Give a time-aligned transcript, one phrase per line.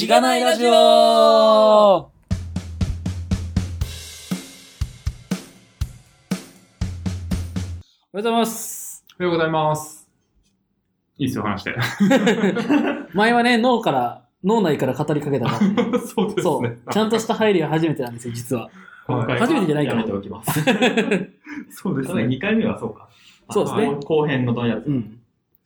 [0.00, 2.10] しがないラジオおはよ
[8.14, 9.04] うございます。
[9.18, 10.08] おはようございます。
[11.18, 11.76] いいっすよ、話して。
[13.12, 16.42] 前はね、脳から、脳内から語りかけたから、そうですね。
[16.44, 18.62] そう、ちゃんとした入りが初めてなんですよ、実は。
[18.62, 18.70] はい
[19.06, 20.62] 今回は初めてじゃないかやめておきます。
[21.68, 22.22] そうですね。
[22.24, 23.06] 2回目はそうか。
[23.50, 24.86] そうですねあ後編のやつ。
[24.86, 25.19] うん。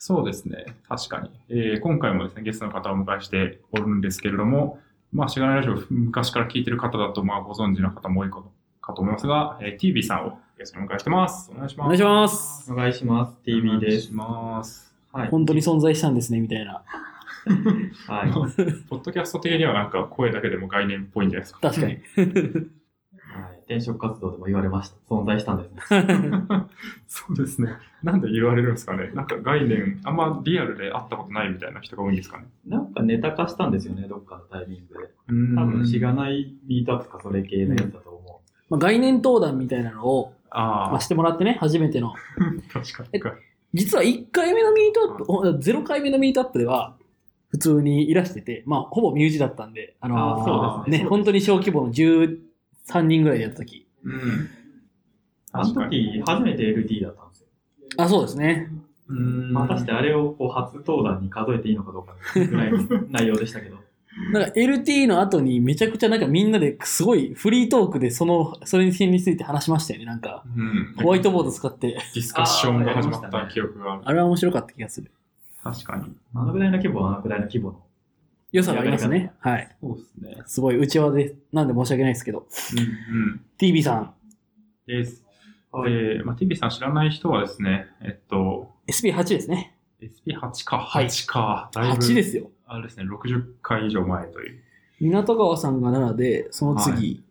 [0.07, 0.67] そうですね。
[0.87, 1.31] 確かに。
[1.49, 4.79] えー今回もですね、ゲストの方をお迎えしておるんですけれども、
[5.15, 11.51] まあ、しがないラジオ昔から聞いてる方だと、まあ、ご存知の方も多いかとかと思いますが、えー、TV さんをゲストにお迎えしてます。
[11.51, 11.87] お願いします。
[11.87, 12.73] お願いします。
[12.73, 13.37] お願いします。
[13.47, 13.87] TV です。
[13.87, 14.95] お願いします。
[15.11, 15.29] はい。
[15.29, 16.83] 本当に存在したんですね、みたいな。
[18.07, 18.31] はい。
[18.91, 21.61] ポッドキャスト的にはなんか声だけでも概念っぽいんじゃないですか。
[21.63, 22.03] 確かに。
[23.65, 24.97] はい転職活動でも言われました。
[25.09, 25.81] 存在したんですね。
[27.09, 27.71] そうですね。
[28.03, 29.11] なんで言われるんですかね。
[29.15, 32.45] なんか概念、あんまリアルで会ったことないみたいな人が多いんですかね。
[32.67, 35.11] なんかネタ化したんですよね、どっかのタイミングで。
[35.29, 42.13] うん多分、しがないミートアップかそれ系のやつだと思まあ、概念登壇みたいなのを、ああまあ、、してもらってね、初めての。
[42.73, 43.35] 確かに。
[43.73, 46.97] 実は1回目のミートアップお、0回目のミートアップでは、
[47.49, 51.93] 普通にいらしてて、まあ、ほぼ身内だったんで、あのーあーそうですねね、本当に小規模の
[52.89, 53.87] 13人ぐらいでやった時。
[54.05, 54.51] うん。
[55.53, 57.47] あの時、初めて LT だったんですよ。
[57.99, 58.71] あ、そうですね。
[59.07, 62.79] うん果たしてあれをこう初登壇に数えていいのかどうかぐらいの
[63.11, 63.77] 内容でしたけど。
[64.33, 70.07] なんか LT の後にめちゃくちゃなんかみんなですごいフリートークでその、それについて話しましたよね。
[70.07, 70.95] なんか、うん。
[71.03, 71.89] ホワイトボード使って。
[71.89, 74.03] ディスカッションが始まった記憶がある。
[74.05, 75.11] あれは面白かった気がする。
[75.65, 76.05] 確かに。
[76.35, 77.84] あのぐらいの規模はあのぐらいの規模の。
[78.55, 79.33] 良さがありますね。
[79.41, 79.77] はい。
[79.81, 80.43] そうですね。
[80.47, 82.47] すごい内輪で、なんで申し訳ないですけど。
[83.11, 83.23] うん。
[83.23, 83.41] うん。
[83.59, 84.15] TV さん、
[84.87, 85.25] です。
[85.73, 89.77] はいで、まあ、TV さん知らない人はですね、えっと、SP8 ですね。
[90.01, 92.53] SP8 か、はい8か、だいぶ、8ですよ。
[92.65, 94.63] あれですね、60回以上前という。
[95.01, 97.25] 港川さんが7で、その次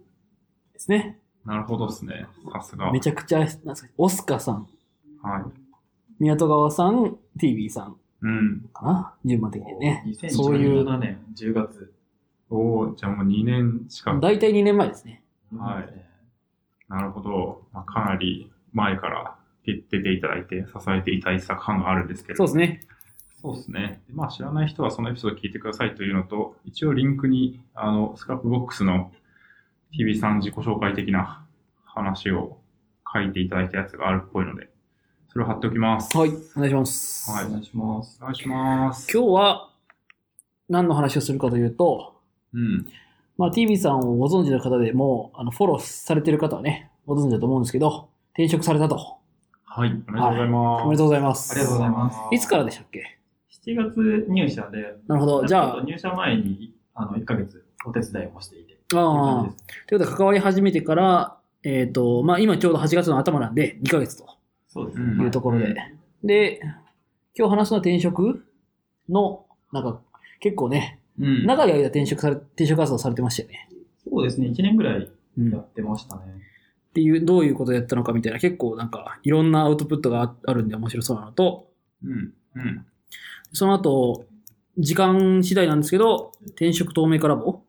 [0.73, 1.21] ですね。
[1.45, 2.25] なるほどですね。
[2.51, 2.91] さすが。
[2.91, 4.67] めちゃくちゃ、なんですか、オスカさん、
[5.21, 5.43] はい。
[6.19, 8.69] 港川さん、TV さんうん。
[8.73, 10.03] かな順番的にね。
[10.29, 11.93] そういう、2017年10月。
[12.49, 14.21] おーじゃあもう2年近く。
[14.21, 15.23] 大体2年前ですね。
[15.57, 16.13] はい
[16.89, 17.63] なるほど。
[17.73, 19.35] まあ、かなり前から
[19.65, 22.81] 出ていただいて、支えていただいてた感があるんですけれどそうですね。
[23.41, 24.01] そうですね。
[24.07, 29.11] でまあ、知らない人はそのエピソード聞いてくださいというのと、一応リンクに、あの、スクラップボックスの
[29.91, 31.45] TV さん自己紹介的な
[31.85, 32.57] 話を
[33.11, 34.69] 書いていただいたやつがあるっぽいので、
[35.33, 36.15] それを貼っておきます。
[36.15, 37.31] はい、お願いします。
[37.31, 38.19] はいお願いします。
[38.21, 39.11] お願いします。
[39.11, 39.69] 今日は
[40.69, 42.13] 何の話をするかというと、
[42.53, 42.85] うん。
[43.39, 49.17] まあ、TV さんをご存知の方でもう、あの、フォローされてる方はね、ご存知だと思うんですけど、転職されたと。
[49.65, 49.89] はい。
[49.89, 50.83] おめでとうございます。
[50.83, 51.51] おめでとうございます。
[51.51, 52.35] ありがとうございます。
[52.35, 53.17] いつからでしたっけ
[53.65, 55.47] ？7月入社で、なるほど。
[55.47, 58.77] じゃあ、入社前にあの1ヶ月お手伝いもしていて。
[58.93, 59.49] ああ、
[59.87, 64.42] ということで関わり始めてから、えっ、と、まあ今ちょうど8月の頭なんで、2ヶ月と
[64.73, 65.23] そうですうんね。
[65.25, 65.75] いうところで。
[66.23, 66.59] で、
[67.37, 68.43] 今日話すのは転職
[69.09, 70.01] の、なんか、
[70.39, 71.45] 結構ね、うん。
[71.45, 73.69] 長い間転職され、転職活動されてましたよね。
[74.09, 74.47] そうですね。
[74.47, 75.11] 1年ぐらい
[75.51, 76.21] やってましたね。
[76.93, 81.69] ていう、どういうことをやったのかみたいな、結構なんか、いろんなアウトプットがああるんで面白そうなのと、
[82.03, 82.33] うん。
[82.55, 82.85] うん。
[83.51, 84.25] その後、
[84.79, 87.61] 時間次第なんですけど、転職透明化ラボ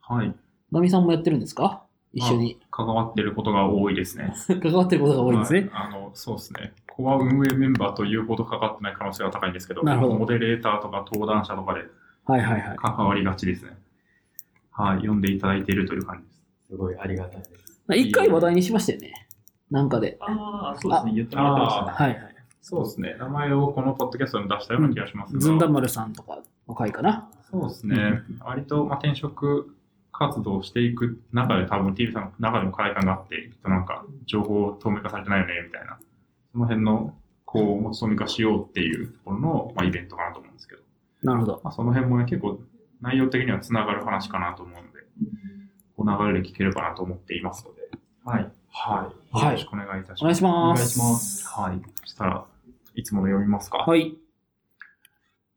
[0.00, 0.34] はい。
[0.70, 1.82] ナミさんもやってるんですか？
[2.12, 2.58] 一緒に。
[2.70, 4.34] 関わってることが多いですね。
[4.62, 5.60] 関わってることが多いですね。
[5.60, 6.72] はいあの、そうですね。
[6.88, 11.84] コア運営メンバーというほど関わってない可能性が高いんですけど、なるほどモデレーターとか登壇者とかで
[12.24, 12.76] はいはいはい。
[12.76, 13.76] 関わりがちですね。
[14.70, 14.96] はい。
[14.98, 16.42] 読んでいただいているという感じです。
[16.68, 17.82] すごいありがたいです。
[17.94, 19.28] 一回話題にしましたよね。
[19.70, 20.18] なんかで。
[20.20, 21.12] ああ、そうですね。
[21.14, 21.90] 言ってもらってましたね。
[21.92, 22.32] はいはい。
[22.60, 23.16] そうですね。
[23.18, 27.28] 名前をこのポッドキャストに出したような気がしますが、ずんだ丸さんとかの回かな。
[27.50, 28.22] そうですね。
[28.40, 29.74] 割と、まあ、転職
[30.12, 35.98] 活動をしていく中で多分 TV さんの中でも課題感があって、となんか情報透明化されてないよね、みたいな。
[36.52, 37.14] その辺の、
[37.44, 40.82] こう、持ち透明化しようっていうところの、まあ、イベントかなと思うんですけど。
[41.22, 41.60] なるほど。
[41.64, 42.60] まあ、その辺もね、結構
[43.00, 45.00] 内容的にはつながる話かなと思うので、
[45.96, 47.82] こう流れで聞ければなと思っていますので、
[48.24, 48.50] はい。
[48.70, 49.34] はい。
[49.34, 50.38] はいよろしくお願いいたしお願います。
[50.38, 50.54] します。
[50.54, 51.82] お願いしますはい。
[52.00, 52.44] そしたら、
[52.94, 53.78] いつもの読みますか？
[53.78, 54.14] はい。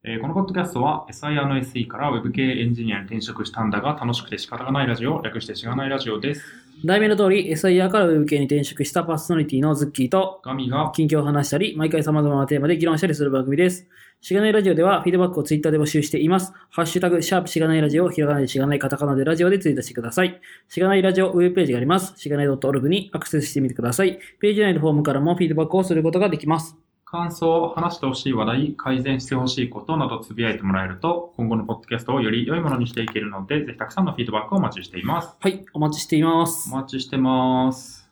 [0.07, 6.43] えーこのポッドキャストは SIR の SE から Web 系エンジニアに転職したんだが楽しくて仕方がないラジオ、略してしがないラジオです。
[6.85, 13.87] 題名の通り、SIR から Web 系に転職したパーソナリティのズッキーと、ガミが、近況を話したり、毎回様々なテーマで議論したりする番組です。
[14.21, 16.53] しがないラジオでは、フィードバックをツイッターで募集しています。
[16.69, 20.39] ハッシュタグ、シャープしがないラジオ、ひらがなでしがないカタカナでラジオでツイートしてください。
[20.69, 22.13] しがないラジオウェブページがあります。
[22.17, 24.19] しがない .org にアクセスしてみてください。
[24.39, 26.77] ページ内のフォームからもフィードバックをすることができます。
[27.15, 35.33] 感想、話してほしい話題、改善してほしいことなどつぶやいてもらえると、今後のポッドキャストをより良いものにしていけるので、ぜひたくさんのフィードバックをお待ちしています。
[35.39, 36.75] はい、お待ちしていますお。
[36.75, 38.05] 待ちしてます。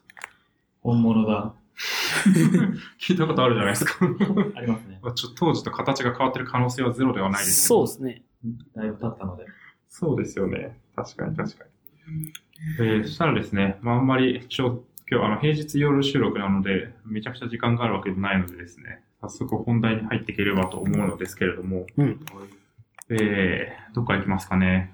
[0.82, 1.52] 本物だ。
[2.98, 4.06] 聞いたことあるじゃないですか。
[4.56, 5.02] ありますね。
[5.16, 8.24] ちょっと当時と形が変わってる可能性はゼロではないですけどそうですね。
[8.74, 9.46] だいぶ経ったので。
[9.90, 10.80] そうですよね。
[10.96, 11.66] 確かに確か
[12.08, 12.32] に。
[12.80, 14.82] えー、そしたらですね、まあ、あんまり、ちょ、
[15.14, 22.20] 今日あの平日夜収録なので、めちゃくちゃ時間があるわけでもないのでですね、早速本題に入っていければと思うのですけれども、うん。
[23.12, 24.92] えー、どっから行きますかね。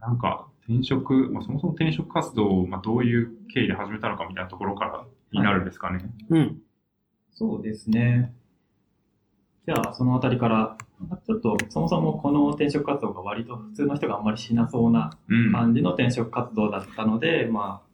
[0.00, 6.00] なんか、転職、まあ、そもそも転職活動を、まあ、どういう経緯で始めたのかみたいなところからになるんですかね。
[6.30, 6.58] うん。
[7.32, 8.34] そうですね。
[9.66, 10.76] じゃあ、そのあたりから、
[11.28, 15.52] ちょっと、そもそもこの転職活動が割と普通の人があんまりしなそうなうん。
[15.52, 17.89] 感じの転職活動だったので、まあ、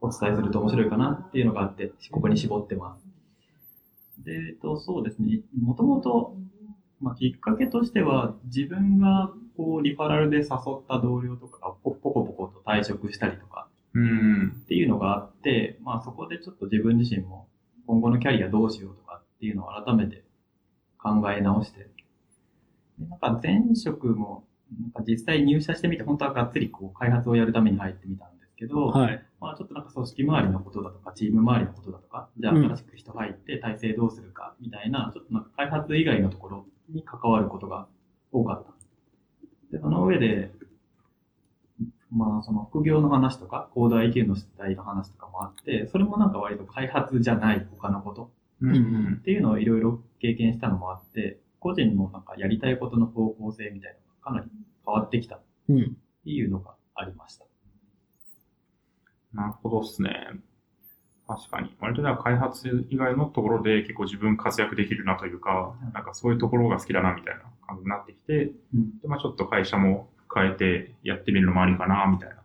[0.00, 4.24] お伝えすると面白いかなっていうのがあって、ここに絞ってます。
[4.24, 5.40] で、えっと、そうですね。
[5.60, 6.36] もともと、
[7.00, 10.46] まあ、きっかけとしては、自分が、こう、リファラルで誘っ
[10.88, 14.48] た同僚とかがポポコポコと退職したりとかうん。
[14.62, 17.48] っていうのがあって、まあ、そこでちょっと自分自身も、
[17.86, 20.24] 今後のキャリアどうしようとかっていうのを改めて
[20.98, 21.88] 考え直して、
[22.98, 24.44] でなんか前職も、
[24.80, 29.26] なんか実際入社してみて、本当はがっつりこう開発をやるために入ってみたんですけど、はい。
[29.40, 37.88] まあちょっとなんか組織周りのことだとか、チーム周りのことだとか、じゃあうん新しく人入って体制どうするかみたいな、ちょっとなんか開発以外のところに関わることが
[38.32, 38.72] 多かった。
[39.76, 40.52] で、その上で、
[42.10, 48.76] まあその副業の話とか、コーダー IQ の主体の話とかもあって、それもなんか割と開発じゃない他のことうん。
[48.76, 54.50] うんっていうのをいろいろ経験したのもあって、個人のなんかやりたいことの方向性みたいなのがかなり
[54.84, 55.96] 変わってきたっうん。
[56.24, 57.46] ていうのがありました。
[59.32, 60.10] なるほどっすね。
[61.26, 61.76] 確かに。
[61.80, 72.36] 割とでは開発以外のところで結構自分活躍できるなというか、なんかそういうところが好きだなみたいな感じになってきて、うんでまあちょっと会社も変えてやってみるのもありかなみたいな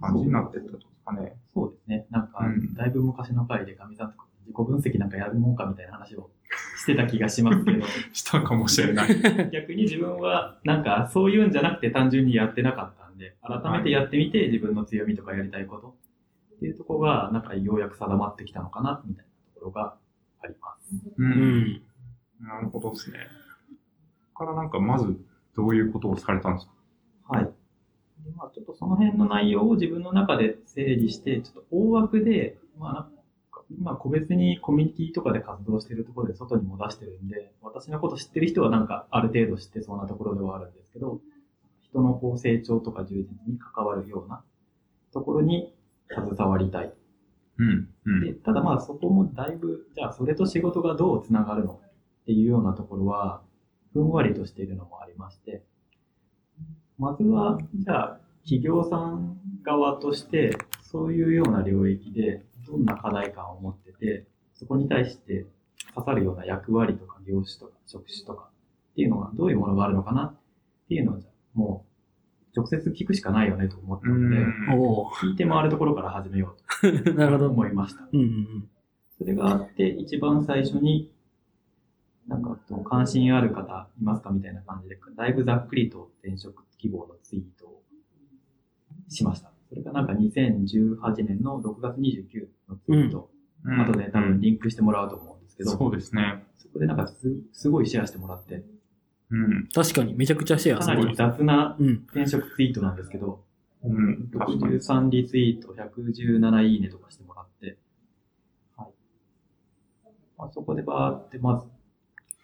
[0.00, 1.36] 感じになってったとですかね。
[1.54, 2.06] そうですね。
[2.10, 6.30] なんかうん、だいぶ昔の回で神さんとか自己分析なんかやるもんかみたいな話を
[6.76, 9.50] してた気がしますけど、 したかもしれない。
[9.50, 15.96] 逆に自分はなんかそういうんじゃなくて単純にやってなかったんで、改めてやってみて自分の強みとかやりたいこと
[16.56, 19.96] っていうところが、なんかようやく定まってきたのかな、みたいなところが
[20.42, 20.94] あります。
[20.94, 21.12] う。
[21.16, 21.82] うんん。
[22.40, 23.18] なるほどですね。
[24.36, 25.16] からなんかまず
[25.56, 26.72] どういうことをされたんですか？
[27.28, 27.44] はい。
[27.44, 27.50] で
[28.36, 33.04] まあ、ちょっとその辺の内容を自分の中で整理して、ちょっと大枠で、まあ、なん
[33.50, 41.20] か今個別にコミュニティとかで活動しているところで外にも出してるんで、私のこと知ってる人はなんかある程度知ってそうなところではあるんですけど、
[41.94, 44.42] 人のこう成長とか充実に関わるような
[45.12, 45.72] ところに
[46.10, 46.92] 携わりたい。
[47.58, 47.88] うん。
[48.04, 48.34] うで、ん。
[48.40, 53.42] ただまあそこもだいぶ、じゃあそれと仕事がどうつながるのっていうようなところは、
[53.92, 55.62] ふんわりとしているのもありまして、
[56.98, 65.46] まずは、じゃあ企業さん側として、そういうような領域でどんな課題感を持ってて、そこに対して
[65.94, 68.50] 刺さるような役割とか業種とか職種とか
[68.92, 70.36] っていうのがどういうものがあるのかなっ
[70.88, 71.86] ていうのをじゃあも
[72.54, 74.36] う直接聞くしかないよねと思ったうので、
[75.20, 77.46] 聞いて回るところから始めよう なるほど。
[77.46, 78.08] と思いました。
[78.12, 78.68] うんうん
[79.16, 81.12] それがあって、一番最初に、
[82.26, 87.82] なんか、関心ある方いますかみたいな感じで、だいぶざっくりと転職希望のツイートを
[89.08, 89.52] しました。
[89.68, 93.30] それがなんか2018年の6月29のツイート。
[93.30, 93.34] うん
[93.66, 96.44] 後で多分リンクしてもらうと思うんですけど、そうですね。
[96.58, 98.62] そこでなんかすすごいシェアしてもらって、
[99.30, 99.68] うん。
[99.68, 101.16] 確かに、めちゃくちゃシェアかなりすごい。
[101.16, 101.88] 雑なうん。
[102.10, 103.44] 転職ツイートなんですけど、
[103.82, 104.28] うん。
[104.32, 104.78] 確かに。
[104.78, 107.78] 63リツイート、117いいねとかしてもらって、
[108.76, 108.88] はい。
[110.38, 111.66] まあ、そこでバーってまず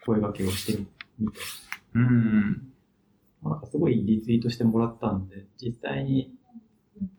[0.07, 0.79] 声掛けをして
[1.19, 1.39] みて、
[1.95, 2.73] うん。
[3.43, 6.35] まあ、なんかすごいリツイートしてもらったんで、実際に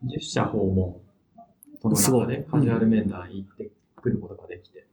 [0.06, 1.00] 10社訪問、
[1.80, 4.86] そのすごい中でカジュアル面談行ってくることができて、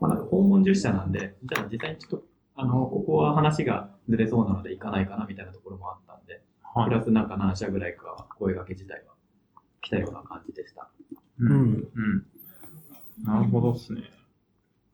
[0.00, 2.24] まあなんか訪問10社なんで、じゃあ実際にちょっと、
[2.60, 6.88] あの、ここは話がずれそうなので行かないかなみたいなところもあったんで、はい。
[6.88, 9.14] プラスなんか何社ぐらいかは声掛け自体は
[9.80, 10.88] 来たような感じでした。
[11.38, 11.88] ううんん。
[11.94, 12.26] うん。
[13.24, 14.02] なるほどですね。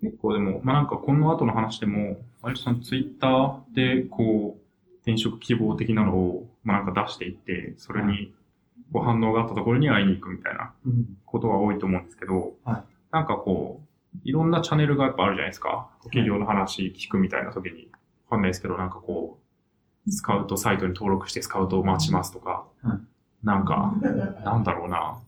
[0.02, 8.32] 結構でも、まあなんかこの後の話でも、割とそのツイッターでこう、転職希望的なのを、まあなんか出していって、それに
[8.92, 11.16] こう反応があったところに会いに行くみたいなうん。
[11.25, 12.82] ことが多いと思うんですけど、はい
[13.12, 13.86] なんかこう、
[14.25, 15.88] いろんなチャンネルがやっぱあるじゃないですか。
[16.04, 17.90] 企業の話聞くみたいな時に。
[18.28, 19.38] わかんないですけど、なんかこ
[20.06, 22.99] う、スカウトサイトに登録してスカウトを待ちますとか、はい
[23.44, 23.94] なんか、
[24.44, 25.18] なんだろうな。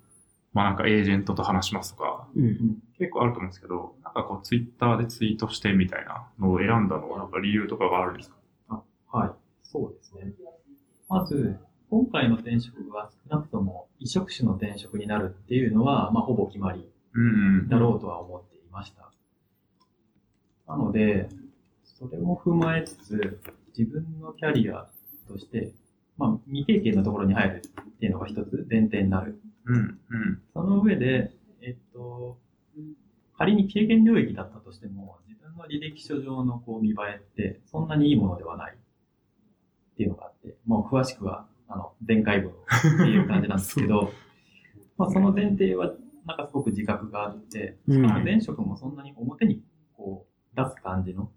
[0.55, 2.83] まあなんかエージェントと話しますとか、うん。
[2.99, 8.31] 結構あると思うんですけど、なんかかこうツイッターでツイートしてみたいなのを選んだのはなんか理由とかがあるんです
[8.69, 8.83] か？
[9.13, 9.31] はい。
[9.63, 10.33] そうですね。
[11.09, 11.59] まず、
[11.91, 19.11] 今回の転職が少なくとも異職種の転職になるっていうのは、まあ、ほぼ決まりうんだろうとは思っていました。
[20.67, 21.29] なので、
[21.83, 23.41] それも踏まえつつ、
[23.77, 24.89] 自分のキャリア
[25.27, 25.73] として、
[26.17, 29.41] まあ、未経験のところに入るっていうのが一つ前提になる。
[29.65, 29.77] うん。
[29.77, 30.43] うん。
[30.53, 31.33] その上で、
[31.63, 32.39] えっと、
[33.37, 42.55] 仮に経験領域だったとしても、自分の履歴書上のこう見栄えって、そんなにいいものではないっていうのがあって、もう詳しくは、あの、前回分っ
[42.99, 44.13] ていう感じなんですけど、
[44.99, 45.93] まあその前提は、
[46.29, 49.63] なんかすごく自覚があって、うんしかも前職もそんなに表に
[49.97, 51.31] こう出す感じの、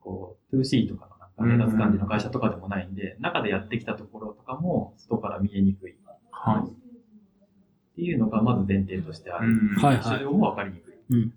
[0.00, 5.96] こう、2C とかの中で出す感じの会社とかでもないんで、中でやってきたところとかも外から見えにくい。
[6.30, 6.68] はい。
[6.68, 6.72] っ
[7.96, 9.48] ていうのがまず前提としてある。
[9.48, 9.82] うん。
[9.82, 10.94] はい市場も分かりにくい。
[11.10, 11.32] うん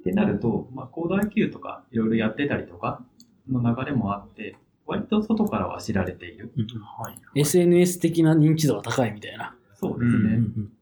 [0.00, 3.02] ってなると、まあ、コード IQ とかいろいろやってたりとか
[3.50, 6.52] の流れもあって、割と外からは知られている。
[7.00, 7.18] はい。
[7.40, 9.56] SNS 的な認知度が高いみたいな。
[9.74, 10.18] そうですね。
[10.18, 10.75] うんうん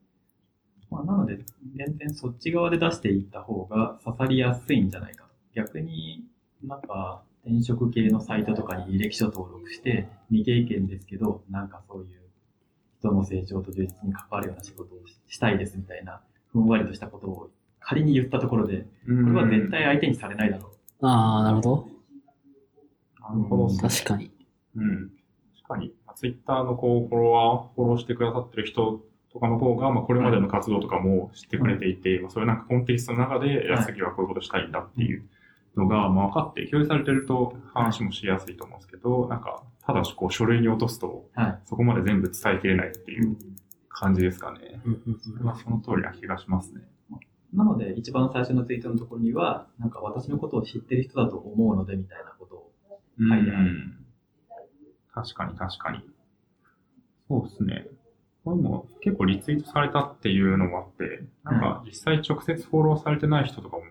[0.95, 1.39] まあ、なので、
[1.75, 5.29] 全然そっち側で出していった方が刺さりやすいんじゃないかと。
[5.53, 6.23] 逆に
[6.63, 12.21] なんか転職系のサイトとかに履歴書登録して、未経験ですけど、なんかそういう
[12.99, 16.21] 人の成長と充実に関わるような仕事をしたいですみたいな、
[16.51, 17.49] ふんわりとしたことを
[17.79, 20.71] 仮に言ったところで、ここれは絶対相手にされないだろ
[21.01, 21.05] う。
[21.05, 21.87] ああ、なるほど。
[23.21, 23.77] なるほど。
[23.77, 24.31] 確かに。
[24.75, 25.11] うん。
[25.57, 29.03] 確かに、ツイッターのこう、フォロワー、フォローしてくださってる人
[29.35, 35.25] とかの方が、まあ、これまでの活動とかも知ってくれていて、まあ、そういうなんかコンテキストの中で、いや、次はこういうことしたいんだっていう
[35.75, 41.59] のが、まあ、分かって共有されてると話もしやすいと思うんですけど、なんか、ただしこう、書類に落とすと、はい。
[41.65, 43.35] そこまで全部伝えきれないっていう
[43.89, 44.79] 感じですかね。
[44.85, 46.83] うんうんそれはその通りな気がしますね。
[47.53, 52.71] なので、一番最初のツイートのところには、なんか私のことを知ってる人だと思うので、みたいなことを。
[53.29, 54.05] はいうん
[55.13, 55.99] 確かに確かに。
[57.29, 57.87] そうですね。
[58.45, 63.83] これも結構リツイートされたっていうのもあって、なんか実際直接フォローされてない人とかも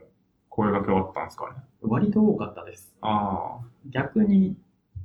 [0.49, 1.57] 声掛けはあったんですかね？
[1.83, 2.95] 割と多かったです。
[3.03, 3.59] あ
[3.91, 4.57] 逆に、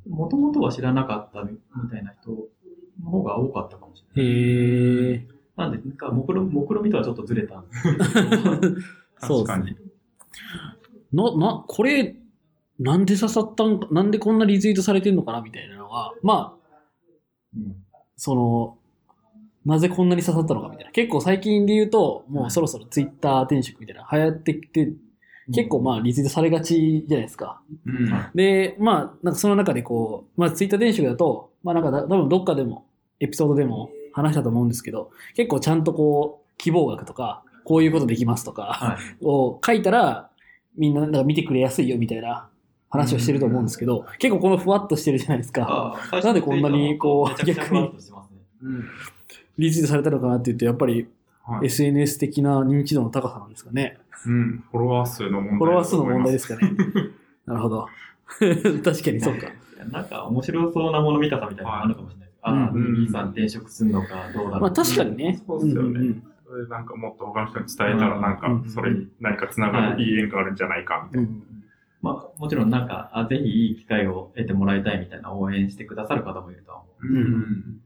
[0.08, 1.58] もともとは知らなかったみ
[1.90, 2.30] たいな人
[3.04, 4.32] の方が多かったかもしれない。
[4.32, 5.28] へえ。
[5.58, 8.78] なんで、なんか、目論目論見とはちょっとずれたんですけど、あ、 そうですね
[9.20, 9.76] 確かに。。
[11.12, 12.16] な、な、これ、
[12.80, 17.76] なんで刺さったんか、なんでこんなリツイートされてんのかなみたいなのが、まあ、うん
[18.16, 18.78] その、
[19.66, 20.92] なぜこんなに刺さったのかみたいな。
[20.92, 24.92] 結構最近で言うと、もうそろそろツイッター転職みたいな流行ってきて、
[25.54, 27.62] 結構まあリツイートされがちじゃないですか。
[27.86, 28.12] うん。
[28.36, 32.86] で、まあ、なんかその中でこう、まあツイッター転職だと、まあなんかだ多分どっかでも、
[33.20, 39.26] エピソードでも話したと思うんですけど、結構ちゃんとこう、希望額とか、こういうことできますとか、はい。
[39.26, 40.30] を書いたら、
[40.78, 42.50] みんななんか見てくれやすいよみたいな
[42.90, 46.00] 話をしてると思うんですけど、結構このふわっとしてるじゃないですか。
[46.24, 48.38] なんでこんなにこうめちゃくちゃふわっとしてますね。
[48.64, 48.86] うん。
[49.60, 51.08] リツイートされたのかなって言うと、やっぱり
[51.50, 51.66] はい。
[51.66, 53.98] SNS 的な認知度の高さなんですかね。
[54.28, 54.64] うん。
[54.72, 55.58] フォロワー数の問題。
[55.58, 56.72] フォロワー数の問題ですすかね。
[57.48, 57.88] なるほど。
[58.84, 59.48] 確かにそうか。
[59.92, 62.30] なんか面白そうなもの見たさみたいなのがあるかもしれない。
[62.42, 64.62] ああ、うんさん転職するのかどうだろう。
[64.62, 65.42] まあ確かにね。
[65.46, 71.28] そうっすよねんそれなんかもっと他の人に伝えたら、なんうんか、それに何か繋がるいい縁があるんじゃないか、みたいな。
[71.28, 71.44] うん
[72.02, 77.08] まあもちろんなんか、あぜひいい機会を得てもらいたいみたいな応援してくださる方もいるとは思う。
[77.08, 77.82] うんうん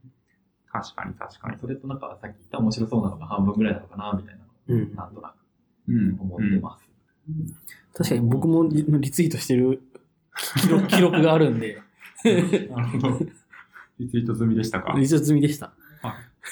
[0.74, 1.58] 確かに確かに。
[1.58, 5.34] それとなんかさっき言った面白そうなのが半分ぐらいなのかなみたいなのうんをなんとなく
[5.88, 6.84] うん思ってます。
[7.96, 9.80] 確かに僕もリリツイートしてる
[10.60, 11.80] 記録 記録があるんで、
[12.24, 13.18] なるほど。
[14.00, 14.94] リツイート済みでしたか？
[14.98, 15.72] リツイート済みでした。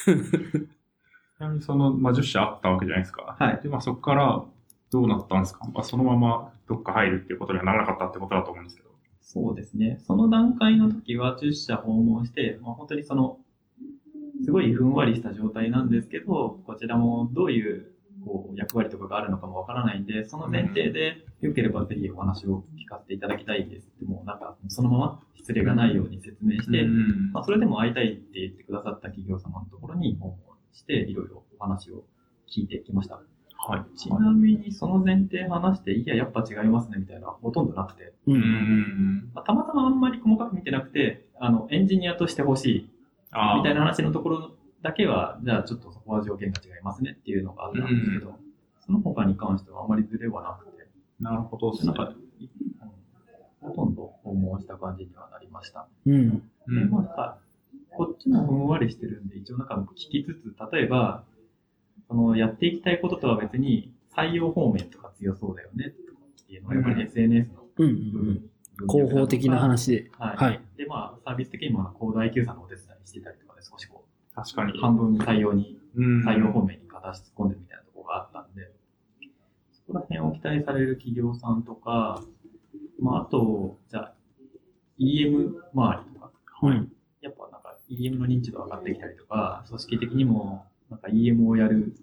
[0.06, 3.36] ちなみにその、まあ、10社あったわけじゃないですか。
[3.36, 4.44] はいで、まあ、そこから
[4.92, 8.90] どうなったんですか、まあ、そのままどっか入るっていうことにはならなかったってことだと思うんですけど。
[9.20, 9.98] そうですね。
[10.06, 13.38] その段階の時は10社訪問して、まあ、本当にその、
[14.44, 17.92] すごいふんわりした状態なんですけど、こちらもどういう
[18.24, 30.38] こう役割とかがあるのかもわからないんで、その前提で、よければぜひお話を聞かせていただきたいですって、もうなんか、そのまま失礼がないように説明して、うんまあ、それでも会いたいって言ってくださった企業様のところに訪問
[30.72, 32.04] して、いろいろお話を
[32.48, 33.20] 聞いてきました。
[33.64, 33.96] はい。
[33.96, 38.32] ちなみにその前提話して、いや、やっぱ違いますねみたいなほとんどなくて、う。
[38.32, 39.30] うんん。
[39.34, 42.91] まあ、たまたまあんまり細かく見てなくて、あの、エンジニアとして欲しいあ
[43.32, 48.38] みたいな話のところだけは、じゃあちょっとそこは条件が違いますねっていうのがあったんですけど、
[48.84, 50.86] その他に関してはあまりズレはなくて、
[51.20, 51.92] なるほどですね。
[51.92, 52.14] なんか、
[53.60, 55.86] ほとんど訪問した感じにはなりました。
[56.04, 56.30] うん。
[56.30, 56.40] で、
[56.90, 57.38] まあ、なんか、
[57.90, 61.24] こっちもふんわりしてるんで、一応なんか聞きつつ、例えば、
[62.08, 67.96] その、やっていきたいこととは別に、採用方面とか強そうだよね、とかっていうのは、やっぱり SNS のうんうんう
[68.32, 68.50] ん。
[68.88, 70.10] 広報的な話で。
[70.18, 70.36] はい。
[70.36, 70.60] はい。
[70.76, 74.80] で、まあ、サービス的にも、コード IQ さんのお手伝いしてたりとかで、少しこ確かにう、。
[74.80, 78.70] 半分採用に、うん採用方面に片足突っ込んでるみたいなところがあったんで、
[79.72, 82.22] そこら辺を期待される企業さんとか、
[82.98, 84.14] まあ、あと、じゃあ、
[84.98, 86.30] EM 周りとか、
[86.62, 86.92] うん。
[87.20, 91.94] やっぱなんか EM の認知度上がってきたりとか、組織的にも、なんか EM をやる、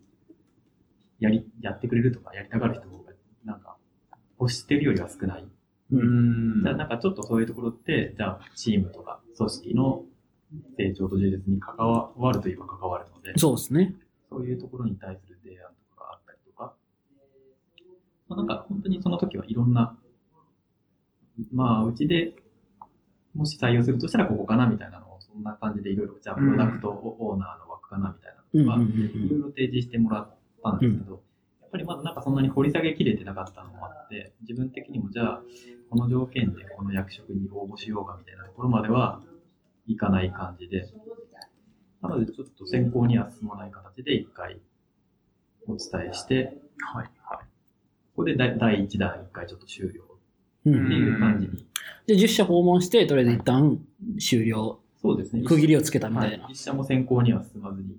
[1.19, 2.87] やり、やってくれるとか、やりたがる人が、
[3.43, 3.77] なんか、
[4.39, 5.45] 欲してるよりは少ない。
[5.91, 6.61] うん。
[6.63, 10.03] じゃあなんかちょっとそういうところって、じゃあチームとか組織の
[10.77, 13.95] 成長と充実に関わるといえば関わるので、そうですね。
[14.29, 16.73] そういうところに対する提案とかがあったりとか、
[18.27, 19.97] まあ、なんか本当にその時はいろんな、
[21.53, 22.33] まあうちで
[23.33, 31.11] もし採用するとしたらここかなみたいなのをそんな感じでいろいろ、じゃあプロダクトオーナーの枠かなみたいうんなのとか、いろいろ提示してもらったんですけど、
[31.61, 35.41] やっぱりまだなんかそんなに掘り下げきれてなかったのもあって、自分的にもじゃあ、
[35.89, 39.21] この条件でこの役職に応募しようかみたいなところまでは
[39.87, 40.87] いかない感じで、
[42.01, 44.59] なのでちょっと先行には進まない形で一回
[45.67, 47.09] お伝えして、はい。
[47.23, 47.37] はい。
[47.39, 47.43] こ
[48.17, 50.03] こで第第1弾一回ちょっと終了
[50.65, 51.65] うんっていう感じに。
[52.07, 53.79] で、10社訪問して、とりあえず一旦
[54.19, 54.79] 終了。
[55.01, 55.43] そうですね。
[55.43, 56.47] 区切りをつけたみたはいな。
[56.47, 56.51] い。
[56.51, 57.95] 一社も先行には進まずに。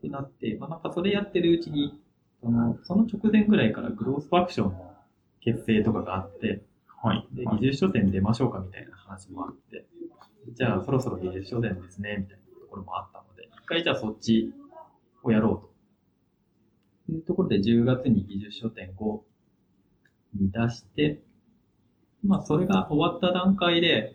[0.02, 2.00] てなって、まあ、なんかそれやってるうちに、
[2.42, 4.89] そのその直前ぐらいからグロースファクションの
[5.40, 6.62] 結成とかがあって、
[7.02, 7.26] はい。
[7.32, 9.86] で、技術書店出ましょうかみたいな話もあって、
[10.52, 14.52] じゃあそろそろ技術書店ですね、みたいなところもあったので、一回じゃあそっち
[15.22, 15.70] をやろうと。
[17.06, 19.20] というところで10月に技術書店5
[20.34, 21.20] に出して、
[22.22, 24.14] まあそれが終わった段階で、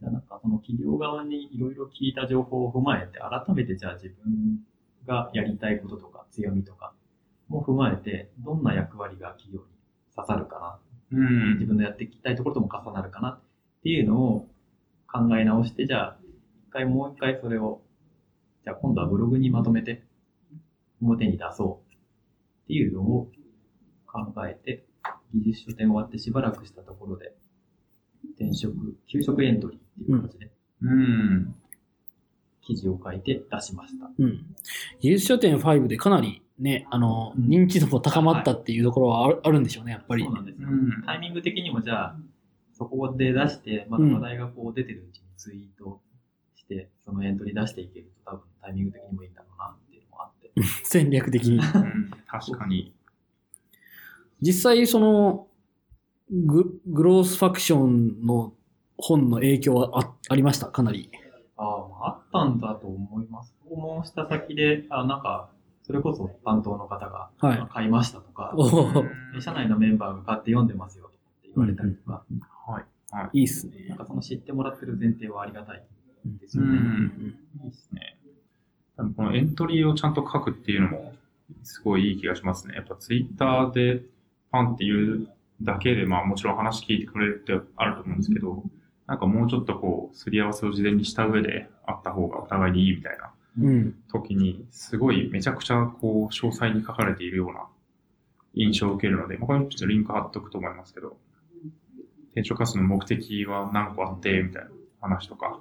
[0.00, 4.60] じゃあなんかその企業側にいろいろ聞いた情報を踏まえて、改めてじゃあ自分
[5.06, 6.92] がやりたいこととか強みとか
[7.48, 9.75] も踏まえて、どんな役割が企業に
[10.16, 11.66] 刺さるかなうん自。
[11.66, 13.40] 分のやっていきたいところとも重なるかなっ
[13.82, 14.48] ていうのを
[15.06, 16.18] 考え直して、じゃあ、
[16.68, 17.82] 一回もう一回それを、
[18.64, 20.02] じゃあ今度はブログにまとめて
[21.00, 21.94] 表に出そう
[22.64, 23.30] っていうのを
[24.06, 24.84] 考えて、
[25.34, 27.32] 技術書店終わってしばらくしたところで、
[28.34, 30.50] 転職、給食エントリーっていう形で
[30.82, 31.54] うん。
[32.60, 34.10] 記事を書いて出しました。
[34.18, 34.44] うん。
[35.00, 40.34] 技術書店5でかなりね、あの、うん認知度も高まったっていうところはある,、あるんでしょうね、やっぱりそう。
[40.34, 40.68] なんですよ。
[40.68, 41.02] うん。
[41.04, 42.16] タイミング的にもじゃあ、
[42.72, 46.00] そこで出して、まだ話題がこう出てるうちにツイート
[46.54, 50.50] して、そのエントリー出していけると多分タイミング的にもいいんだろうなっていうのもあって。
[50.84, 51.58] 戦略的に。
[51.58, 52.94] うん確かに。
[54.40, 55.48] 実際、その、
[56.30, 58.52] ググロースファクションの
[58.98, 61.10] 本の影響はあありました、かなり。
[61.56, 63.54] ああ、あったんだと思います。
[63.68, 65.50] 訪問した先で、あなんか、
[65.86, 68.52] それこそ担当の方が、はいあ買いましたとか、
[69.40, 72.24] 社内のメンバーが買って読んでますよって言われたりとか、
[72.66, 72.84] はい。
[73.12, 73.38] はい。
[73.38, 73.98] いいっすねなん。
[73.98, 75.82] かその知ってもらってる前提はありがたい
[76.40, 76.70] ですよね。
[76.70, 77.36] うん。
[77.62, 78.18] いいですね。
[78.96, 81.14] 多分このエントリーをちゃんと書くっていうのも、
[81.62, 82.74] すごいいい気がしますね。
[82.74, 84.02] やっぱツイッターで
[84.50, 85.28] パンっていう
[85.62, 88.64] だけで、まあもちろん話聞いてくれるってあると思うんですけど、
[89.06, 93.35] なんかもうちょっとこう、すり合わせを事前にした上であった方がお互いにいいみたいなうん。
[94.10, 97.66] 時に、すごいめちゃくちゃこう、詳細に書かれているような
[98.54, 101.16] 印象を受けるので、まあこれちょっとリンク貼っとくと思いますけど、
[102.30, 105.60] 転職活動の目的は何個あって、みたいな話とか、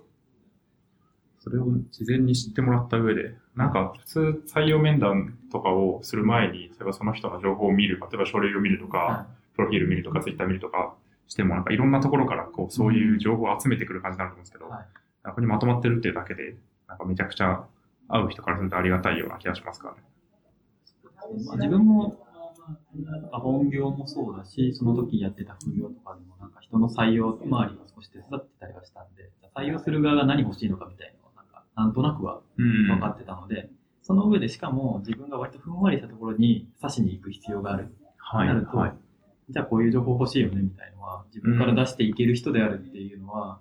[1.40, 10.96] それを事前に知ってもらった上で、なんか普通採用面談とかをする前に、例えばその人の情報を見る、例えば書類を見るとか、はプロフィール見るとか、ツイッター見るとか
[11.28, 16.56] しても、なんかいろんなところからこう、そういう情報を集めてくる感じになると思うんですけど、ここにまとまってるっていうだけで、
[16.88, 17.66] なんかめちゃくちゃ
[18.08, 20.02] 会う人からするとありがたいような気がしますからね。
[21.46, 22.20] まあ、自分も、
[23.32, 32.88] 本業もそうだし、その時やってた副業とかでも、なんか人の採用周りが少し手伝ってたりはしたんで、採用する側が何欲しいのかみたいなのを、なんか、なんとなくはうん。
[32.88, 33.70] 分かってたので、
[34.02, 37.92] その上でしかも自分が割とふんわりしたところに刺しに行く必要がある。
[38.18, 38.48] はい。
[38.48, 38.94] なると、はい。
[39.50, 43.60] じゃあこういう情報欲しいよねみたいのは、自分から出していける人であるっていうのは、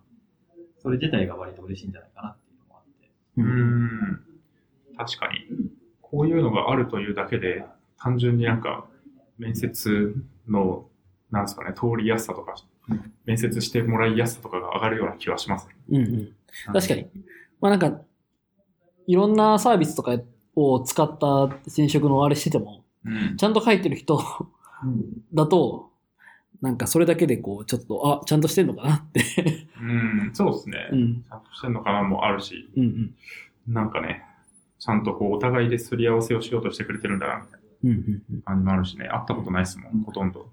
[0.78, 3.11] それ自体が割と嬉しいんじゃないかなっていうのもあって。
[3.38, 4.24] ううんん。
[4.96, 5.70] 確かに。
[6.00, 7.64] こういうのがあるというだけで、
[7.98, 8.87] 単純になんか、
[9.38, 10.14] 面接
[10.48, 10.87] の、
[11.30, 12.54] なんですかね、通りやすさとか、
[13.24, 15.74] 面接してもらいやすさとかが上がるような気はしますね。
[15.90, 16.33] うんうん。
[16.72, 17.07] 確かに。
[17.61, 18.00] まあなんか、
[19.07, 20.18] いろんなサービスとか
[20.54, 23.37] を使った転職のあれしてても、うん。
[23.37, 24.22] ちゃんと書いてる人
[25.33, 25.90] だと、
[26.61, 29.66] なんかそれだけでこう、ちょっと、あ、ちゃんとしてんのかなって。
[29.80, 30.88] うん、そうですね。
[30.92, 31.22] うん。
[31.22, 33.14] ちゃんとしてんのかなもあるし、うんうん。
[33.74, 34.24] なんかね、
[34.85, 37.59] ちゃんとこう、お互いですり合わせをしようとしてくれてるんだな、みたいな。
[37.85, 38.42] うんうんうん。
[38.42, 40.47] 感じもあるしね、会ったことないですもん、ほとんど。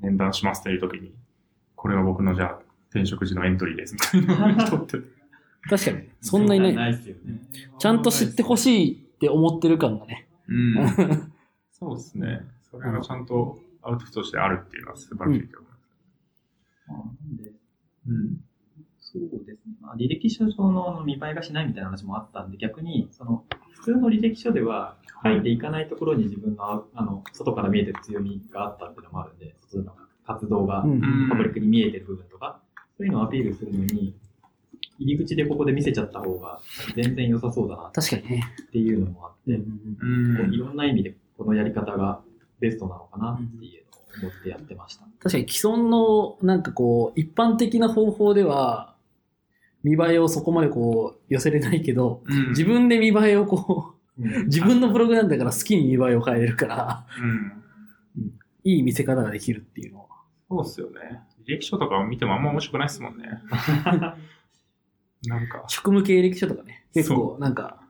[0.00, 1.12] 面談しますっていう時に、
[1.76, 4.96] これは僕のじゃあ、転職時のエントリーですみたいな人って。
[5.68, 6.74] 確かに、そんないない。
[6.74, 7.42] ないですよね。
[7.78, 10.28] ちゃんと知ってほしいって思ってる感がね。
[10.48, 10.74] うん。
[11.70, 12.40] そうですね。
[12.70, 15.84] それがちゃんとアウトプットとしてあるっていうのは素晴らしいと思います。
[16.88, 17.52] まあなんで、
[18.08, 18.44] うん。
[19.14, 19.76] そうですね。
[19.80, 29.92] まあ、履歴書上の見栄えがしないみたいな話もあったんで、逆に、その、普通の履歴書では書いていかないところに自分の、ああの、外から見えてる強みがあったっていうのもあるんで、外の
[30.26, 32.60] 活動がパブリックに見えてる部分とか、
[32.96, 34.14] そういうのをアピールするのに、
[34.98, 36.60] 入り口でここで見せちゃった方が
[36.94, 38.44] 全然良さそうだな確かにね。
[38.62, 42.20] っていうのもあって、ういろんな意味でこのやり方が
[42.60, 43.84] ベストなのかなっていう
[44.22, 45.04] のを思ってやってました。
[45.20, 48.93] 確かに既存の、なんかこう、一般的な方法では、
[49.84, 57.52] 見栄えをそこまでこう、寄せれないけど、うん自分で見栄えをこう、うん自分のブログなんだから好きに見栄えを変えれるから、うん。
[58.62, 60.06] いい見せ方ができるっていうのは。
[60.48, 61.20] そうっすよね。
[61.46, 63.24] 履歴書とかを見てもあんま面白くないっすもんね。
[65.26, 67.84] なんか、職務経歴書とかね、結構なんか、はい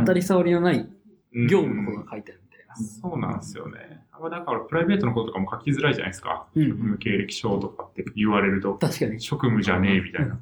[0.00, 0.88] 当たり障りのない
[1.34, 2.76] うん業務のことが書いてあるみたいな。
[2.76, 4.02] そうなんですよね。
[4.12, 6.46] あだから、プライベートのこととかも書きづらいじゃないですか。
[6.54, 9.20] うん職務経歴書とかって言われると、確かに。
[9.20, 10.38] 職務じゃねえみたいな。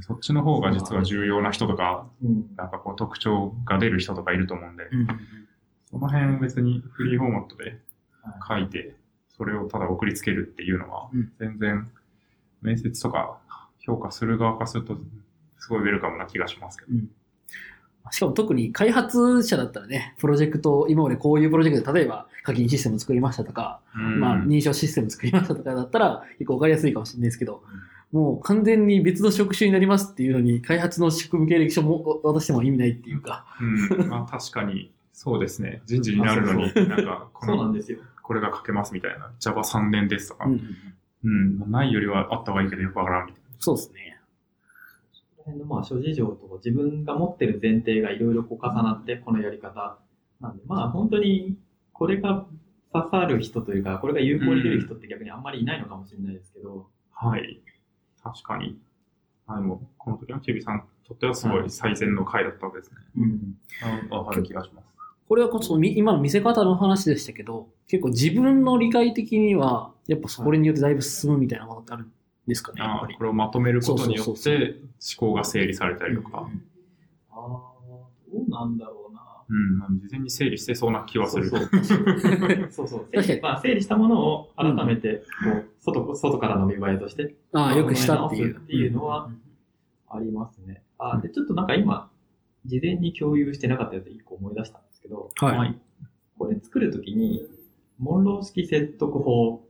[0.00, 2.46] そっちの方が実は重要な人とか、うん。
[2.56, 5.06] なんかこう特徴が出る人とかいると思うんで、うん。
[5.90, 7.78] その辺別にフリーフォーマットで
[8.48, 8.94] 書いて、
[9.36, 11.90] それをただ送りつけるっていうのはうん、全然
[12.62, 13.38] 面接とか
[13.78, 14.98] 評価する側からすると、
[15.58, 16.92] すごいウェルカムな気がしますけど。
[16.92, 17.10] うん。
[18.10, 24.20] しかも特に開発者だったらね、プロジェクト、今までこういうプロジェクトで、例えば課金システム作りましたとか、うん。
[24.20, 27.62] まあ認証システム作りましたとかだったら結構わかりやすいかもしれないですけど、
[28.12, 35.82] もう完全に別の職種になりますっていうのに、開発の職務経歴書も渡しても意味ないっていうか、うん、まあ確かに、そうですね。
[35.86, 37.98] 人事になるのに、なんか、 この、そうなんですよ。
[38.22, 39.32] これが書けますみたいな。
[39.40, 40.46] Java3 年ですとか。
[40.46, 41.70] ううんん。
[41.70, 44.18] ないよりはあった方がいいけどよくわからんみたいそうですね。
[45.36, 49.98] この辺のまあ諸事情と自分が持ってる前提がいろいろこう重なって、このやり方
[50.40, 51.56] なんで、まあ本当に
[51.92, 52.46] これが
[52.92, 56.88] 刺さる人というか、これが有効に出る人って逆にあんまりいないのかもしれないですけど、
[57.22, 57.30] な。
[57.30, 57.60] はい。
[58.34, 58.78] 確かに。
[59.46, 62.96] あでも、この時のキビさんにとってはすごい最善の回だったわけですね。
[63.18, 63.58] うん
[64.10, 64.86] あわかる気がします。
[65.28, 72.12] これはこそみ今の見せ方の話でしたけど、結構自分の理解的には、やっぱそれによってだいぶ進むみたいなことってあるん
[72.46, 73.14] ですかね、やっぱり。
[73.14, 74.80] あこれをまとめることによって
[75.18, 76.48] 思考が整理されたりとか、
[77.30, 77.70] ああ、ど
[78.46, 79.05] うなんだろうな。
[79.48, 81.48] うん、まあ事前に整理してそうな気はする。
[81.48, 83.08] そうそう そうそう。
[83.12, 88.56] 確かにまあ、整理したものを改めて、こう、外、外からの見栄えとしてああ、よくしたっていう。
[88.56, 89.30] っていうのは
[90.08, 90.82] ありますね。
[90.98, 92.10] あ、で、ちょっとなんか今、
[92.64, 95.78] 事前に共有してなかったやつ一個思い出したんですけど、はいはい
[96.38, 97.46] これ作るときに、
[97.98, 99.66] モンロー式説得法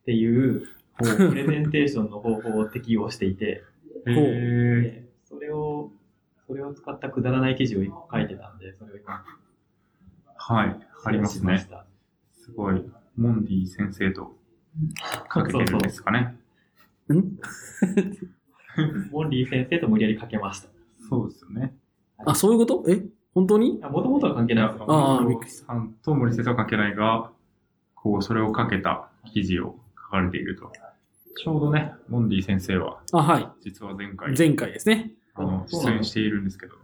[0.00, 3.62] ってい う、プレゼンテーションの方法を適用していて、
[4.06, 5.92] へーでそれを、
[6.50, 9.24] それを使ったくだらない記事を一個書いてたんで、それを今、
[10.36, 11.64] はい、ありますね。
[12.32, 12.84] すごい、
[13.16, 14.34] モンディ先生と
[15.28, 16.36] かけてるんですかね。
[17.12, 17.38] ん？
[19.12, 20.68] モンリー先生と無理やりかけました。
[21.08, 21.72] そうですよね。
[22.26, 22.84] あ、そういうこと？
[22.88, 23.00] え？
[23.32, 23.78] 本当に？
[23.78, 24.86] もともとは関係ないですよ。
[24.88, 27.30] ああモンディさんと森先生は関係ないが、
[27.94, 30.72] こう、それをかけた記事を書かれていると。
[31.36, 33.48] ちょうどね、モンディ先生は、あ、はい。
[33.62, 35.12] 実は前回、前回ですね。
[35.40, 36.74] あの、出演しているんですけど、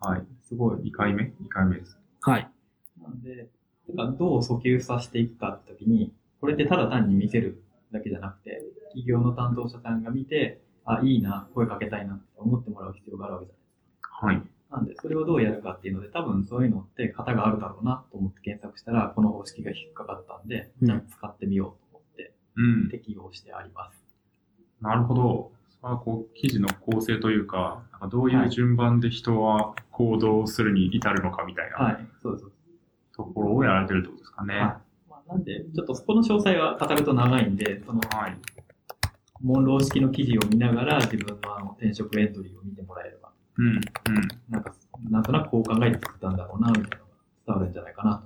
[0.00, 0.26] はい。
[0.42, 0.76] すごい。
[0.78, 1.98] 2回目 ?2 回目です。
[2.20, 2.50] はい。
[3.00, 3.48] なんで、
[3.94, 7.62] なんかどう訴求させていくかって時に、これってただ単に見せる
[7.92, 14.26] だけじゃなくて、企業の担当者さんが見て、あ、いいな、声かけたいなって思ってもらう必要があるわけじゃないですか。
[14.26, 14.42] はい。
[14.70, 22.90] なんで、それをどうやるかっていうので、多分そういうのって型があるだろうなと思って検索したら、この方式が引っかかったんで、うんじゃあ使ってみようと思ってうん。
[22.90, 24.04] 適用してあります。
[24.80, 25.52] なるほど。
[25.84, 32.46] それはこう、記事の構成というか、なんかどういう順番で人は行動するに至るのかみたいなはい、そうです。
[33.14, 34.54] ところをやられてるってことですかね。
[34.54, 34.62] はい。
[34.62, 38.36] まあ、なんで、ちょっとそこの詳細は語ると長いんで、その、はい。
[39.42, 43.66] モンロー式の記事を見ながら自分のあの転職エントリーを見てもらえれば、うん。
[43.66, 43.80] うん。
[44.48, 44.74] なんか、
[45.10, 46.98] なんとなくこう考えて作ったんだろうな、みたいなのが
[47.46, 48.24] 伝わるんじゃないかなと。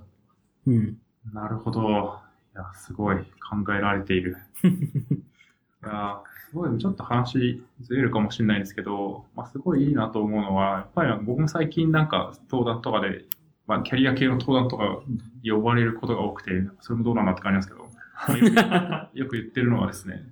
[0.67, 0.97] うん。
[1.33, 2.21] なるほど。
[2.55, 4.37] いや、すごい考えられている。
[5.83, 13.25] いや、すごい、ちょっと話ずれるかもしれないんですけど、まあ、すごいいいなと思うのは、やっぱり僕も最近なんか登壇とかで、
[13.67, 15.01] まあ、キャリア系の登壇とか
[15.43, 20.23] 呼ばれることが多くて、それもどうなんだって感じなんですけど、 よく言ってるのはですね、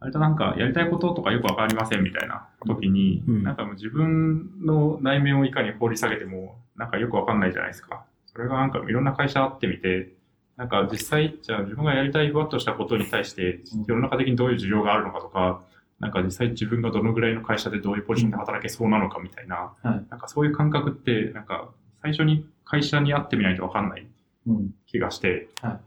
[0.00, 8.04] 割となんかやりたいこととかよくわかりませんみたいな時に、うんなんかもう自分の内面をいかに掘り下げても、なんかよくわかんないじゃないですか。
[8.26, 10.14] そそれがなんかいろんな会社あってみて、
[10.60, 15.62] なんか実際、じゃあ自分がやりたいふわっとしたことに対してうん、世の中的にどういう需要があるのかとか、
[16.00, 20.04] なんか実際自分がどのぐらいの会社でどういうポジションで働けそうなのかみたいな、はい。
[20.10, 21.70] なんかそういう感覚って、なんか
[22.02, 24.06] 最初に会社に会ってみないとわかんない
[24.48, 24.74] うん。
[24.86, 25.80] 気がして、はい。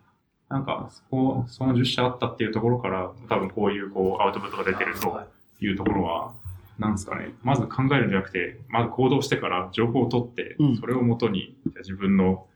[0.49, 5.27] なんかそこ、その10社あったっていうところから、多分こういうこうアウトプットが出てるとは
[5.61, 5.65] い。
[5.65, 6.33] いうところは、
[6.79, 12.47] なんですかね、まず考えるんじゃなくて、まず行動してから情報を取ってうん、それをもとにじゃあ自分の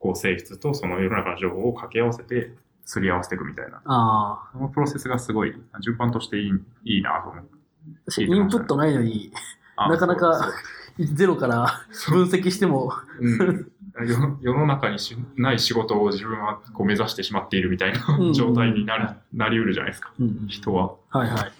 [0.00, 2.52] こう性質とその世の中の情報を掛け合わせて、
[2.84, 3.80] すり合わせていくみたいな。
[3.84, 6.52] あそのプロセスがすごい、順番としていい
[6.84, 7.44] いいなと思う。
[7.44, 8.10] あ。
[8.10, 9.30] 確かにインプットないのに、
[9.76, 10.52] あなかなか
[10.98, 20.94] ゼロから分析しても、うん世世の中にしない仕事を自分はこう目指してしまっているみたいうんな状態になる、はなりうるじゃないですか、うん人は。
[21.10, 21.52] はいはい。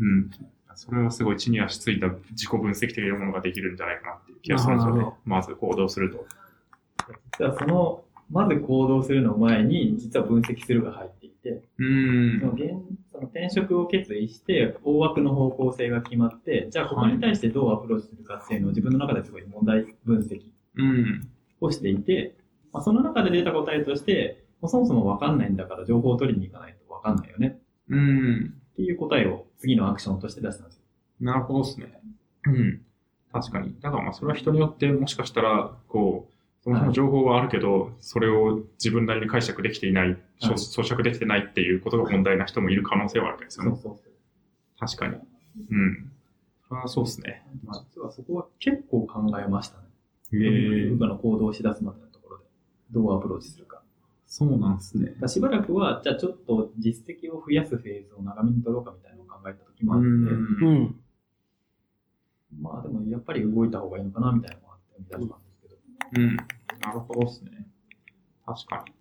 [0.00, 0.30] うん。
[0.74, 5.12] それはすごい地に足ついた自己分析的なものができるんじゃないかなっていう気がするんですよね。
[5.24, 6.26] まず行動すると。
[7.38, 12.70] 実はその、まず行動するの前に、実は分析するが入っていて、うんその現
[13.12, 20.42] その転職を決意して、大枠の方向性が決まって、じゃあここに対してどうアプローチするかっていうのを自分の中ですごい問題分析
[20.76, 21.28] うん。
[21.60, 22.34] をしていて、
[22.72, 28.54] まあ、その中で出た答えとして、もうそもそもわかんないんだから情報を取りに行かないとわかんないよねうん。
[28.72, 30.82] っていう答えを次のアクションとして出したんですよ。
[31.20, 32.00] なるほどですね。
[32.44, 32.82] うん。
[33.32, 33.74] 確かに。
[33.80, 36.35] だからまあそれは人によってもしかしたら、こう、
[36.66, 43.70] そもそも情報はあるけど、それを自分なりに解釈できていない、咀咀嚼できてないっていうことが問題な人もいる可能性はあるわけですよね。
[43.70, 44.12] そうそうそう。
[44.80, 45.14] 確かに。
[45.70, 46.10] うん。
[46.68, 47.46] それはそうですね。
[47.64, 49.84] まあ、実はそこは結構考えましたね。
[50.32, 52.44] へえ部下の行動をし出すまでのところで、
[52.90, 53.80] どうアプローチするか。
[54.26, 61.00] そうなんですねしばらくは、じゃあちょっと実績を増やすフェーズを長めに取ろうかみたいなのを考えた時もあって、うんうん。
[62.60, 66.22] まあでもやっぱり動いた方がいいのかなみたいなのがあって生み出したんですけど。
[66.22, 66.36] うん。
[66.86, 67.66] なるほどですね。
[68.44, 68.92] 確かに。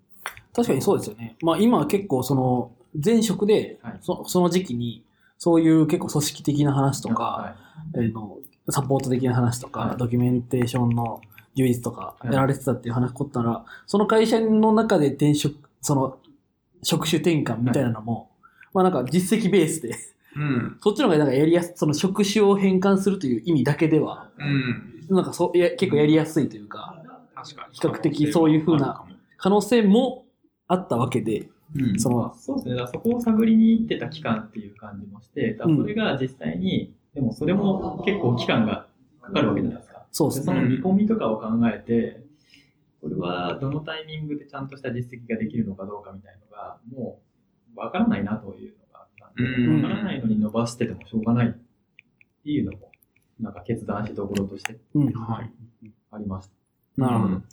[0.54, 1.36] 確かにそうですよね。
[1.42, 2.72] まあ今は結構その
[3.04, 5.06] 前職ではいそその時期に
[5.38, 7.56] そういう結構組織的な話とか、は
[7.96, 8.38] えーの
[8.70, 11.22] サポート的な話とか、はいドキュメンテーションの
[11.56, 16.18] 充実とかはいやられてたっていう話こったら、その会社の中で転職、その
[16.82, 18.32] 職種転換みたいなのも、
[18.74, 19.96] まあなんか実績ベースで、
[20.36, 20.78] うん。
[20.82, 25.16] そっちの方がなんかやりやす、その職種を変換するという意味だけでは、うん。
[25.16, 26.95] なんかそや結構やりやすいというか。
[27.46, 29.06] 比較的そういう風な
[29.38, 30.26] 可能性も
[30.68, 32.00] あったわけで、うん。
[32.00, 32.76] その、そうですね。
[32.76, 38.88] だからそこを探りに行ってた期間っていう感じもして、それが実際に、でもそれも結構期間が
[39.22, 40.06] かかるわけじゃないですか。
[40.12, 40.54] そうですね。
[40.54, 42.24] でその見込みとかを考えて、
[43.02, 47.22] これはどのタイミングでちゃんとした実績ができるのかどうかみたいのが、も
[47.76, 52.92] うわからないなというのがあったんで、うんわからないのに伸ばしててもしょうがないっていうのも、
[53.40, 55.12] なんか決断しどころとしてうん。
[55.14, 55.52] はい。
[56.12, 56.55] ありました。
[56.98, 57.44] なるほどうん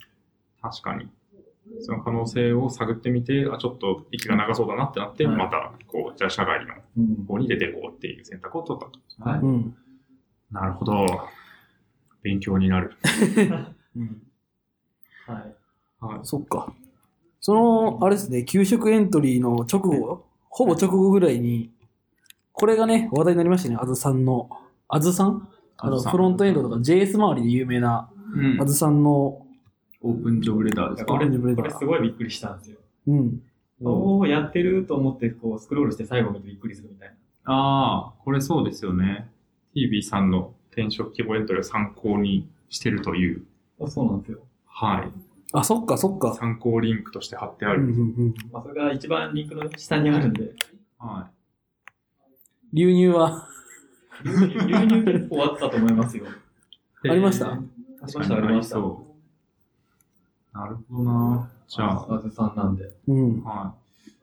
[0.61, 1.09] 確かに。
[1.81, 7.25] その可能性を探ってみて、あ、ちょっと息が長そうだなってなって、はいまた、こう、じゃあ社外のうん。
[7.25, 8.89] 方に出ていこうっていう選択を取った
[9.23, 9.29] と。
[9.29, 9.75] はいうん。
[10.51, 11.05] なるほど。
[12.21, 12.95] 勉強になる。
[13.97, 14.21] うん。
[15.27, 15.55] はい。
[15.99, 16.19] はい。
[16.23, 16.73] そっか。
[17.41, 21.71] その、あれですね、給食エントリーの直後、ほぼ直後ぐらいに、
[22.53, 24.49] これがね、話題になりましたね、あずさんの。
[24.87, 25.47] あずさん？
[25.77, 29.45] あの、あずさんフロントエンドとか JS 周りで有名な、うんあずさんの、
[30.01, 31.13] オープンジョブレターですか？
[31.13, 32.77] これ、オレンジブレーダーこれすごいびっくりしたんですよ。
[33.07, 33.41] うん。
[33.81, 37.15] おおやってると思って、こう、スクロールして最後見てびっくりするみたいな。
[37.53, 39.29] ああ、これそうですよね。
[39.73, 43.43] TV さんの転職規模エントリーを参考にしてるという、
[43.81, 44.39] あそうなんですよ。
[44.65, 45.11] はい。
[45.51, 46.33] あ、そっか、そっか。
[46.35, 47.93] 参考リンクとして貼ってあうんうんる。
[47.93, 48.33] うん。
[48.51, 50.53] まあ、それが一番リンクの下にあるんで、
[50.97, 51.29] は
[52.71, 53.47] 流入は、
[54.23, 56.25] 流入流入結構あったと思いますよ。
[57.03, 57.09] い。
[57.09, 57.59] ありました？
[58.03, 58.75] ありました、ありました。
[58.75, 59.07] そ
[60.53, 60.57] う。
[60.57, 61.49] なるほどな。
[61.67, 62.91] じゃあ、あずさんなんで。
[63.07, 63.43] うん。
[63.43, 63.73] は
[64.05, 64.19] い。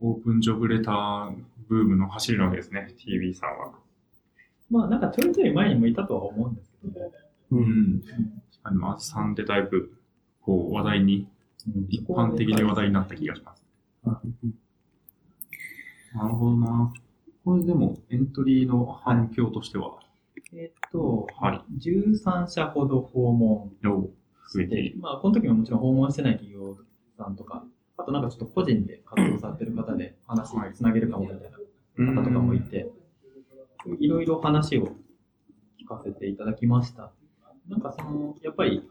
[0.00, 1.36] オープンジョブレター
[1.68, 3.72] ブームの走りなわけですね、TV さんは。
[4.70, 7.10] まあ、なんかちょいちょい前にもいたとは思うんですけどね。
[7.50, 7.56] う。
[7.56, 7.64] うん
[7.96, 8.00] ん。
[8.02, 9.92] 確かに、まずさんでだいぶ、
[10.40, 11.28] こう、話題に、
[11.88, 13.64] 一般的に話題になった気がします。
[16.14, 16.92] なるほどな。
[17.44, 19.98] これでも、エントリーの反響としては、
[20.54, 21.64] えっと、はい。
[21.78, 24.08] 13社ほど訪問よ
[24.52, 26.76] 増えてまあ、この時ももちろん訪問してない企業
[27.18, 27.64] さんとか、
[27.98, 31.50] あとなんかちょっと個人で活動されてる方で話はいつなげるかもみたい
[32.06, 32.90] な方とかもいて、
[33.98, 34.94] いろいろ話を
[35.80, 37.12] 聞かせていただきました。
[37.68, 38.82] なんかその、やっぱり、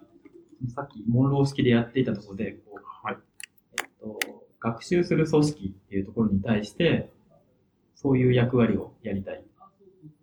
[0.73, 3.17] さっき、モンロー式でやっていたところで、こう、はい。
[3.81, 4.19] えっと、
[4.59, 7.11] 学習する組織っていうところに対して、
[7.95, 9.43] そういう役割をやりたい。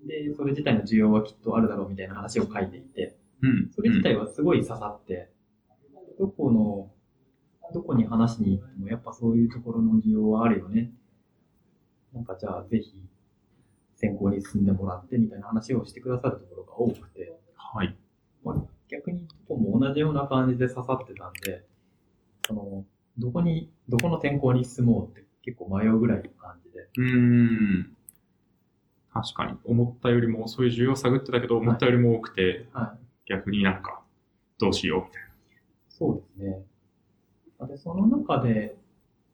[0.07, 3.71] で、それ自体の需要はきっとあるだろうみたいな話を書いていて、うん。
[3.75, 5.31] それ自体はすごい刺さって、
[6.19, 6.91] どこの、
[7.73, 10.93] どこに話しに行っても、やっぱそういうところの需要はあるよね。
[12.13, 13.03] なんかじゃあ、ぜひ、
[13.97, 17.97] 専攻に進んでもらってみたいな話をしてくださるところが多くて、はい。
[18.45, 21.65] まあ、逆にここも同じような感じで刺さってたんで、
[22.47, 22.85] その、
[23.19, 27.97] どこに、どこの専攻に進もうって結構迷うぐらいの感じで、うーん。
[29.15, 29.57] 確かに。
[29.65, 33.31] 思ったよりも、そういう需要を探ってたけど、思ったよりも多くて、はい。
[33.31, 34.03] 逆になんか、
[34.59, 35.05] どうしよう？
[35.07, 35.23] みたい
[35.89, 36.65] そうですね。
[37.69, 38.77] で、その中で、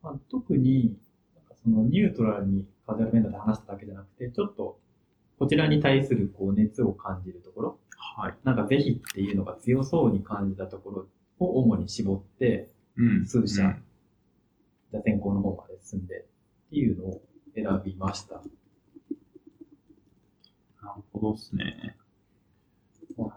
[0.02, 0.96] まあ、特に、
[1.34, 4.78] なんかそのニュートラルにカジュアル面談で話しただけじゃなくて、ちょっと、
[5.38, 7.78] こちらに対するこう熱を感じるところ、
[8.18, 8.22] な。
[8.24, 8.34] はい。
[8.44, 11.06] なんかぜひっていうのが強そうに感じたところ
[11.38, 13.26] を主に絞って、うん。
[13.26, 13.82] 数社うん
[14.90, 16.24] じゃあ専攻の方まで進んでっ
[16.70, 17.22] ていうのを
[17.54, 18.42] 選びました。
[20.90, 21.96] なるほどですね。
[23.18, 23.28] あの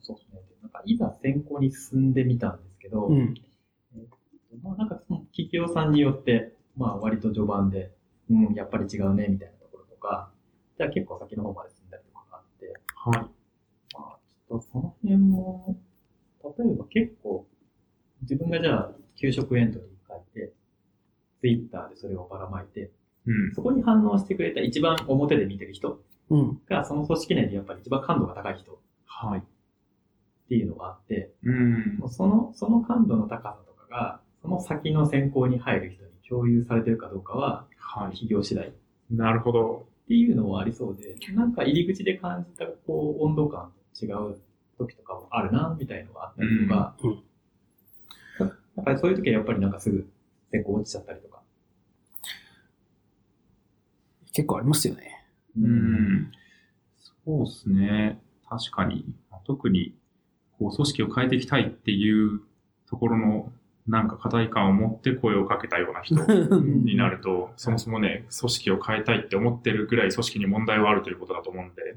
[0.00, 0.40] そうですね。
[0.62, 3.34] なんかいざ専攻に進んでみたんですけど、うん。
[4.62, 7.92] まあなんかその企業さんによって、まあ割と序盤で、
[8.30, 10.30] うん、やっぱり違うね、みたいなところとか、
[10.78, 13.30] じゃあ結構先の方まで進んだりとかがあって、はい。
[13.94, 15.78] まあちょっとその辺も、
[16.44, 17.46] 例えば結構、
[18.22, 20.52] 自分がじゃあ給食エントリー書いて、
[21.40, 22.90] ツイッターでそれをばらまいて、
[23.26, 23.54] うん。
[23.54, 26.00] そこに反応してくれた一番表で見てる人うん。
[26.68, 29.42] が、その組織内でやっぱり一番感度が高い人っはい。
[30.48, 32.10] ていうのがあって、うんもう。
[32.10, 38.10] その、その感度の高さとかが、その先の選考に入る人に共有されてるかどうかは、はい。
[38.10, 38.72] 企業次第っ
[39.10, 39.86] なるほど。
[40.08, 44.36] ていうのもありそうで、なんか入り口で感じた、こう、温度感と違う
[44.78, 47.22] 時とかもあるな、みたいのがあったりとか、うんうん
[48.74, 50.08] やっぱりそういう時はやっぱりなんかすぐ
[50.50, 51.42] 選考落ちちゃったりとか。
[54.32, 55.21] 結構ありますよね。
[55.56, 55.66] う。
[55.66, 56.32] ん。
[57.24, 58.20] そうですね。
[58.48, 59.04] 確かに。
[59.44, 59.94] 特に、
[60.58, 62.40] こう、組織を変えていきたいっていう
[62.88, 63.52] ところの、
[63.86, 66.14] なんか課題感を持って声をかけたような人
[66.62, 71.96] になると、そもそもね、組織を変えたいって思ってるぐらい組織に問題はあるということだと思うんで、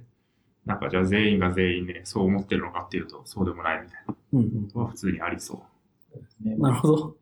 [0.65, 5.57] なんかじゃあ全員が全員ね、そう思ってるのかっていうと、そうでもないみたいなこうんうんとは普通にありそう。
[6.11, 6.55] そうですね。
[6.55, 7.17] なるほど。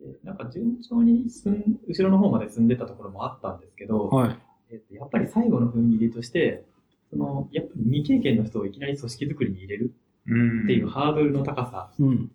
[0.00, 4.38] でなんか順調に進ん、後ろの方まで進んでたところもあったんですけど、はい。
[4.70, 6.64] えっと、やっぱり最後の踏ん切りとして、
[7.10, 9.92] その、やっぱり未経験の人をいきなり組織作りに入れる
[10.26, 10.62] うん。
[10.64, 12.30] っていうハードルの高さうん。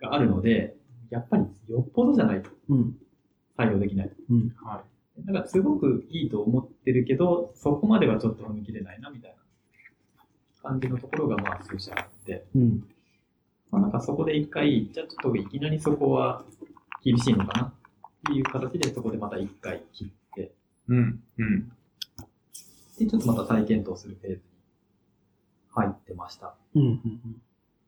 [0.00, 0.76] があるので、
[1.10, 2.96] やっぱりよっぽどじゃないとうん。
[3.58, 4.10] 採用できない。
[4.30, 4.54] うん。
[4.62, 4.82] は
[5.26, 9.36] だからすごくいいと思ってるけど、そこまではちょっと踏み切れないな、みたい
[10.14, 10.22] な
[10.62, 12.84] 感じのところがまあ数社あって、うん。
[13.70, 16.44] まあなんかそこで一回、じゃあちょっといきなりそこは
[17.04, 17.72] 厳しいのかなっ
[18.26, 20.21] ていう形でそこでまた一回切って、い。
[20.88, 21.22] うん。
[21.38, 21.72] うん。
[22.98, 24.40] で、ちょっとまた再検討するフェーズに
[25.70, 26.54] 入ってました。
[26.74, 26.82] うん。
[26.82, 27.00] うん。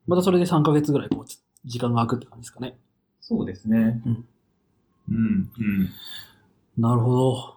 [0.07, 1.27] またそれで3ヶ月ぐらい、こう、
[1.65, 2.77] 時間が空くって感じですかね。
[3.21, 4.03] そうですね。
[4.07, 4.25] うん。
[5.09, 5.51] うん。
[6.79, 7.55] なるほど。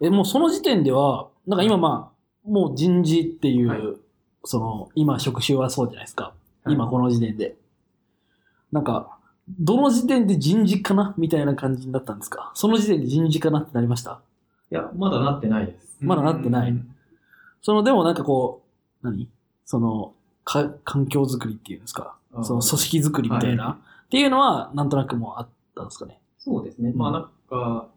[0.00, 3.80] え、もうその時点では、なんか今まあ、もう人事っていう、はい
[4.44, 6.32] その、今職種はそうじゃないですか。
[6.66, 7.56] 今この時点で。
[8.72, 9.18] なんか、
[9.58, 12.50] どの時点で人事かなみたいな感じになったんですか？
[12.54, 14.22] その時点で人事かなってなりました？
[14.70, 15.96] いや、まだなってないです。
[16.00, 16.74] まだなってない
[17.62, 18.62] その、でもなんかこ
[19.02, 19.28] う、何？
[19.64, 22.16] その、か、環境づくりっていうんですか？
[22.42, 26.20] その組織づくりみたいな、はっていうのは、なんとなくもうあったんですかね？
[26.38, 26.90] そうですね。
[26.90, 27.88] うんまあなんか、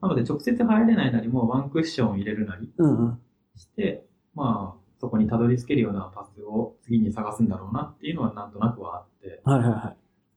[0.00, 3.18] なので直接入れないなりもワンクッションを入れるなりうんうん。
[3.56, 9.94] して、まあ、そこにたどり着けるようなパスを次に探すんだろうなっていうのはなんとなくはあって、はいはいは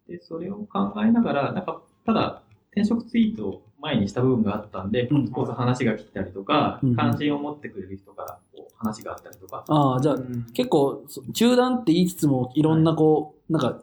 [0.08, 0.12] い。
[0.12, 10.18] で、それを考えながら、なんか、ただ、転職ツイートを前にした部分があったんで、うんこう話が来たりとかうん、関心を持ってくれる人からこう話があったりとか、ああ、じゃあ、
[10.54, 13.82] 結構、そ中断って言いつつも、いろんなこう、なんか、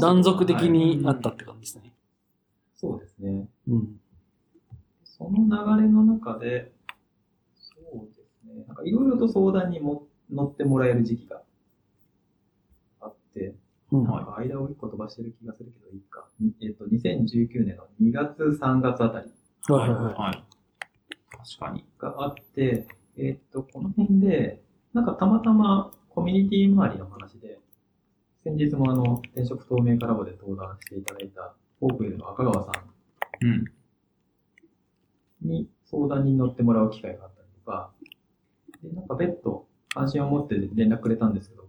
[0.00, 1.92] 断続的はいにあったって感じですね。
[2.76, 3.48] そうですね。
[3.68, 4.00] うん。
[5.04, 6.72] その流れの中で、
[7.56, 8.64] そうですね。
[8.66, 11.42] なんかいろいろと相談にも乗ってもらえる時期が
[13.00, 13.54] あって、
[13.92, 14.04] うん。
[14.04, 16.28] なんか間を一個飛ばしてる気がするけどいいか。
[16.60, 19.30] えっと、2019年の2月、3月あたり
[19.68, 20.14] はいはいはい。
[20.14, 20.44] はい。
[21.30, 21.84] 確かに。
[21.98, 22.86] があって、
[23.16, 24.62] えっと、この辺で、
[24.92, 27.60] なんかたまたまコミュニティ周りの話で、
[28.44, 32.84] 先日もあの、転職透明化ラボで登壇していただいた、オープンの赤川さ
[33.40, 33.50] うん。
[33.50, 33.64] ん
[35.40, 37.92] に相談に乗ってもらう機会があったりとか、
[38.82, 41.67] で、なんか別途関心を持って連絡くれたんですけど、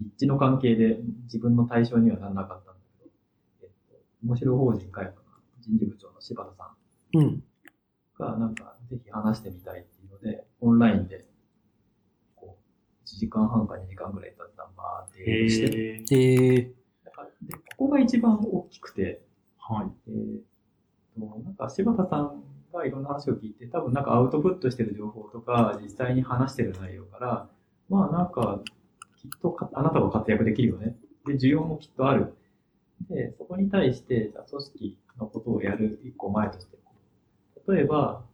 [0.00, 3.10] 立地の関係で自分の対象にはならなかったんだけど、
[3.62, 5.22] えっと、面白法人開発の
[5.60, 7.42] 人事部長の柴田さんうん。
[8.18, 11.26] が、なんか、ぜひ話してみたいっていうので、オンラインで、
[12.34, 16.76] こう、1時間半か2時間ぐらい経ったんバーってして、へえで
[17.76, 19.22] こが一番大きくて、
[19.58, 19.86] はい。
[20.08, 22.42] えーと、なんか柴田さん
[22.72, 27.48] がいろんな話を聞いて、多分なんかアウトプットしてる情報とか、実際に話してる内容から、
[27.88, 28.60] まあなんか、
[29.30, 30.96] きっとかあなたは活躍できるよね。
[31.26, 32.34] で、需要もきっとある。
[33.10, 36.76] で、そこに対して、じゃあ組織のことをやる一個前として、
[37.68, 38.24] 例えば、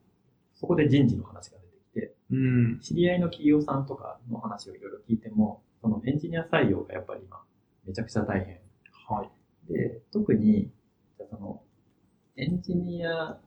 [0.54, 2.80] そこで人事の話が出てきて、うん。
[2.80, 7.42] 知り合いの企業さんとかの話をいろいろ聞いても、そのエンジニア採用がやっぱり今、
[7.86, 8.58] めちゃくちゃ大変。
[9.08, 9.72] はい。
[9.72, 10.70] で、特に、
[11.18, 11.62] じゃあその、
[12.36, 13.38] エンジニア、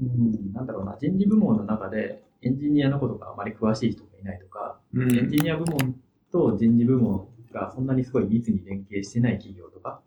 [0.00, 5.94] うん、なんだろうな、人事部門の中でエンジニアのことがあまり詳しい人がいないとか、うんエンジニア部門
[6.32, 10.00] と人事部門がそんなにすごい密に連携してない企業とか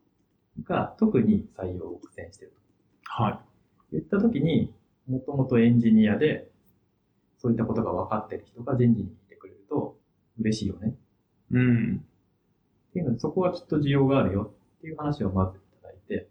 [0.63, 2.53] が特に採用を苦戦してる
[3.03, 3.33] はい。
[3.33, 3.39] と
[3.93, 4.73] 言ったときに、
[5.07, 6.49] もともとエンジニアで、
[7.37, 9.97] そういったことが分かってる人が人事にいてくれると
[10.39, 10.95] 嬉しいよね。
[11.51, 12.05] うん。
[12.89, 16.27] っていうので、そこはきっと需要があるよっていう話をまずいただいて、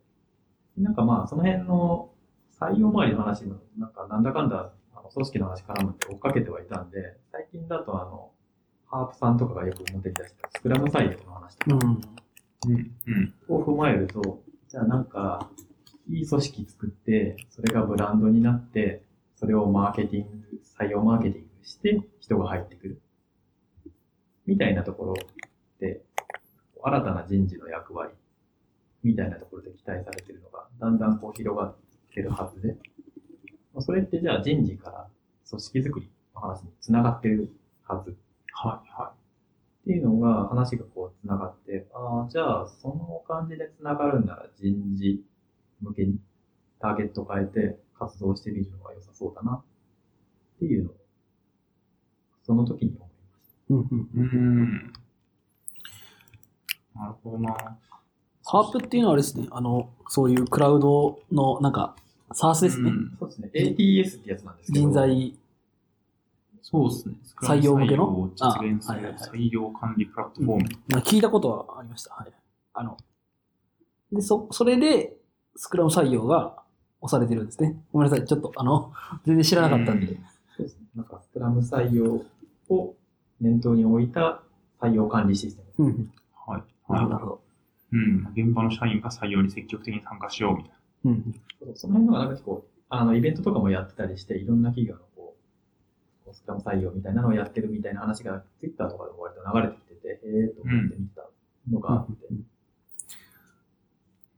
[0.76, 2.10] なんかまあ、その辺の
[2.60, 4.72] 採用周りの話も、なんかなんだかんだ、あ
[5.06, 8.30] の組織の話絡むって追っかけてはいたんで、最近だとあの、
[8.86, 12.00] ハープさんとかがよく表に出してたスクラム採用の話とかうん。
[12.72, 12.92] うん。
[13.06, 13.34] うん。
[13.48, 15.50] を踏まえると、じゃあなんか、
[16.08, 19.02] いい組織作って、それがブランドになって、
[19.36, 23.00] それをマーケティング、採用マーケティングして人が入ってくる。
[24.46, 25.14] みたいなところ
[25.80, 26.00] で、
[26.82, 28.12] 新たな人事の役割、
[29.02, 31.76] みたいなところで期待されているのが、だんだんこう広がっ
[32.14, 32.95] てるはずで、まあ
[33.80, 35.08] それってじゃあ人事から
[35.48, 37.50] 組織づくりの話につながってる
[37.84, 38.16] はず。
[38.52, 38.90] はい。
[38.90, 39.12] は
[39.82, 45.22] っていうのが話がこう繋がって、ああ、じゃあその感じで繋がるんなら人事
[45.80, 46.18] 向けに
[46.80, 49.62] ターゲット変えて活動してみるのが良さそうだな
[50.56, 50.94] っていうのを、
[52.44, 54.28] その時に思いましうんうんい。
[54.28, 54.92] うん。
[56.94, 57.78] なるほどな。
[58.44, 61.96] ハープっていうのはあれですね、あの、そういうクラウドの、なんか、
[62.32, 62.90] サースですね。
[63.18, 63.50] そうですね。
[63.54, 64.84] ATS ってやつなんですけど。
[64.86, 65.34] 人材、
[66.62, 67.14] そうですね。
[67.42, 68.04] 採用向けの？
[68.04, 70.68] 採用を実現する採用管理プラットフォーム。
[70.88, 72.14] まあ聞いたことはありました。
[72.14, 72.32] はい。
[72.74, 72.96] あの、
[74.12, 75.16] で、そ、それで、
[75.56, 76.62] スクラム採用が
[77.00, 77.76] 押されてるんですね。
[77.92, 78.26] ごめんなさい。
[78.26, 78.92] ちょっと、あの、
[79.24, 80.06] 全然知らなかったんで。
[80.56, 80.86] そうですね。
[80.94, 82.24] なんかスクラム採用
[82.68, 82.94] を
[83.40, 84.42] 念頭に置いた
[84.80, 85.84] 採用管理システム。
[85.86, 86.12] うんうん。
[86.46, 86.92] はい。
[86.92, 87.00] な。
[87.00, 87.40] るほど。
[87.92, 88.28] うん。
[88.34, 90.76] 現場の社員が採用に積極的に参加しようみたいな。
[91.06, 91.34] うん
[91.66, 91.70] う。
[91.70, 91.74] ん。
[91.74, 95.36] その辺のがなんか結構、あの、イベントとかもやってたりして、いろんな企業のこ
[96.26, 101.22] う、スクラム採用みたいなのをやってるみたいな話が、ツイッターとかでも割と流れてきてて、へえーと思って見てた
[101.70, 102.12] のがあって、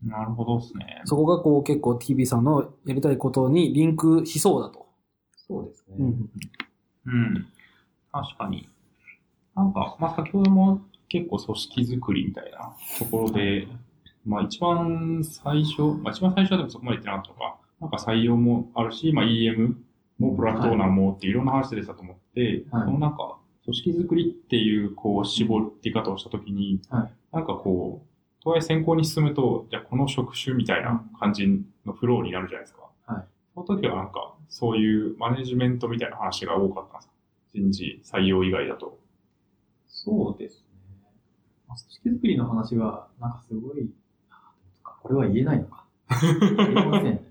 [0.04, 1.02] なるほどですね。
[1.04, 2.44] そこがこう結構 TV さん。
[2.44, 4.86] のやりたいことにリンクしそうだと。
[5.36, 5.96] そうですね。
[5.98, 6.30] うん。
[7.06, 7.46] うん。
[8.12, 8.68] 確かに。
[9.56, 9.72] なん。
[9.72, 13.66] か、まあ、先ほども結構組織づくりみたいなところで、
[14.24, 19.74] まあ一番最初、まあ一番最初はでもそこまで言ってなかったのか、なんか採用もあるし、まあ EM
[20.18, 31.46] もプロダクトオーナーもっていろんな話でしたと思って、はいそのなんか、組織づくりっていう、こう、絞って方をしたときに、はいなんかこう、とはいえ先行に進むと、じゃあこの職種みたいな感じ
[31.84, 32.82] のフローになるじゃないですか。
[33.06, 37.12] はいその時はなんか、そういうマネジメントみたいな話が多かったんですか
[37.54, 38.98] 人事採用以外だと。
[39.88, 40.64] そうですね。
[41.66, 43.90] まあ組織づくりの話は、なんかすごい、
[45.02, 45.84] これは言えないのか。
[46.20, 47.22] 言えませんね。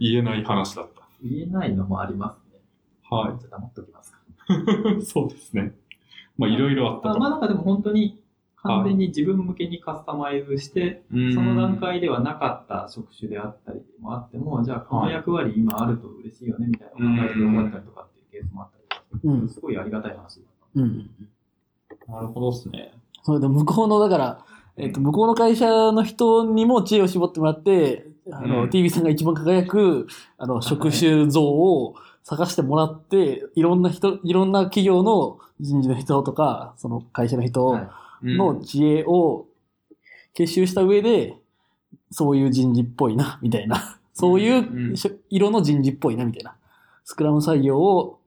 [0.00, 0.88] 言えない話だっ
[1.22, 2.60] 言えないのもありますね。
[3.08, 3.16] た。
[3.16, 3.38] はい。
[3.38, 4.18] じゃあ黙っときますか。
[5.06, 5.74] そうですね。
[6.36, 7.16] まあいろいろあったと。
[7.16, 8.20] あまあなんかでも本当に
[8.56, 20.44] 完全に自分向けにカスタマイズして、うんその段階ではなかった職種であったりもあっても、じゃあこの役割今あると嬉しいよねみたいな考えてよかったりとかっていうケースもあったりとかすごいありがたい話だっ
[20.74, 20.80] た。
[20.80, 21.10] うんうん。
[22.08, 22.92] なるほどですね。
[23.22, 24.44] それで向こうの、だから、
[24.76, 28.70] えっと、向こうの会社の人にも知恵を絞ってもらって、あの、うん。
[28.70, 30.06] TV さんが一番輝く、
[30.38, 38.36] あの、職種像を探してもらって、いろんな人、いろんな企業の人事の人とか、その会社の人はい。
[38.36, 39.46] の知恵を
[40.34, 41.36] 結集した上で、
[42.10, 43.98] そういう人事っぽいな、みたいな。
[44.14, 44.94] そういう
[45.30, 46.54] 色の人事っぽいな、みたいな。
[47.04, 48.20] スクラム採用を、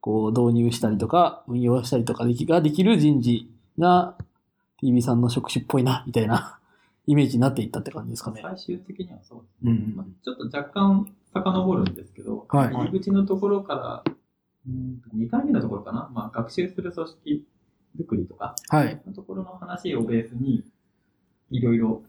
[0.00, 4.16] こう、導入したりとか、運用したりとかできができる人事が、
[4.84, 6.58] TV さんの職種っぽいな、みたいな、
[7.06, 8.40] イメージになっていったって感じですかね。
[8.42, 9.72] 最終的にはそうですね。
[9.72, 14.04] うんまあ、ちょっと若干遡るんですけど、はい入り口のところから、
[14.66, 17.46] うん2回目のところかな、まあ、学習する組織
[17.98, 19.02] 作りとか、はい。
[19.06, 20.64] のところの話をベースに、
[21.50, 22.02] いろいろ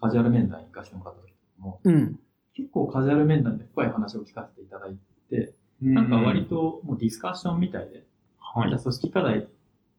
[0.00, 2.20] カジュアル面談に行かせてもらった時も、うん。
[2.54, 4.96] 結構カジュアル面談で深い話を聞かせていただい
[5.30, 8.04] て、なんか割ともうディスカッションみたいで、
[8.38, 8.80] はいじゃあ。
[8.80, 9.48] 組織課題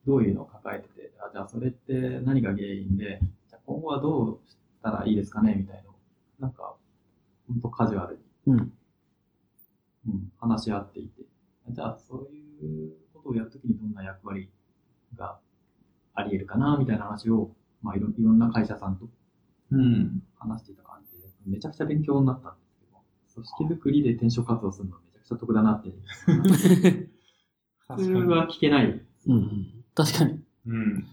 [0.07, 0.96] どういうのを抱えてて、あ
[1.37, 1.93] じゃあそれって
[2.25, 5.83] 何が原因で、じゃあ今後はどうしたらいいですかねみたい
[6.39, 6.47] な。
[6.47, 6.73] なんか、
[7.47, 8.73] ほんとカジュアルに、うん。
[10.07, 11.21] うん、話し合っていて。
[11.69, 14.49] じゃあ、そういうことをやるときにどんな役割
[15.15, 15.37] が
[16.15, 17.51] あり得るかなみたいな話を、
[17.83, 19.05] まあいろ、いろんな会社さんと
[19.69, 20.23] うん。
[20.39, 22.97] 話していた感じで、めちゃくちゃ勉強になったんですけど、
[23.35, 25.91] 組織作りで転職活動するのめちゃくちゃ得だなって。
[27.89, 28.87] 普通は聞けない。
[29.27, 29.85] うんうん。
[29.93, 30.41] 確かに。
[30.65, 31.07] うん。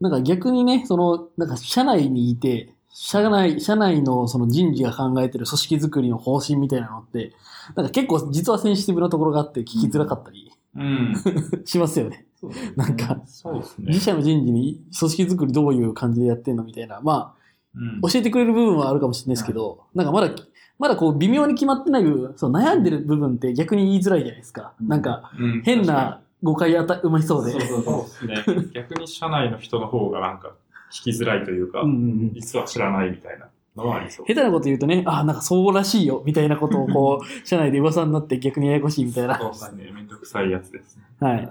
[0.00, 7.32] なんか逆にね、その、なんか社内にいて、社内、社内のその人事が考えてる組織づくりの方針みたいなのって、
[7.74, 11.14] なんか結構実はセンシティブなところがあって聞きづらかったりうん。
[11.64, 12.26] しますよね。
[12.42, 14.00] ねなんか、そうですね自。
[14.00, 17.00] 社の人事に組織づくりどういう感じでやってんのみたいな。
[17.00, 17.34] ま
[17.74, 20.30] うんあ、教えてくれる部分はあるかもしれないですけど、なんかまだ、
[20.78, 24.74] まだこう微妙に決まってない部分、そう悩んでる部分って逆に言いづらいじゃないですか。
[24.80, 27.52] なんか、うん変な誤解あた生まれそうで。
[27.52, 28.66] そうそうそうそですね。
[28.74, 30.54] 逆に社内の人の方がなんか
[30.92, 34.26] 聞きづらいというか、うんうんうん実は知らないみたいなのはありそう。
[34.26, 39.38] 下手なこと言うとね、あ、なんかそうらしいよ、みたいなことをこう、社内で噂になって逆にややこしいみたいな。
[39.38, 39.90] そうですね。
[39.92, 41.04] めんどくさいやつですね。
[41.20, 41.50] はい。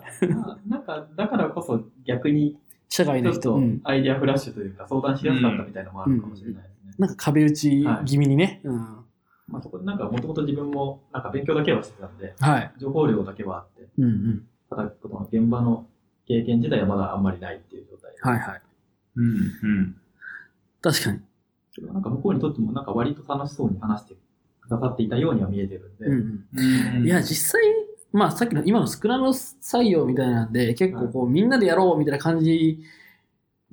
[0.68, 2.58] なんか、だからこそ逆に、
[2.90, 6.94] 社外の人、アイデアフラッシュというか相談しやすかったみたいなのもあるかもしれないですね。
[7.00, 8.62] なんか壁打ち気味にね。
[8.64, 8.78] うん。
[9.48, 12.72] まあそこでなんかもともと自分もなんか勉強だけはしてたんで、はい。
[12.78, 14.48] 情報量だけはあって、うんうん。
[14.76, 15.86] ただこの現場の
[16.28, 18.22] 経験自体はまだあんまりないっていう状態で。
[18.22, 18.62] はいはい。
[19.18, 19.26] うん。
[19.26, 19.32] う
[19.82, 19.96] ん。
[20.82, 21.20] 確かに。
[21.82, 24.16] なんか向こうにとってもなんか割と楽しそうに話して
[24.62, 26.46] くださっていたようには見えてるんで、うん
[26.98, 27.06] うん。
[27.06, 27.62] いや、実際、
[28.12, 32.84] まあさっきの今のスクラム採用みたいなんで、結構こうみんなでやろうみたいな感じ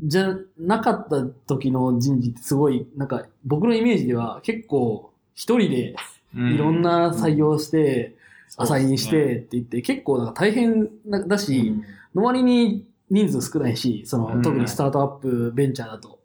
[0.03, 5.94] じゃなかった時の人事ってすごい、なんか僕のイメージでは結構一人で
[6.34, 8.16] いろんな採用して、
[8.57, 11.74] アサインしてって言って、結構なんか大変なだし、
[12.14, 16.20] の割に人数少ないし、その、うん特にスタートアップベンチャーだと、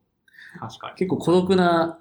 [0.60, 0.96] 確かに。
[0.96, 2.00] 結構孤独な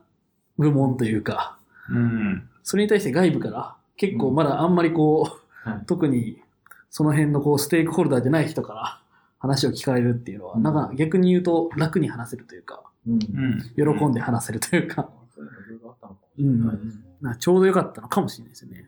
[0.58, 1.58] 部門というか、
[1.90, 2.48] うん。
[2.62, 5.28] それに対して外部から、結構まだあんまりこ
[5.66, 6.42] う、はい 特に
[6.90, 9.00] その辺のこう、ステークホルダーじゃない人から
[9.38, 13.14] 話を聞かれるっていうのは、うんなんか逆に言うと楽に話せるというか、うん。
[13.14, 13.96] うん。
[13.96, 15.44] 喜んで話せるというか、そう
[16.42, 16.70] ん
[17.22, 18.86] かちょうど良かったのかもしれないですよね。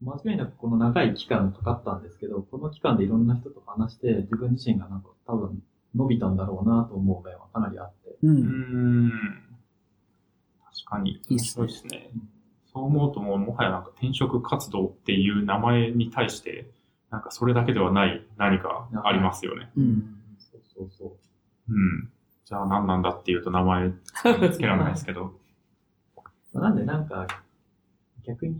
[0.00, 5.62] 間違いなくこの長い期間かかったんですけど、この期間でいろんな人と話して、自分自身がなんか多分
[5.94, 8.10] 伸びたんだろうなと思う面はかなりあって。
[8.22, 8.28] う。
[8.28, 9.10] うんん。
[10.64, 11.20] 確かに。
[11.28, 12.10] いいっすねそうですね。
[12.72, 16.70] そう思うともう、もはやなんか転職活動っていう名前に対して、
[17.10, 19.70] なんかそれだけではない何かありますよね。
[19.76, 20.16] うん。
[20.38, 21.04] そうそうそ
[21.68, 21.72] う。
[21.72, 22.10] うん。
[22.44, 23.92] じゃあ何なんだっていうと名前
[24.52, 25.32] つけられないですけど。
[26.52, 27.26] まあなんでなんか、
[28.24, 28.56] 逆に、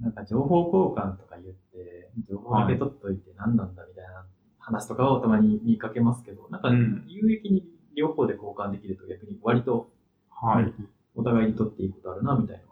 [0.00, 4.24] なんか情報交換とか言って、情報だけ取っといて何なんだみたいな
[4.58, 9.90] 話とかをたまに見かけますけど、なんかうん有益に両方で交換できると逆に割と
[10.30, 10.74] はい。
[11.14, 12.62] お互いに取っていくことあるなみたい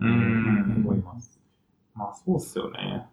[0.00, 0.76] うなん。
[0.78, 1.40] 思います。
[1.94, 3.06] まあそうっすよね。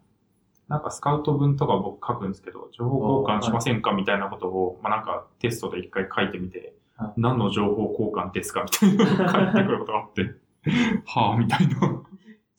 [0.68, 10.36] なんかスカウト文とか僕書くんですけど、情報交換しませんかみたいなことを、まあなんかテストで一回書いてみて、はい何の情報交換ですかみたいなのが 返ってくることがあって、
[11.05, 12.03] はぁみたいな。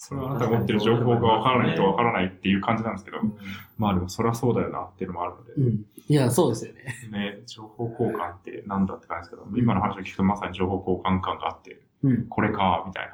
[0.08, 3.18] それはあなたが持ってる情報がわからないとわからないっていう感じなんですけど、
[3.76, 5.84] まあでもそれはそうだよなっていうのもあるので、うん。
[6.08, 6.94] いや、そうですよね。
[7.10, 12.26] ね、情報交換ってなんだって感じですけど、今の話を聞くとまさに情報交換感があって、うん。
[12.28, 13.10] これか、みたいな。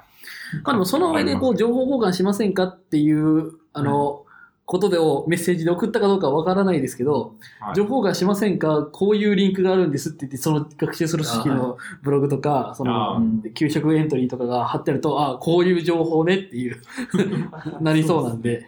[0.65, 4.27] まあでもその上でこう、情報交換しませんかっていう、あの、
[4.65, 7.75] ことでをメッセージで送ったかどうかはわからないですけど、はい。
[7.75, 8.83] 情報交換しませんか？
[8.91, 16.81] こういうリンクがあるんですって言って、その学習する組織のブログとか、そあの、給食エントリーとかが貼ってあると、あこういう情報ねっていう、
[17.83, 18.67] なりそうなんで、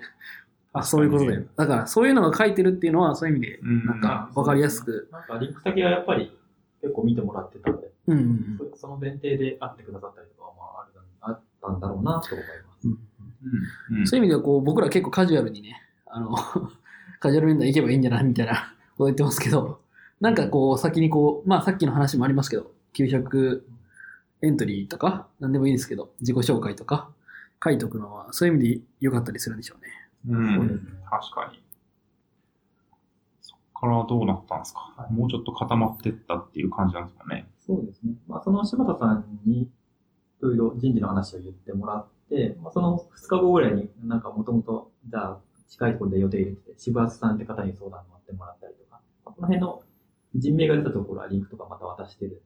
[0.73, 1.45] あ、そういうことだよ。
[1.57, 3.85] だから、そういうのが書いてるっていうのは、そういう意味で、うん。
[3.87, 5.09] なんか、わかりやすく。
[5.13, 6.37] なんかリンク先はやっぱり
[6.81, 10.91] 結構見てもらってたんで、うんうんそその前提で会ってくださったりとかはまあある
[11.21, 12.89] あったんだろうなと思います。
[12.89, 12.99] うん。
[13.93, 13.99] うん。
[14.01, 14.07] うん。
[14.07, 15.81] そういう意味では、こう、僕ら結構カジュアルにね、
[16.15, 16.37] あの、
[17.19, 18.25] カジュアル面談行けばいいんじゃない？
[18.25, 18.53] みたいな
[18.97, 19.81] こと言ってますけど、
[20.21, 23.63] なんかこう、先にこう、まあさっきの話もありますけど、900
[24.43, 27.11] エントリーとか、なんでもいいですけど、自己紹介とか、
[27.63, 29.89] 書いとくのは、そういう意味で良かったりするんでしょうね。
[30.39, 31.61] うんそうですね確かに。
[33.41, 37.51] そっからどうなったんですか、はいもうちょっと固まってったっていう感じなんですかね。
[37.59, 38.15] そうですね。
[38.29, 39.69] まあ、その柴田さんにい
[40.41, 45.39] ろいろ人事の話を言ってもらって、まあ、その2日後ぐらいになんかもともと、じゃあ
[45.75, 49.83] 近いところで予定入れてて、柴田さんって方に相談乗ってもらったりとか、まあこの辺の
[50.35, 52.41] 人名が出たところはリンクとかまた渡してるんで、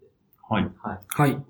[0.48, 0.70] はい。
[0.78, 0.98] はい。
[1.08, 1.44] はい。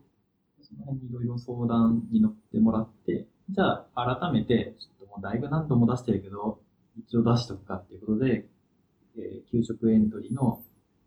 [0.60, 6.58] その辺にいろいろ相談に乗ってもらって、じゃあ改めて、ちょっともうだいぶ何度も出してるけど、
[6.98, 8.46] 一応出しとくかっていうことで、
[9.16, 10.62] えー給食エントリーの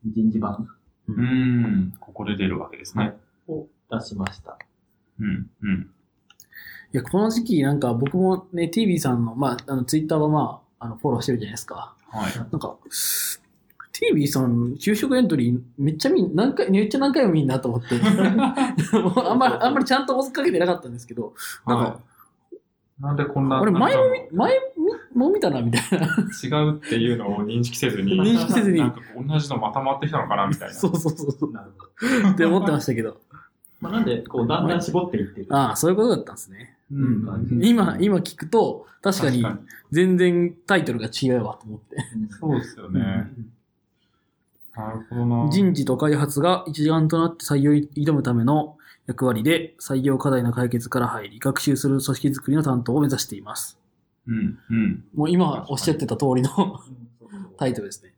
[0.05, 0.67] 人事版
[1.07, 1.93] うーん。
[1.99, 3.13] こここで出るわけですね。
[3.47, 4.57] を出しました。
[5.19, 5.91] うん、うん。
[6.93, 11.93] いや、この時期なんか僕もね、TV さんの、まあ、あの、ツイッターはまあ、あの、フォローしてるじゃないですか。
[12.09, 12.37] はい。
[12.37, 12.75] なんか、
[13.93, 17.95] TV さん、給食エントリー、めっちゃ見ん、何回、めっちゃ何回も見んなと思って。
[18.01, 21.33] あんまり、あんまりちゃんと追っかけてなかったんですけど、
[21.67, 22.11] なんか、はい。
[23.01, 26.07] なんでこんな、俺前も見、前みもう見たな、みたいな。
[26.43, 30.73] 違うっていうのを認識せずに、 認識せずになんか同じのまたまってきたのかなみたいな。
[30.73, 31.51] そうそうそうそう。
[31.51, 32.29] なるほど。
[32.29, 33.17] って思ってましたけど。
[33.81, 35.47] まあ、なんで、こう、だんだん絞っていってる。
[35.49, 36.75] ああ、そういうことだったんですね。
[36.91, 39.43] 今、今聞くと、確かに
[39.91, 41.95] 全然タイトルが違うわと思って。
[42.15, 43.01] うんそうですよね。
[44.75, 45.49] なるほどな。
[45.51, 48.77] 人事と開発が一丸となって採用に挑むための
[49.07, 53.77] 役割で採用課題の解決から入り、学習する組織づくりの担当を目指しています。
[54.27, 55.03] うん、うん。
[55.15, 56.49] もう今おっしゃってた通りの
[57.57, 58.13] タイトルですね。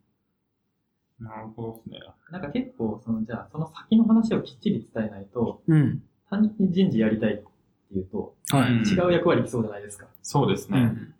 [1.20, 2.00] なるほどですね。
[2.32, 6.04] なんか結構、その、じゃあ、その先の話をきっちり伝えないと、うん。
[6.30, 7.42] 単純に人事やりたい
[7.94, 8.72] っていうと、はい。
[8.72, 10.08] うん違う役割来そうじゃないですか。
[10.24, 10.80] そうですね。
[10.80, 11.14] うん。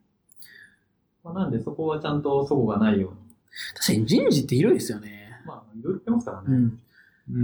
[1.24, 3.18] まあ、なんで、そこはちゃんと齟齬がないように。
[3.76, 5.42] 確かに人事って広いですよね。
[5.46, 6.46] まあ、いろいろ言ってますからね。
[6.48, 6.56] うん。
[6.56, 6.80] うん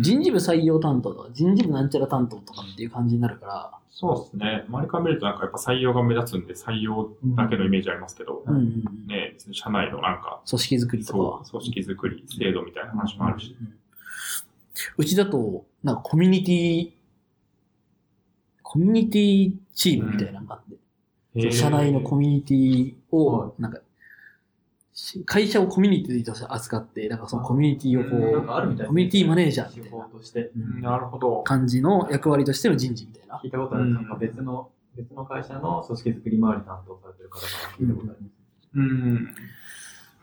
[0.02, 4.66] 人事部採用担当とか、人事部なんちゃら担当とかっていう感じになるから、そうですね。
[4.68, 9.08] 周りから見るとなんかやっぱ採用が目立つんで採用だけのイメージありますけど、うんうんうん。
[9.08, 11.50] ね、別に社内のなんか、組織づくりとか。
[11.50, 13.56] 組織づくり、制度みたいな話もあるし。
[13.58, 13.74] うん
[14.98, 16.92] うちだと、なんかコミュニティ、
[18.72, 20.76] コミュニティチームみたいなのがあって、
[21.40, 23.80] へー社内のコミュニティはを、なんか、
[24.94, 29.92] し会社をコミュニティとして扱って、なんかそのコミュニティをこかあるみたいですねコミュニティマネージャーみたい
[30.44, 31.42] 手なるほど。
[31.42, 33.42] 感じの役割としての人事みたいな。
[33.44, 33.92] 聞いたことある。
[33.92, 38.34] なんか別の、別の会社の組織作り周り担当されてる方から聞いたことあります。
[38.76, 39.24] うん。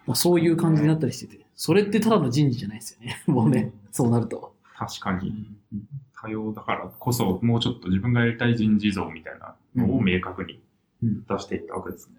[0.07, 3.25] まあ、そういう感じになったりしてて、それってただの人事じゃないですよね。
[3.27, 4.55] もうね、そうなると。
[4.77, 5.49] 確かに。
[6.21, 10.61] 多様だからこそ、もうちょっと自分がやりたい人事像みたいなのを明確に
[11.03, 12.17] うん出していったわけですね。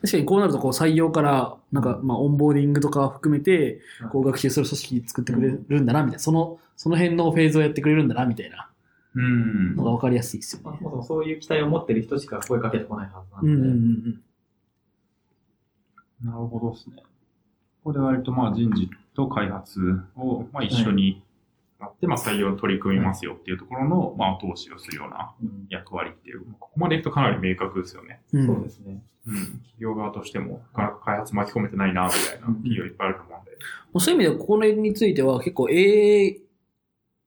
[0.00, 3.80] 確かにこうなると、こう採用から、なんか、まあ、オンボーディングとか含めて、
[4.10, 6.18] こう学習する組織作ってくれるんだな、みたいな。
[6.18, 8.68] その、その辺のフェーズをやってくれるんだな、みたいな
[9.14, 10.84] うんのが分かりやすいですよまあ、ねそ。
[10.84, 14.20] もそもそういう期待を持ってる人しか声かけてこないはずなうんうんうので、ん
[16.24, 16.96] なるほどですね。
[16.96, 17.04] こ
[17.84, 19.80] こで割とまあ人事と開発
[20.16, 21.22] をまあ一緒に
[21.80, 28.20] なって、まあ採用に取り組みますよっていうところのまあ後押しをするようなうん役割っていう、ここまでいくとかなり明確ですよね。
[28.32, 28.46] うん。
[28.46, 29.02] そうですね。
[29.26, 29.34] うん。
[29.34, 33.50] 企業側としても、なかなか開発巻き込めてないな、みたいな企業いっぱいあると思うんで。
[33.50, 33.56] も
[33.94, 36.40] うそういう意味では、これについては結構 A、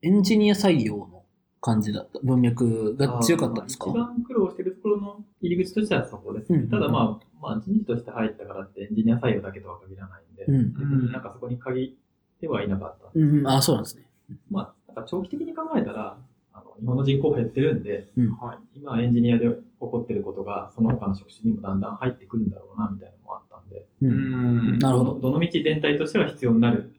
[0.03, 1.23] エンジニア採用の
[1.61, 3.91] 感じだった、文脈が強かったんですか？
[3.91, 6.59] 一番苦労してるところの入り口としてはそこですね。
[6.59, 10.73] うんただまあ、まあ人事として入ったからってエンジニア採用だけとは限らないんで、うん。
[10.73, 13.11] 別になんかそこに限ってはいなかった。
[13.13, 14.07] うんうん、あ、そうなんですね。
[14.49, 16.17] まあ、なんか長期的に考えたら、
[16.53, 24.07] あの日本の人口減ってるんで、うんはい、今エンジニアで起こってることが、その他の職種にもだんだん入ってくるんだろうな、みたいなのもあったんで、う。
[24.07, 25.19] うんんなるほど。
[25.19, 26.93] どの道全体としては必要になる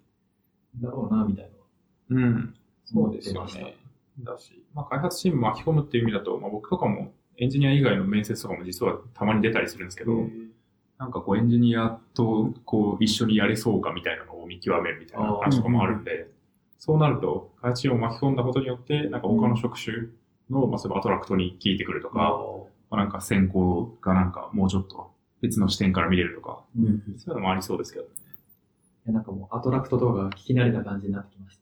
[0.78, 1.50] んだろうな、みたい
[2.10, 2.54] なのはうん。
[2.84, 3.76] そうですよね。
[4.18, 10.12] だし、まあ、開発チーム巻き込むっていう意味だと、まあ、僕とかもエンジニア以外の面接とかも実はたまに出たりするんですけど、
[10.98, 16.28] なんかこうエンジニアとこう一緒にやれそうかみたいなのを見極めるみたいな話とかもあるんで、
[16.84, 20.08] そうなると、開発チームを巻き込んだことによって、なんか他の職種
[20.50, 22.18] の、まあ、そういえばアトラクトに聞いてくるとか、
[22.90, 25.12] まあ、なんか選考がなんかもうちょっと
[25.42, 28.10] 別の視点から見れるとか、うんうんそういうのもありそうですけどね。
[29.06, 31.58] いやなんかもうアトラクトとかが聞き慣れた感じになってきまし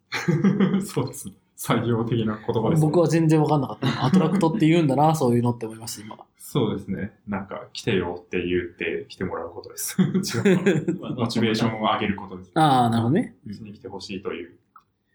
[0.80, 0.80] た。
[0.88, 1.34] そうですね。
[1.58, 2.86] 採用的な言葉ですね。
[2.86, 4.06] 僕は全然わかんなかった。
[4.06, 6.16] アトラクトって言うんだな、そういうのって思いました、今。
[6.38, 7.12] そうですね。
[7.28, 10.00] なんか、来てよって言って来てもらうことです。
[10.00, 12.52] 違うモチベーションを上げることです。
[12.54, 13.36] ああ、なるほどね。
[13.46, 14.56] うちに来てほしいという。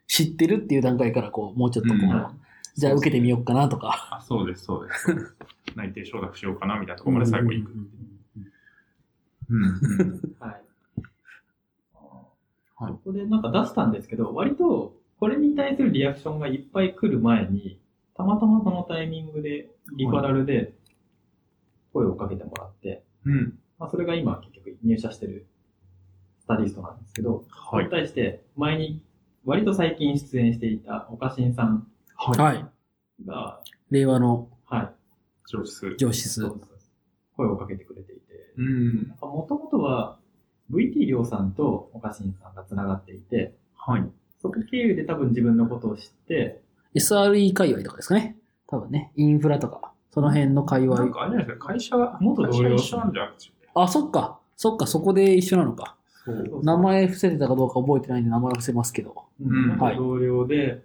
[0.07, 2.25] 知ってるっていう段階から、こう、もうちょっとこう、うん
[2.75, 4.09] じゃあ受けてみようかなとか。
[4.11, 5.33] あ、そうです、そうです。
[5.75, 7.71] 内定承諾しようかなみたいなところまで最後行く。
[9.49, 9.63] うん。
[9.63, 10.61] うんはい。
[12.77, 17.79] はいそこでなんか出したんですけど、割とこれに対するリアクションがいっぱい来る前に、
[18.13, 20.73] たまたまそのタイミングでリファラルで
[21.93, 23.57] 声をかけてもらって、うん。
[23.79, 25.45] まあ、それが今結局入社してる
[26.41, 27.91] スタディストなんですけど、そはいれに。
[27.91, 29.01] 対して前に
[29.45, 32.39] 割と最近出演していた岡新さんはい。
[32.39, 32.65] はい。
[33.25, 34.89] が、令和のはい、
[35.47, 35.95] 上質。
[35.97, 36.51] 上司数。
[37.37, 39.13] 声をかけてくれていて、うん。
[39.21, 40.17] もともとは
[40.71, 44.09] VT 亮さんと岡新さんが繋がっていて、はい。
[44.41, 46.61] そこ経由で多分自分のことを知って、
[46.95, 48.37] SRE 界隈とかですかね。
[48.67, 49.11] 多分ね。
[49.15, 50.95] インフラとか、その辺の界隈。
[50.95, 53.51] なんかあれじゃないですか、会社、元同僚会社一緒なんじゃなくて。
[53.75, 54.39] あ、そっか。
[54.57, 55.97] そっか、そこで一緒なのか。
[56.63, 59.15] 名前伏せてたかどうか覚えてないんで名前伏せますけど。
[59.41, 60.83] うん、はいか同僚で、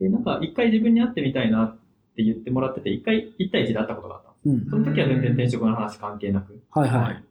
[0.00, 1.76] で、なんか一回自分に会ってみたいなっ
[2.16, 4.48] て言ってもらってて、一回一対一で会ったことがあったんです。
[4.48, 4.70] うん。
[4.70, 6.60] その時は全然転職の話関係なく。
[6.70, 7.24] はいはい。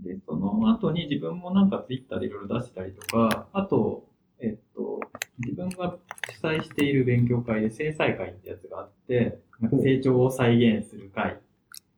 [0.00, 4.04] で、その後に自分もなんかツイッターでいろいろ出したりとか、あと、
[4.38, 5.00] えっと、
[5.38, 5.96] 自分が
[6.30, 11.36] 主催している勉強会で制裁会ってやつがあって、なんか成長を再現する会っ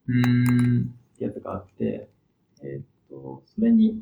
[0.06, 0.94] うーん。
[1.18, 2.08] てやつがあって、
[2.62, 4.00] えっと、それに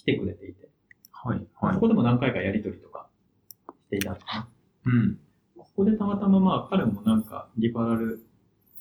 [0.00, 0.68] 来てくれていて、
[1.12, 1.46] はい。
[1.60, 1.80] はいそ。
[1.80, 3.06] こでも何回かやりとりとか
[3.84, 4.18] していた。
[4.86, 5.18] うん。
[5.56, 8.22] そこでたまたままあ彼もなんかリファラル、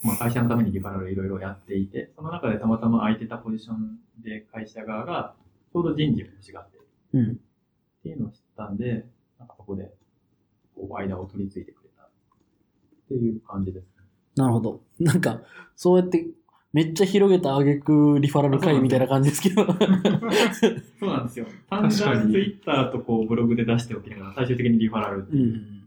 [0.02, 5.36] まあ会社のためにリファラルいろいろやっていて、その中でたまたま空いてたポジションで会社側が
[5.74, 7.32] ちょうど人事を欲しがってるうん。
[7.32, 7.36] っ
[8.02, 9.06] ていうのを知ったんで、
[9.38, 9.92] なんかそこで
[10.76, 12.10] こう間を取り付いてくれたっ
[13.10, 13.90] ていう感じですね。
[14.38, 14.82] なるほど。
[15.00, 15.42] なんか、
[15.76, 16.26] そうやって、
[16.72, 19.66] めっちゃ広げた挙句リファラル会みたいな感じですけど。
[19.66, 21.46] そうなんですよ。
[21.70, 25.58] 単確かに純ツイッターとこうブログで出しておきながら最終的にリファラルってういう。
[25.58, 25.80] ん。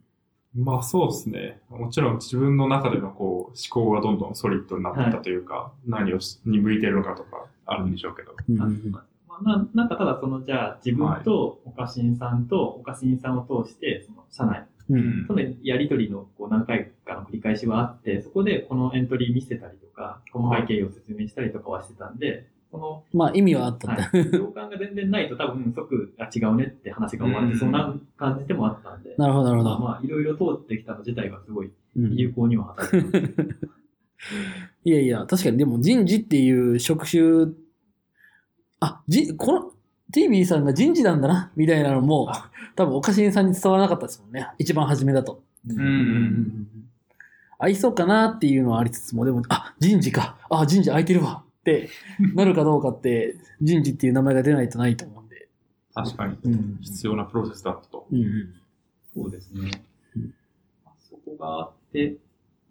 [0.54, 1.60] まあそうですね。
[1.70, 8.34] もちろん自分の中でのこう思考がどんどんソリッドになってたというか、何をしに向いてるのかとかあるんでしょうけど。
[8.48, 8.94] うん
[9.42, 15.24] ななんかただそのじゃあ自分とおかしんさんとおかしんさんを通してその社内うん。
[15.26, 24.02] そのやりとりのこう何回かの繰り返しはあって、そこでこのエントリー見せたりとか、この背景を説明したりとかはしてたんで、その、まあ意味はあったんだ。
[24.02, 29.80] はい、共感が全然ないと多分即、あ、違うねって話が終わって、うんそんな感じでもあったんで、なるほど、なるほまあど。
[29.84, 33.58] まあいろいろ通ってきたの自体がすごいうん有効には働いてます。
[34.84, 37.52] いやいや、確かにでも人事っていう職種、
[38.80, 39.72] あ、じ、この、
[40.12, 42.30] TV さんが人事なんだな、みたいなのも、
[42.76, 44.48] 多分おかしんさんに伝わらなかったですもんね。
[44.58, 45.42] 一番初めだと。
[45.68, 46.68] うんうん
[47.58, 50.36] 合いそうかなっていうのはありつつも、でも、あ、人事か。
[50.50, 51.44] あ、人事空いてるわ。
[51.60, 51.88] って
[52.34, 55.48] なるかどうかって、 人事っていう名前が出ないとないと思うんで。
[55.94, 58.08] 確かにうん必要なプロセスだったと。
[58.10, 58.54] うんうん。
[59.14, 59.70] そうですね
[60.16, 60.34] うん。
[60.84, 62.16] まあそこがあって、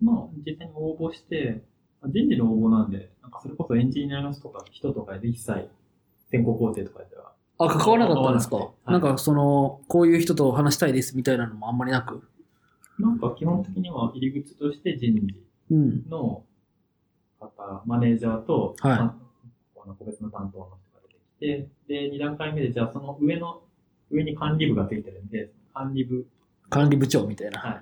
[0.01, 1.63] まあ実際に応募して、
[2.01, 5.69] まあ人事の応募なんで、なんかそれこそエンジニアの人とか人とかで一切
[6.31, 12.23] 選考工程とかではあ、関わらなかったんですか、関わらなんか、その、こういう人と話したいですみたいなのもあんまりなく？
[12.99, 15.35] なんか基本的には入り口として人事
[15.71, 16.03] うん。
[16.09, 16.43] の
[17.39, 19.15] 方、マネージャーと、はいまあ
[19.73, 21.13] この個別の担当の人が出
[21.57, 23.61] てきて、で、2段階目でじゃあその上の、
[24.11, 26.27] 上に管理部がついてるんで、管理部
[26.69, 27.59] 管理部長みたいな。
[27.59, 27.81] はい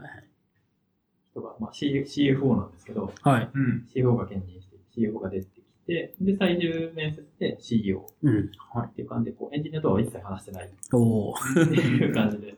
[1.32, 3.50] 人が、まあ、C- CFO なんですけど、はい。
[3.54, 3.88] うん。
[3.93, 5.59] CFO が兼任して、CFO が出てき
[5.90, 8.52] て、で、最終面接で CEO うん。
[8.82, 10.68] っていう感じで、こう、エンジニアとは一切話してない。
[10.68, 11.68] っおー。
[11.68, 12.56] ていう感じで、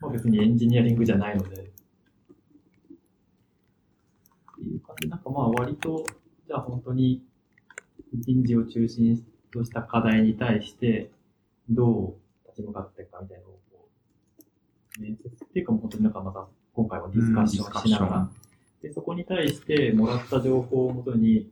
[0.00, 1.64] まあ別にエンジニアリングじゃないので、っ
[4.56, 5.06] ていう感じ。
[5.06, 6.04] で、なんかまあ割と、
[6.48, 7.22] じゃあ本当に
[8.12, 11.12] 人事を中心とした課題に対して、
[11.70, 13.88] どう立ち向かっていくかみたいなのをこ
[14.98, 18.28] う、面接っていうかもう本当になんかまた今回はディスカッションしながら、
[18.82, 21.48] で、そこに対してもらった情報をもとに、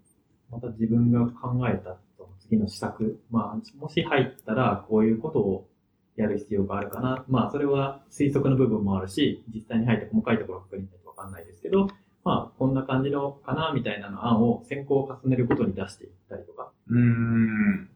[0.52, 1.96] また自分が考えた
[2.40, 5.68] 次の施策、まあ、もし入ったらこういうことを
[6.16, 7.24] やる必要があるかな。
[7.28, 11.88] まあ、それは推測の部分もあるし、実際に入って細かいところが確認しないとわかんないですけど、
[12.24, 17.88] まあ、こんな感じのかな、みたいなの案を先行を重ねることに出していったりとかうーん。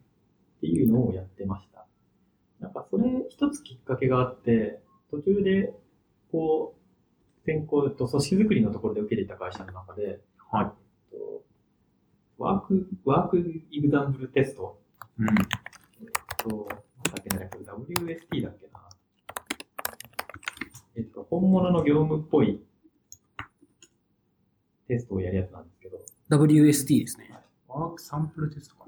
[0.57, 1.87] っていうのをやってました。
[2.61, 4.81] なんかそれ一つきっかけがあって、
[5.11, 5.75] 途中で、
[6.33, 10.73] こう、先行と組織づくりのところで受けていた会社の中で、はい。
[11.13, 11.43] えっと
[12.39, 13.39] ワーク、ワーク
[13.71, 14.79] イグザンブルテスト、
[15.19, 15.27] うん。
[15.27, 15.35] えっ
[16.39, 16.77] と、なんだ
[17.21, 18.81] っけな、これ WST だっけな。
[20.97, 22.61] えっと、本物の業務っぽい
[24.89, 25.99] テストをやるやつなんですけど、
[26.31, 27.31] WST ですね。
[27.69, 28.87] ワークサンプルテストか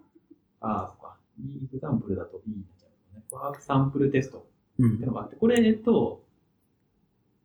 [0.61, 1.17] ああ、そっか。
[1.41, 3.25] イグザンブルだと B になっちゃうのね。
[3.31, 4.47] ワークサンプルテスト
[4.79, 4.95] うん。
[4.97, 6.23] ってのがあって、これ、えっと、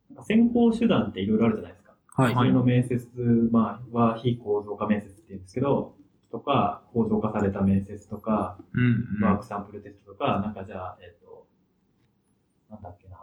[0.09, 1.95] なんか選考手段っていろいろあるじゃないですか。
[2.07, 2.33] はい。
[2.33, 3.07] 普通の面接、
[3.51, 5.95] まあ、は非構造化面接言うんですけど、
[6.31, 11.47] とか、構造化された面接とか、うんワークサンプルテストとか、なんかじゃあ、えっと、
[12.69, 13.17] なんだっけな、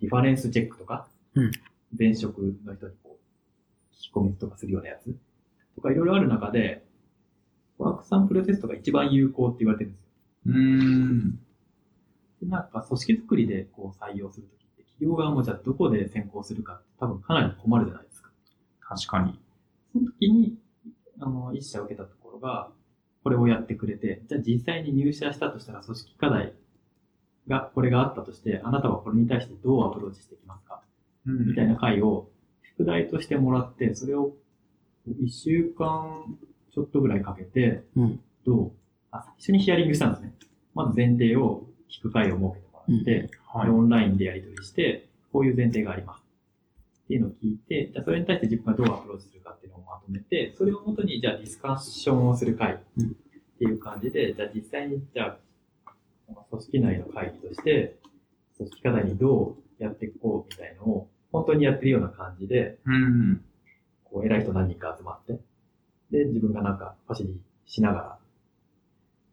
[0.00, 1.50] リファレンスチェックとか、うん
[1.98, 5.16] 前職の人にこう、聞き込みとかするようなやつ
[5.74, 6.84] とかいろいろある中で、
[7.78, 10.08] ワークサンプルテストが一番有効って言われてるんですよ。
[10.46, 11.38] うーん。
[12.40, 18.30] でなんか組織作りでこう採用するときって、企業側もじゃあどこで選考するかって多分かなり困るじゃないですか。
[18.80, 19.40] 確かに。
[19.92, 20.58] その時に、
[21.20, 22.70] あの、一社受けたところが、
[23.24, 26.52] これをやってくれて、じゃあ実際に入社したとしたら組織課題
[27.48, 30.82] が、これがあったとして、あなたはこれに対してどうアプローチしていきますか？
[31.26, 32.28] うんみたいな回を、
[32.78, 34.32] 宿題としてもらって、それを
[35.20, 36.38] 一週間
[36.72, 38.20] ちょっとぐらいかけて、うん。
[38.46, 38.72] どう？
[39.10, 40.32] あ、最初にヒアリングしたんですね。
[40.74, 43.70] まず前提を聞く会を設けてもらって、はい。
[43.70, 46.22] オンラインでやり取りして、こういう前提があります。
[47.08, 52.76] っていうのを聞いて、じゃあそれに対して自分がどうアプローチするかっていうのをまとめて、それをもとにじゃあディスカッションをする会っ
[53.58, 55.38] ていう感じで、じゃあ実際にじゃ
[55.86, 57.96] あ、組織内の会議として、
[58.58, 63.42] 組織課題にどうやっていこうみたいのを、本当にやってるような感じで、うん。
[64.04, 65.40] こう偉い人何人か集まって、
[66.10, 68.18] で、自分がなんかファシリしなが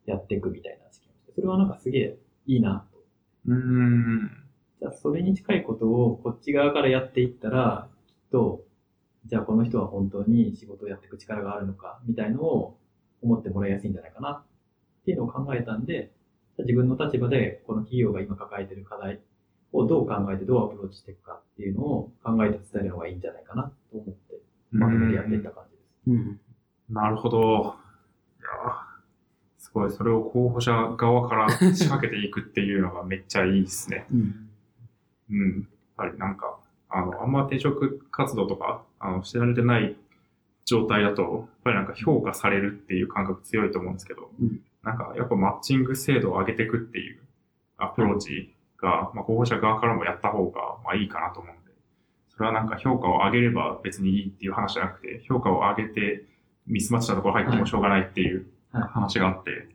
[0.06, 2.18] らやっていくみたいな式をして、それはなんかすげえ
[2.48, 3.00] いいなと
[3.48, 4.45] うん。
[4.80, 8.64] じゃあ、それに近いことをこっち側からやっていったら、きっと、
[9.26, 12.78] じゃあこの人は本当に仕事をやっていく力があるのか、みたいのを
[13.22, 14.44] 思ってもらいやすいんじゃないかな、
[15.02, 16.12] っていうのを考えたんで、
[16.60, 19.20] 自分の立場でこの企業が今抱えている課題
[19.74, 24.40] をどう考えてどうアプローチしていくかっていうのを考えて伝えるのがいいんじゃないかなと思って、
[24.72, 26.12] まとめてやっていった感じです。
[26.12, 26.40] うん。
[26.90, 27.38] なるほど。
[27.38, 28.96] いやー
[29.58, 29.92] すごい。
[29.92, 34.06] それを候補者側から仕掛けていくっていうのがめっちゃいいですね。
[34.14, 34.45] うん。
[35.30, 35.60] うん。
[35.60, 35.68] やっ
[35.98, 36.58] ぱりなんか、
[36.90, 39.96] あの、あんま転職活動とか、あの、してられてない
[40.66, 47.20] 状態だと、やっぱりなんか評価されるっていう感覚強いと思うんですけど、うんなんかやっぱマッチング精度を上げていくっていう
[47.78, 51.72] アプローチが、まあ、候補者側からもやった方が、まあいいかなと思うんで、
[52.30, 56.26] それはなんか評価を上げれば別にいいっていう話じゃなくて、評価を上げて
[56.68, 59.75] ミスマッチしたところ入ってもしょうがないっていう話があって、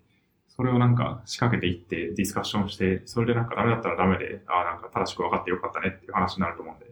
[0.61, 6.85] それをなんか仕掛けていってディスカッションして、それでなんかダメだったらダメで、ああ、なんか正しく分かってよかったねっていう話になると思うんで、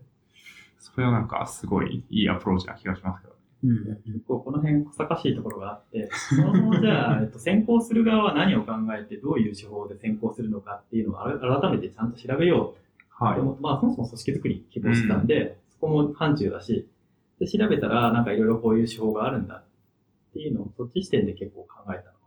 [0.79, 3.99] それはなんかすごいいいアプローチな気がしますけどね。
[4.07, 4.15] うん。
[4.15, 12.75] 結構この辺小賢しいところがあって、その、じゃあ、 えっと、先行する側は何を考えて、どういう手法で先行するのかっていうのをあら改めてちゃんと調べよ
[13.21, 13.43] うはいで。
[13.43, 16.89] も、まあ、そもそも組織作り希望してたんで、そこも範疇だし、
[17.39, 19.63] で、調べたら、なんかいろいろこういう手法があるんだっ
[20.33, 22.18] ていうのを、そっち視点で結構考えたの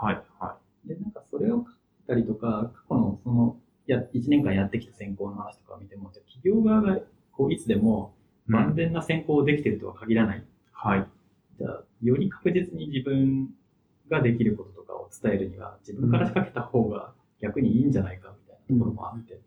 [0.00, 0.22] はい。
[0.38, 1.64] はで、なんかそれを書い
[2.06, 7.00] たりとか、過去のその、や、1年間やってきた選考の話とかを見ても、じゃあ企業側が、
[7.32, 8.14] こう、いつでも
[8.48, 8.52] い。
[8.52, 10.44] 万全な選考をできてるとは限らない。
[10.72, 11.06] はい。
[11.58, 13.48] じゃあ、より確実に自分
[14.08, 19.38] ができることとかを伝えるには、自分から仕掛けた方が逆にいいんじゃないかみたいなところもあって、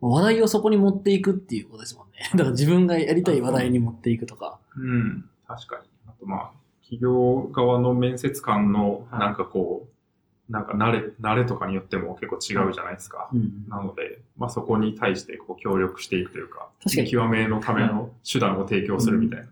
[0.00, 2.30] 話題をそこに持っていくっていうことですもんね。
[2.32, 4.58] だから自分がやりたい話題に持っていくとか。
[4.76, 5.28] うん。
[5.46, 5.88] 確かに。
[6.06, 6.52] あとまあ、
[6.88, 9.88] 企業側の面接官のはいなんかこ
[10.48, 13.28] う、なんか慣れ、慣れとかによっても結構違うじゃないですか。
[13.34, 13.66] うん。
[13.68, 19.46] なので、まあそこに対してこう協力していくというか、確かに極めのための手段を提供するみたいな。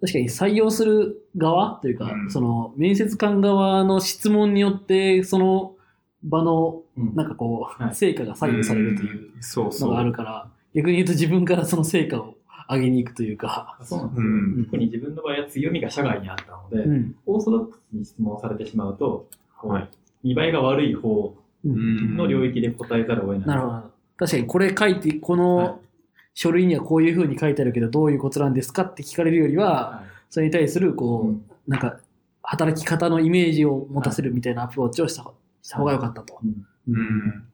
[0.00, 5.76] 確かに採用する側というか、うんその面接官側の質問によって、その
[6.24, 9.30] 場のうんなんかこう、はい成果が左右されるという。
[9.40, 12.34] のがあるから、逆に言うと自分からその成果を
[12.68, 14.26] 上げに行くというか、そうなんですよ。
[14.26, 14.64] うん。
[14.64, 17.14] 特に自分の場合は強みが社外にあったので、うん。
[17.26, 19.28] オーソドックスに質問されてしまうと、
[19.62, 19.88] はい。
[20.22, 23.46] 見栄えが悪い方うんの領域で答えざるを得ない。
[23.46, 23.82] なるほど。
[24.16, 25.80] 確かにこれ書いて、こはいの
[26.34, 31.98] 書類にはこういう風に書いてあるけど、どういうことなんですかって聞かれるよりは、はそれに対する、こう、うんなんか、
[32.42, 35.24] 働き方のイメージを持たせるみたいなアプローチをした
[35.62, 36.34] した方が良かったと。
[36.42, 36.48] い。
[36.48, 37.44] うんうん。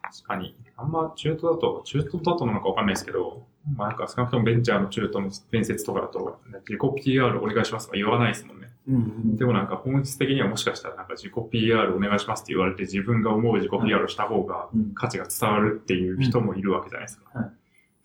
[0.00, 0.56] 確かに。
[0.76, 3.42] あんま中途だと、中途だとなのかわかんないですけど、
[3.76, 8.68] まあなんか少なくともベンチャーの中途の面接とかだと、自己 PR お願いしますとか言わないですもんね。
[8.88, 9.36] うん。
[9.36, 17.38] でもなんか本質的にはもしかしたらなんか自己 PR お願いしますって言われて自分が思う自己 PR をした方がうん価値が伝わるっていう人もいるわけじゃないですか。
[17.38, 17.50] はい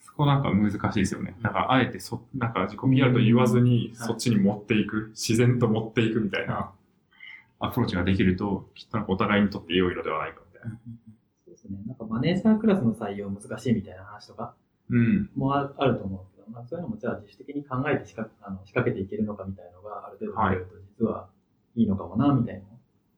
[0.01, 1.35] そこなんか難しいですよね。
[1.41, 6.71] なんかあえてそ、なんか自己 PR と言わずにはいそっちに持っていく、自然と持っていくみたいな
[7.59, 10.77] アプローチができると、きっとなんかお互いにとって良いのではないかみたいな。
[11.45, 11.77] そうですね。
[11.87, 14.68] なんかマネージャークラスの採用難しいみたいな話とかうん。
[15.35, 21.27] もああると思うけど、まあ、そういうのもじゃあ自主的に考えて仕掛あの仕掛けていけるのかみたいなのがある程度見れると実は
[21.75, 22.65] いいのかもなみたいなの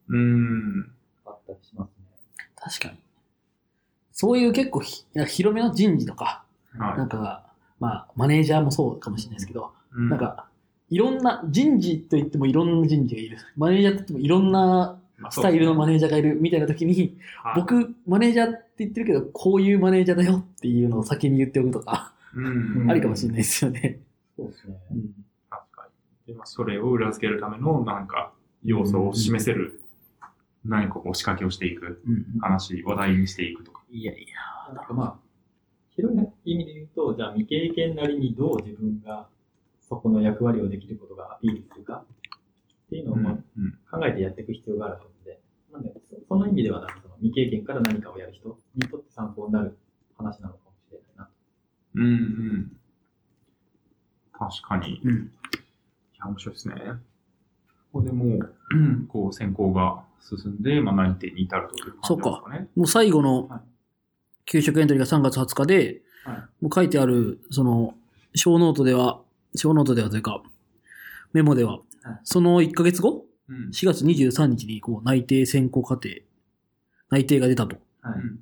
[0.09, 0.81] うーん。
[0.81, 0.87] が
[1.27, 2.05] あったりしますね。
[2.55, 2.99] 確かに。
[4.11, 6.43] そういう結構ひなんか広めの人事とか、
[6.77, 7.45] はいなんか、
[7.79, 10.45] まあ、マネージャーもそうかもしれないですけど、うんなんか、
[10.89, 13.37] いろんな、人事といってもいろんな人事がいる。
[13.57, 22.89] マネージャーといってもいろんなまあスタイルのマネネージャーがいるみたいな時に、ー、僕、マネージャーって言ってるけど、こういうマネージャーだよっていうのを先に言っておくとか、うん。
[22.89, 23.99] ありかもしれないですよね。
[24.37, 24.75] そうですね。
[25.49, 25.87] 確か
[26.27, 26.33] に。
[26.33, 29.81] で、まあ、それを裏付けるための、なんか、要素を示せる、
[30.63, 33.81] 何かこう仕掛けをしていく、うん話、話題にしていくとか。
[33.89, 34.27] いやい
[34.69, 34.73] や。
[34.73, 35.15] なんかまあ、
[35.95, 36.15] 広
[36.45, 39.27] い意味で言うと、じゃあ未経験なりにどう自分が
[39.81, 42.05] そこの役割をできることがアピールするか
[42.85, 43.71] っていうのをまあうん。
[43.91, 45.10] 考えてやっていく必要があると
[45.71, 49.77] なんで、そその意味ではなんかその未経験から何かをやる人にとって参考になる
[50.17, 51.29] 話なのかもしれないな。
[51.95, 52.77] うん、うん。
[54.33, 54.95] 確かに。
[54.97, 55.31] いうん。
[56.19, 56.75] や、面白いですね。
[57.91, 62.67] ここでもう、う んこう、選考が進んで、まあ、内定に至るという感じなんですかね。
[62.75, 63.61] もう最後のはい
[64.45, 67.95] 給食エントリーが3月20日で、はいもう書いてある、その、
[68.35, 69.21] ショーノートでは、
[69.55, 70.41] ショーノートではというか、
[71.33, 73.69] メモでは、はいその1ヶ月後うん。
[73.69, 76.09] 4月23日にこう内定選考過程、
[77.09, 77.77] 内定が出たと。
[78.01, 78.13] はい。
[78.15, 78.39] うん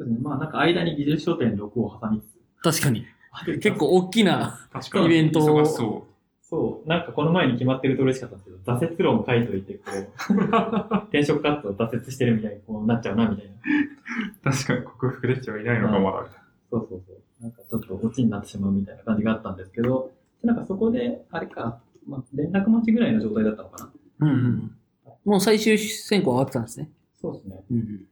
[0.00, 0.18] そうですね。
[0.22, 2.38] まあなんか間に技術書典6を挟みつつ。
[2.62, 3.06] 確かに。
[3.60, 4.58] 結構大きな。
[5.04, 6.06] イベントを忙しそ
[6.42, 10.34] そう、なんかこの前に決まってると嬉しかったんですけど、挫折論書いといて、こう、
[11.10, 13.52] 転職活動挫折してるみたいにこうなっちゃうな、みたいな。
[13.52, 14.52] う。
[14.52, 16.26] 確かに克服できてはいないのか、まだ。
[16.70, 17.42] そうそうそう。
[17.42, 20.10] なんかちょっとオチになってしまうみたいな感じがあったんですけど、
[20.42, 23.92] なんかそこで、あれか、まあ、連絡待ちぐらいの状態だったのかな。
[24.20, 24.76] うんうん。
[25.24, 26.90] もう最終選考上がってたんですね。
[27.20, 27.62] そうですね。
[27.70, 28.04] うんうん。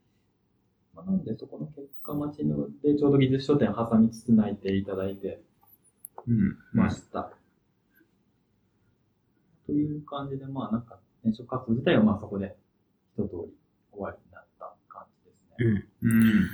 [0.95, 5.41] まあ、なんでそこの結果待ちので、ちょうど技術書店挟みつつ内定いただいて
[6.27, 6.57] うん。
[6.73, 7.33] ました。
[9.67, 12.57] という感じで、まあなんか転職活動自体はまあそこで
[13.17, 13.53] 一通り
[13.93, 15.87] 終わりになった感じですね。
[16.03, 16.11] うん。
[16.11, 16.49] うん。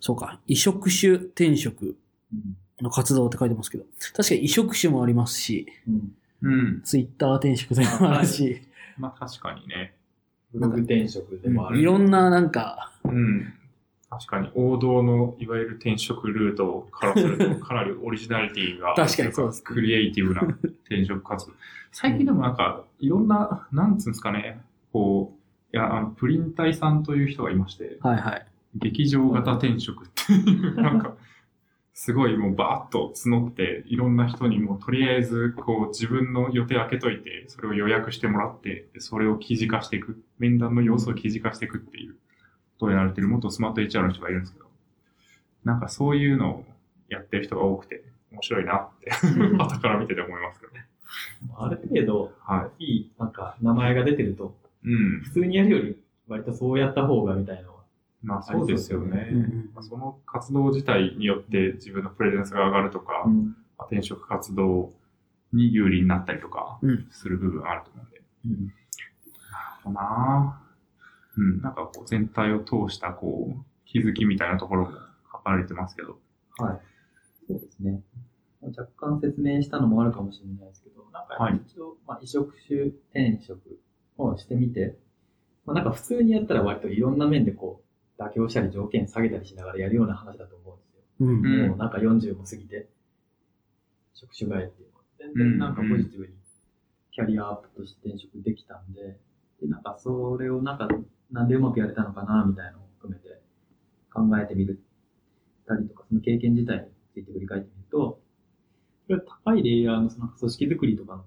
[0.00, 0.40] そうか。
[0.46, 1.96] 移植種転職
[2.32, 2.56] うん。
[2.80, 3.84] の活動って書いてますけど、
[4.16, 6.14] 確かに移植種もありますし、うん。
[6.42, 6.82] うん。
[6.84, 8.60] ツイッター転職でもあるし、
[8.98, 9.94] まあ確かにね。
[10.52, 11.80] ブログ転職でもある。
[11.80, 13.54] いろんななんか、うん。
[14.10, 21.52] 確かに王道のいわゆる転職ルートからすると かなりオリジナリティが確かにそうですねクリエイティブな転職活動。
[21.90, 24.60] 最近でもなんかいろんな、なんつうんですかね、
[24.92, 25.32] こ
[25.72, 28.46] う、いや、あの、プリン体さんという人がいまして、はいはい。
[28.76, 31.14] 劇場型転職っていう、なんか、
[31.96, 40.20] すごいもうバーッと募って、いろんな人にもうとりあえず、こう自分の予定開けといて、それを予約してもらって、でそれを記事化していく。
[40.38, 42.18] 面談の様子を記事化していくっていうこ
[42.80, 44.66] とをやられてる元スマート HR の人がいるんですけど、
[45.62, 46.64] なんかそういうのを
[47.08, 49.12] やってる人が多くて、面白いなって、
[49.56, 50.86] 後から見てて思いますけどね。
[51.56, 54.88] ある程度、はいい、なんか名前が出てると、い。
[54.88, 55.20] うん。
[55.20, 57.73] 普通にやるより割とそうやった方がみたいな。
[58.24, 59.28] まあそうですよね。
[59.80, 63.54] その活動自体によって自分のプレゼンスが上がるとか、うん。
[63.76, 64.92] まあ転職活動
[65.52, 68.22] に有利になったりとかうんする部分あると思うんで。
[68.46, 68.74] うんなる
[69.84, 70.62] ほどな
[71.36, 71.60] うん。
[71.60, 74.92] なんかこう全体を通したこう気づきみたいなところも
[75.30, 76.18] 書かれてますけど。
[76.58, 76.80] はい。
[77.46, 78.02] そうですね。
[78.62, 83.78] 若干説明したのもあるかもしれないですけど、なんかはい一応、まあ、移植種転職
[84.16, 84.96] をしてみて、
[85.66, 87.83] まあ、なんか普通にやったら割といろんな面でこう、
[88.18, 91.02] 妥協したり条件下げたりしながらやるような話だと思うんですよ。
[91.20, 91.28] うん。
[91.28, 92.88] うんもうなんか40も過ぎて、
[94.14, 96.32] 職種替えっていうのは、全然なんかポジティブに
[97.14, 99.18] キャリアアップとして転職できたんで、
[99.60, 100.88] で、なんかそれをなんか、
[101.30, 103.40] なんでうまくやれたのかな、みたいなのを含めて
[104.12, 104.82] 考えてみる
[105.66, 108.20] たりとか、その経験自体について振り返ってみると、
[109.06, 111.24] それは高いレイヤーのその組織づくりとかの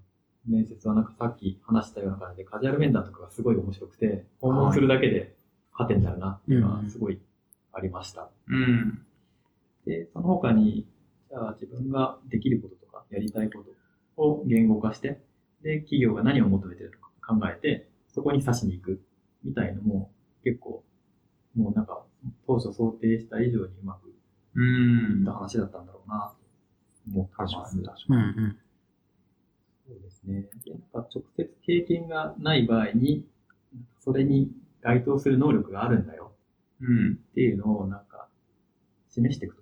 [0.48, 5.37] 面接はなんかさっき話したような感じでカジュアル面談とかがすごい面白くて、訪問するだけで
[5.78, 7.20] 糧になるなっていうのはすごい
[7.72, 8.30] ありました。
[8.48, 9.06] うん。
[9.86, 10.88] で、その他に、
[11.30, 13.64] じゃあ自分ができることとか、やりたいこ
[14.18, 15.22] とを言語化して、
[15.62, 19.02] で、企業が何を求めてるのか考えて、そこに刺しに行く、
[19.44, 20.12] みたいのも、
[20.44, 20.84] 結構、
[21.56, 22.04] もうなんか、
[22.46, 24.12] 当初想定した以上にうまく
[24.56, 26.34] うんいった話だったんだろうな、
[27.14, 27.56] と思ってます。
[27.56, 28.46] 確かに確うんかに。
[28.46, 28.58] うん。
[29.88, 30.42] そうですね。
[30.66, 33.26] でなんか直接経験がない場合に、
[34.00, 34.52] それに
[34.82, 36.32] 該当する能力があるんだよ
[36.82, 37.14] うん。
[37.14, 38.28] っていうのをなんか
[39.10, 39.62] 示していくと。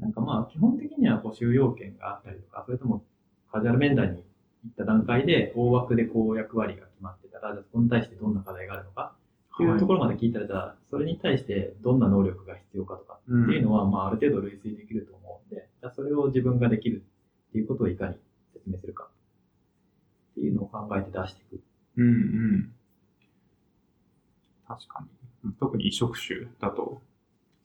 [0.00, 3.02] なんかまあ基本的には募集要件があったりとか、それとも
[3.50, 4.24] カジュアル面談に
[4.64, 9.14] 行った段階で大枠でこう役割が決まってたら、じゃあそこに対してどんな課題があるのか
[9.54, 17.02] っていうところまで聞いたら、じゃあそれに対してどんな能力が必要かとかっていうのはまあある程度類推できると思うんで、じゃあそれを自分ができる
[17.48, 18.16] っていうことをいかに
[18.52, 19.08] 説明するか
[20.32, 21.62] っていうのを考えて出していく。
[21.96, 22.72] うんうん。
[24.68, 25.04] 確か
[25.44, 25.52] に。
[25.58, 27.00] 特に移植種だと、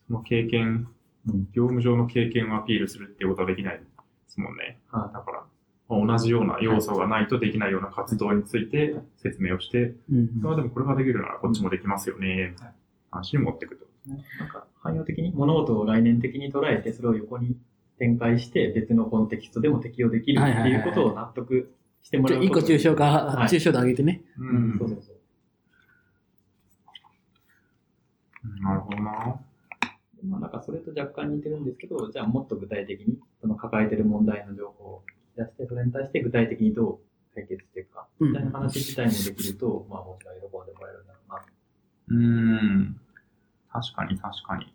[0.08, 0.88] その経験、
[1.28, 1.48] うん。
[1.54, 3.84] 業務上の経験をアピールするっていうことはできないで
[4.28, 4.80] すもんね。
[4.90, 5.44] はだから、
[5.90, 12.74] まあ同じような要素がないとできないような活動について説明をして、うんまあでもこれができるならこっちもできますよね、みたいな
[13.12, 13.86] 話に持っていくと。
[14.08, 14.10] い。
[14.40, 17.56] なんか汎用的に物事を概念的に捉えて、それを横に
[18.00, 22.60] 展開して別のコンテキストでも適用できるっていうことを納得してもらうこと。
[22.60, 24.22] 一個抽象化、はい抽象度上げてね。
[24.38, 25.13] ううん、そうそうそう。
[28.62, 29.40] なるほどな。
[30.28, 35.04] まあなんかそれと若干似てるんですけど、じゃあもっと具体的にその抱えてる問題の情報を
[35.38, 37.00] 出して、それに対して具体的にどう
[37.36, 41.46] 解決していくか、うんみたいな話自体もできると、まあもちろん喜んでもらえるんだろうな。
[42.08, 42.16] うー
[42.90, 43.00] ん。
[43.72, 44.74] 確かに確かに。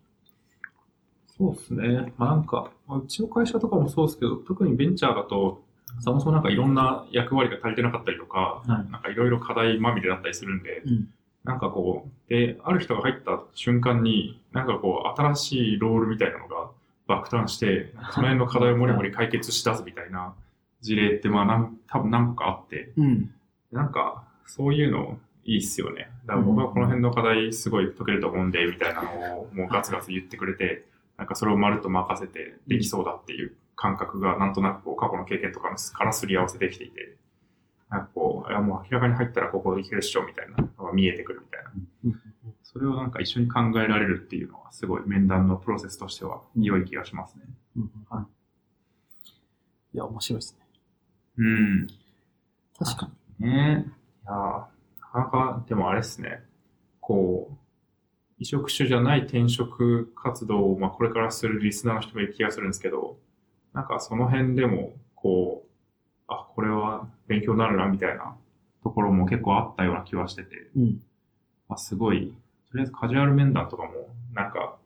[1.37, 2.13] そうですね。
[2.17, 5.63] まあなんか、まあうちの会社とかもそうですけど、特にベンチャーだと、
[6.01, 11.13] そもそもなんかいろんな役割が足りてなかったりとか、はいなんかいろいろ課題まみれだったりするんで、うん。
[11.43, 16.69] なんかこう、で、ある人が入った瞬間に、なんかこう、新しいロールみたいなのが
[17.07, 20.33] 爆誕して、その辺の課題をもりもり解決し出すみたいな
[20.81, 23.33] 事例って、まあなん、多分何個かあって、うん。
[23.71, 26.09] なんか、そういうのいいっすよね。
[26.25, 30.85] だから僕はこの辺の課題すごい解けると思うんで、みたいなのをもうガツガツ言ってくれて、
[31.17, 37.15] なんかそれをまるっと任せてできそうだっていう感覚が、なんとなくこう過去の経験とかからすり合わせてきていて、
[37.89, 42.19] なんかこう、いやもう明らかに入ったらここできるっしょ、みたいなのが見えてくるみたいな。
[42.63, 47.45] それをなんか一緒に考えられるっていうのは、すごい面談のプロセスとしては良い気がしますね。
[47.77, 47.91] うん
[49.91, 50.65] いや、面白いですね。
[51.37, 51.87] うん。
[52.77, 53.09] 確か
[53.39, 53.47] に。
[53.47, 53.85] ね
[54.23, 54.67] いやーな
[55.11, 56.43] かなか、でもあれですね。
[56.99, 57.57] こう、
[58.37, 63.17] 移植種じゃない転職活動を、まあ、これからするリスナーの人もいる気がするんですけど、
[63.73, 65.68] なんかその辺でも、こう、
[66.29, 68.35] あ、これは勉強になるな、みたいな
[68.83, 71.01] ところも結構あったような気はしてて、うん。
[71.67, 72.33] まあ、すごい、
[72.71, 74.77] とりあえずカジュアル面談とかも、なんか、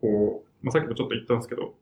[0.00, 1.74] こう、まあ、さっきもちょっと言ったんですけど、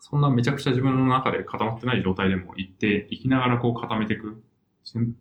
[0.00, 4.42] そんなめちゃくちゃ自分の中で固まってない状態でも行って、行きながらこう固めていく、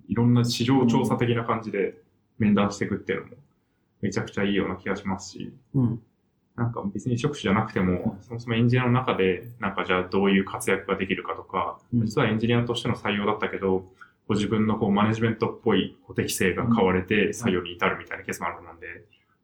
[0.07, 1.95] いろんな市場調査的な感じで
[2.37, 3.35] 面談していくっていうのも、
[4.01, 6.01] めちゃくちゃいいような気がしますし、うん。
[6.55, 13.85] なんか別に職種じゃなくても、そもそもエンジニアの中で、なんかじゃあどういう活躍ができるかとか、うん実はエンジニアとしての採用だったけど、
[14.27, 18.87] ご自分のこうマネジメントっぽい適性が変われて採用に至るみたいなケースもあると思うんで、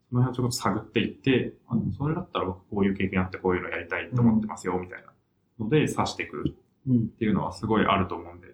[0.09, 5.11] その辺をちょっと探っていって、あそれだったら僕こういう経験あってこういうのやりたいと思ってますよ、みたいな
[5.59, 6.55] ので指してくる
[6.87, 6.97] うん。
[6.97, 8.47] っていうのはすごいあると思うんで、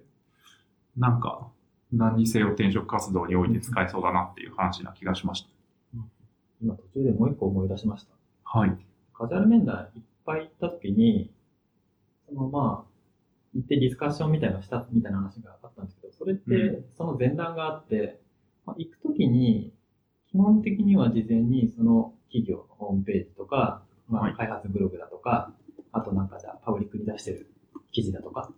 [0.97, 1.47] なんか
[1.93, 5.49] 何にせよ転職活動において使えそうだなっていう話な気がしました。
[6.62, 8.16] 今途中でもう一個思い出しました。
[8.49, 8.77] はい。
[9.13, 11.33] カジュアル面談いっぱい行った時に、
[12.29, 12.91] そのまあ、
[13.53, 18.21] 行ってディスカッションみたいなのしたみたいな話があったんですけど、それっうてその前段があって、
[18.65, 19.73] まあ、行く時に、
[20.31, 25.53] 基本的には事前にその企業のホームページとか、まはいあ、開発ブログだとか、
[25.91, 27.51] あとなんかじゃあパブリックに出してる
[27.91, 28.53] 記事だとか、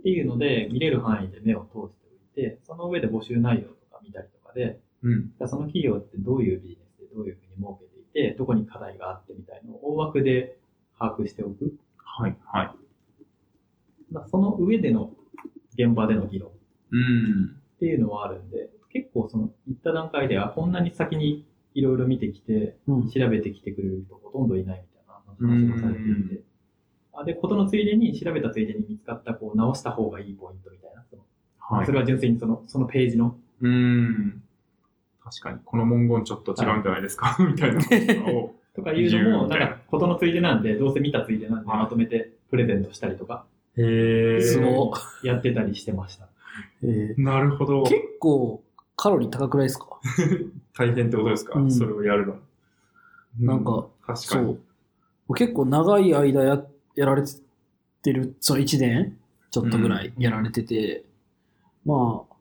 [0.00, 2.06] っていうので見れる範囲で目を通して
[2.36, 5.22] おいて、その上で募集内容とか見たりとかで、うん。
[5.28, 7.85] じゃあその企業ってどういうビジネスでどういうふうに儲け
[8.16, 10.56] てどこに課題があってみたいのを大枠で
[10.98, 11.74] 把握しておく。
[11.96, 12.36] はい。
[12.46, 12.70] はい。
[14.10, 15.12] まあ、その上での
[15.74, 16.52] 現場での議論っ
[16.92, 17.56] うん。
[17.78, 21.44] ていうのはあるんで、結構その行った段階ではこんなに先に
[21.74, 23.10] いろいろ見てきて、うん。
[23.10, 26.42] 調べてきてくれる人ほとんどいないみたいな話もされていて。
[27.12, 31.04] あで、ことのついでに調べたついでに見つかったこう直した方がいいポイントみたいな。
[31.10, 31.22] その
[31.58, 31.92] はいそ。
[31.92, 34.42] れは純粋にそのそのページのうーん。
[35.28, 37.80] 確かに、この文言ちょっと違うんじゃないですか、みたいな
[38.22, 38.54] のを。
[38.76, 41.78] とかいうのも、ななんか、ことのついでなんで、どうせ見たついでなんで、はい。
[41.80, 43.44] まとめてプレゼントしたりとか、
[43.76, 44.92] へすご
[45.24, 46.28] やってたりしてました。
[46.84, 47.20] えー。
[47.20, 47.82] なるほど。
[47.84, 48.62] 結構、
[48.94, 49.86] カロリー高くないですか？
[50.78, 51.70] 大変ってことですか、うん。
[51.70, 52.36] それをやるの。
[53.40, 54.58] なんかう、確かそに。
[55.28, 55.34] う。
[55.34, 56.64] 結構長い間や、
[56.94, 57.22] やられ
[58.02, 59.16] てる、その1年？
[59.50, 61.04] ちょっとぐらいやられてて、
[61.86, 62.34] まあ、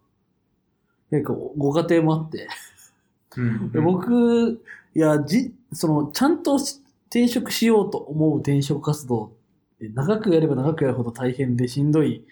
[1.12, 2.48] 結構ご家庭もあって、
[3.38, 4.62] うんで僕、
[4.96, 12.26] いや、じ、その、ちゃんとし転職しようと思う転職活動って長くやれば長くやるほど大変でしんどい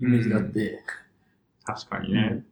[0.00, 0.82] イメージがあって、
[1.64, 2.44] 確かにね。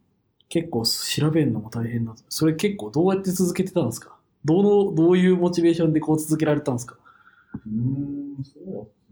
[0.48, 2.14] 結構調べるのも大変だ。
[2.28, 4.16] それ結構どうやって続けてたんですか？
[4.44, 6.96] どの、どういうモチベーションでこう続けられたんですか？
[7.66, 8.50] うーん、そ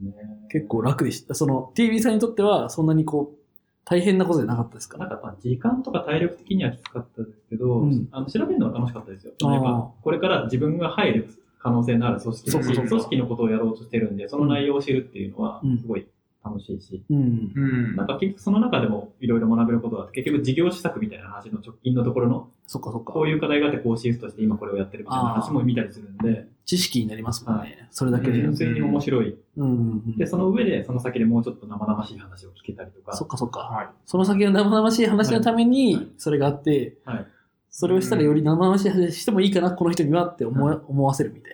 [0.00, 0.46] うですね。
[0.50, 1.34] 結構楽でした。
[1.34, 3.38] その TV さんにとってはそんなにこう、
[3.88, 4.98] 大変なことじゃなかったですか？
[4.98, 9.32] なんかまあ時間とか体力的にはきつかったですけど、うんあの調べるのは楽しかったですよ。
[9.42, 16.06] あーやっぱこれから自分が入る可能性のある組織そうかそうか組織のことをやろうとしてるんで、その内容を知るっていうのはうんすごい
[16.44, 17.52] 楽しいし、うん。
[17.54, 17.96] うん。
[17.96, 23.22] なんか結局その中でもいろいろ学べることがあって、結局事業施策みたいな話の直近のところの、そっかそっかこ。
[23.22, 27.60] ういう課題があってこうシフトして今これをやってるみたいな話も見たりするんで、知識になりますもんね。
[27.60, 28.40] はいそれだけで。
[28.40, 29.38] 純粋に面白い。
[29.56, 30.16] うんうんうん。
[30.18, 33.60] で、その上でその先でもうちょっと生々しい話を聞けたりとか、そっかそっか。
[33.60, 33.88] はい。
[34.04, 37.26] その先の生々しい話のためはいに、それがあって、はい。
[37.70, 41.52] それをしたらより生々しい話してもいいかな、この人にはって思わ思わせるみたい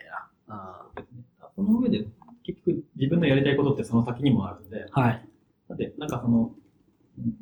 [0.48, 0.56] な。
[0.56, 0.86] あ
[1.54, 2.06] その上で
[2.44, 5.28] 結局自分のやりたいことってその先にもあるんで、ーはい。
[5.68, 6.52] だってなんかその、
[7.18, 7.34] うん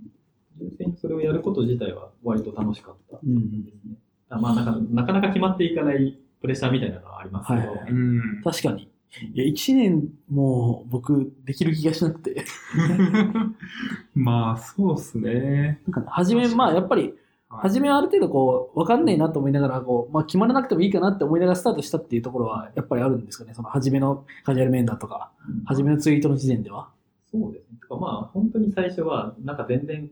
[0.59, 3.95] 純粋にそれをやること自体は割と楽しかったうんうんですね。
[4.29, 8.43] あまあなんか、なかなか決まっていかないプレッシャーみたいなのはありますけど、はいはいうん。
[8.43, 8.89] 確かに。
[9.35, 12.45] いや、一年もう僕できる気がしなくて。
[14.15, 15.81] まあ、そうっすね。
[15.87, 17.15] なんかね初め、まあやっぱり、
[17.49, 23.53] 初めはある程度こう、わかんないなと思いながら、こう、まあ決まらなくてもいいかなって思いながらスタートしたっていうところは、やっぱりあるんですかね。
[23.55, 25.33] その初めのカジュアル面談とか、
[25.65, 26.89] 初めのツイートの時点では。
[27.33, 27.79] そうですね。
[27.81, 30.09] てかまあ、本当に最初は、なんか全然、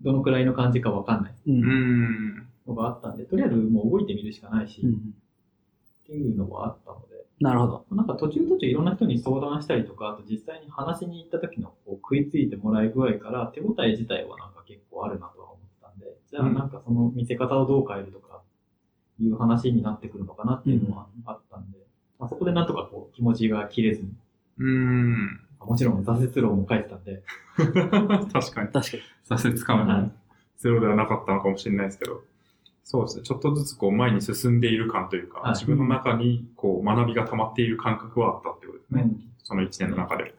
[0.00, 2.46] どのくらいの感じかわかんないうん。
[2.66, 5.14] のがあったんで、とりあえずもう動いてみるしかないし、うん
[6.08, 7.84] っていうのはあったので、なるほど。
[7.92, 18.40] なんか途中途中いろんな人に相談したりとか、あと実際に話しに行った時のこう食いついてもらい具合から手応え自体はなんか結構あるなとは思ったんで、じゃあうんなんかその見せ方をどう変えるとか
[19.20, 21.78] いう話になってくるのかなっていうのはあったんで、
[22.18, 24.08] まあ、そこでなんとかこう気持ちが切れずに、
[24.58, 25.40] うん。
[25.60, 27.22] もちろん挫折論も書いてたんで、
[27.56, 28.68] 確かに。
[28.68, 29.02] 確かに。
[29.28, 30.12] 挫折感ははい
[30.58, 32.22] ゼロではなかったのかもしれないですけど。
[32.90, 33.22] そうですね。
[33.22, 39.02] ちょっとずつこう前に進んでいる感というか、はい自分の中にこう学びが溜まっている感覚はあったってことですね。
[39.02, 40.34] うんその1年の中で。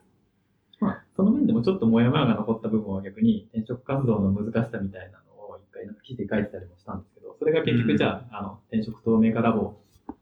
[0.80, 9.74] まあ、その面でもちょっとモヤモヤが残った部分は逆に転職活動の難しさみたいなのを一回なんか記事で書いてたりもしたんですけど、それが結局じゃあ、あの、転職透明化ラボ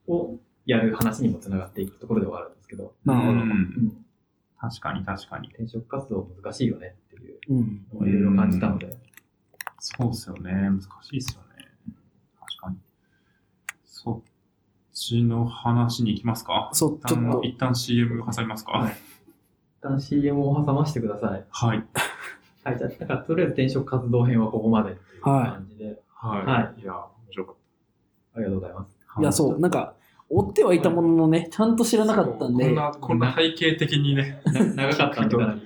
[0.07, 0.37] を
[0.67, 4.07] やる話にもつながっていくところではあるんですけど、なるほどうんうん、
[4.61, 5.49] 確かに確かに。
[5.49, 7.87] 転職活動難しいよねっていううん。
[7.95, 8.91] のをいろいろ感じたので、
[9.79, 10.53] そうですよね。
[10.53, 11.48] 難しいですよね。
[14.01, 14.29] そっ
[14.93, 16.70] ちの話に行きますか？
[16.73, 18.73] そう、一ちょっと、旦一旦 CM 挟みますか？
[18.73, 18.93] はい。
[18.93, 18.97] 一
[19.83, 21.45] 旦 CM を挟ませてください。
[21.51, 21.85] はい。
[22.65, 26.85] はい、じゃあ、なんかとりあえず転職活動編はここまでっていう感じで、はい。、はい。
[26.85, 27.55] や、面白かっ
[28.35, 28.99] ありがとうございます。
[29.15, 29.20] た。
[29.20, 29.25] い。
[29.25, 29.95] や、そう、なんか、
[30.31, 32.66] 追ってはいたもののね、ちゃんと知らなかったんで。
[32.66, 35.37] こん、な、こんな体系的にね、な 長かったんで。
[35.37, 35.62] かなり。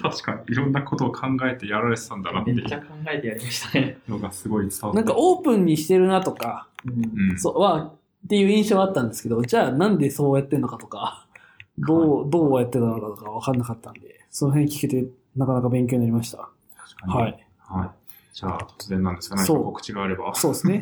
[0.00, 0.40] 確かに。
[0.48, 3.98] いろんなことを考えてやられてたんだなっていめっちゃ考えてやりましたね。
[4.08, 4.96] うのがすごい伝わって。
[4.96, 7.38] なんかオープンにしてるなとか、うんうん。
[7.38, 7.94] そう、は、
[8.24, 11.26] っていう印象はあったんですけど、じゃあなんでそうやってんのかとか、
[11.78, 15.06] どう、どうやってたのかとかわかんなかったんで、その辺聞けて、
[15.36, 16.48] なかなか勉強になりました。
[16.76, 17.14] 確かに。
[17.14, 17.46] はい。
[17.58, 17.90] はい。
[18.32, 20.34] じゃあ、突然なんですかそう告知があれば。
[20.34, 20.80] そうですね。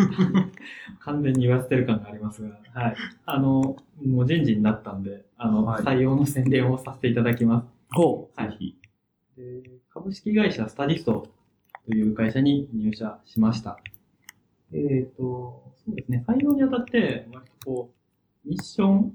[1.01, 2.97] 完全に言わせてる感がありますが、はい。
[3.25, 7.67] あの、もう人事になったんで、あの、はい採用の宣伝をさせていただきます。
[7.93, 8.75] ほはい
[9.91, 11.29] 株式会社スタディスト
[11.87, 13.79] という会社に入社しました。
[14.73, 17.91] えっ、と、そうですね、採用にあたって、割とこ
[18.45, 19.13] う、ミッション、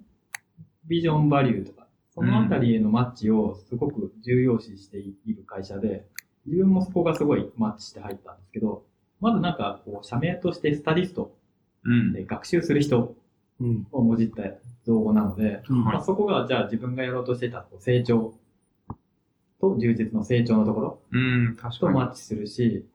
[0.85, 6.07] ビジョン、バリューとか、そのあたりへのマッチをすごく重要視している会社で、
[6.45, 8.85] 自分もそこがすごいマッチして入ったんですけど、
[9.19, 11.35] まずなんか、こう、社名としてスタディスト
[11.83, 12.13] うん。
[12.13, 13.15] で学習する人。
[13.91, 14.41] をもじった
[14.85, 18.33] 造語なので、うんはいまあ、そこがじゃあ自分がやろうとしていた成長
[19.59, 20.99] と充実の成長のところ。
[21.79, 22.85] とマッチするし、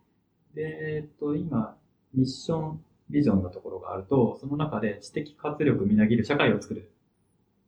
[0.55, 0.63] で、
[0.97, 1.77] えっと、今、
[2.15, 2.81] ミッション、
[3.11, 6.91] ビジョンのところがあると、その中で知的活力みなぎる社会を作る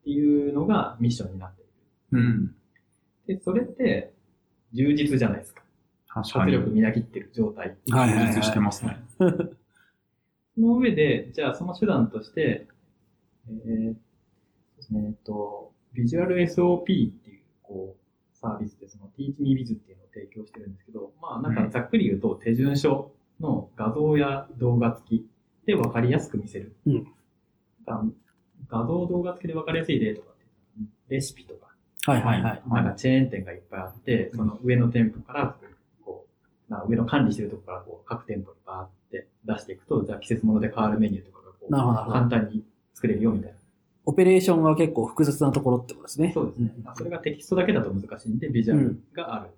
[0.00, 1.64] っていうのがミッションになってい
[2.12, 2.46] うん。
[2.46, 2.54] る。
[3.36, 4.12] で、それって
[4.72, 5.62] 充実じゃないですか。
[6.08, 7.76] 活力みなぎってる状態。
[7.90, 8.98] はい充実してますね。
[9.18, 12.66] その上で、じゃあその手段として、
[13.48, 25.26] えーそうですね、えっと、ビジュアル SOP っていう、こう、サービスで、その Teach Me Biz っていうのを提供してるんですけど、まあなんかざっくり言うと手順書の画像や動画付き
[25.66, 26.74] で分かりやすく見せる。
[26.86, 27.06] うん
[27.88, 28.02] が
[28.68, 30.44] 画像動画付きで分かりやすい例とかって、
[31.14, 31.68] レシピとか、
[32.04, 32.62] はいはいはい。
[32.68, 35.56] なんかチェーン店がいっぱいあって、その上の店舗から、
[36.04, 36.26] こ
[36.68, 42.62] う、まあ、上の管理してるところからこう各店舗にバーって出していくと、じゃあ季節物で変わるメニューとかがこうなるほど簡単に
[42.94, 43.56] 作れるよみたいな。
[44.04, 46.32] オペレーションが結構複雑なところってことですね。
[46.34, 46.72] そうですね。
[46.82, 49.50] まあそれがテキストだけだと難しいんで、ビジュアルがある。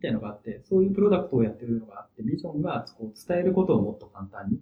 [0.00, 4.58] みたいなのがあって、そういうプロダクトをやってるのがあって、ビジョンがこう伝えることをもっと簡単にっ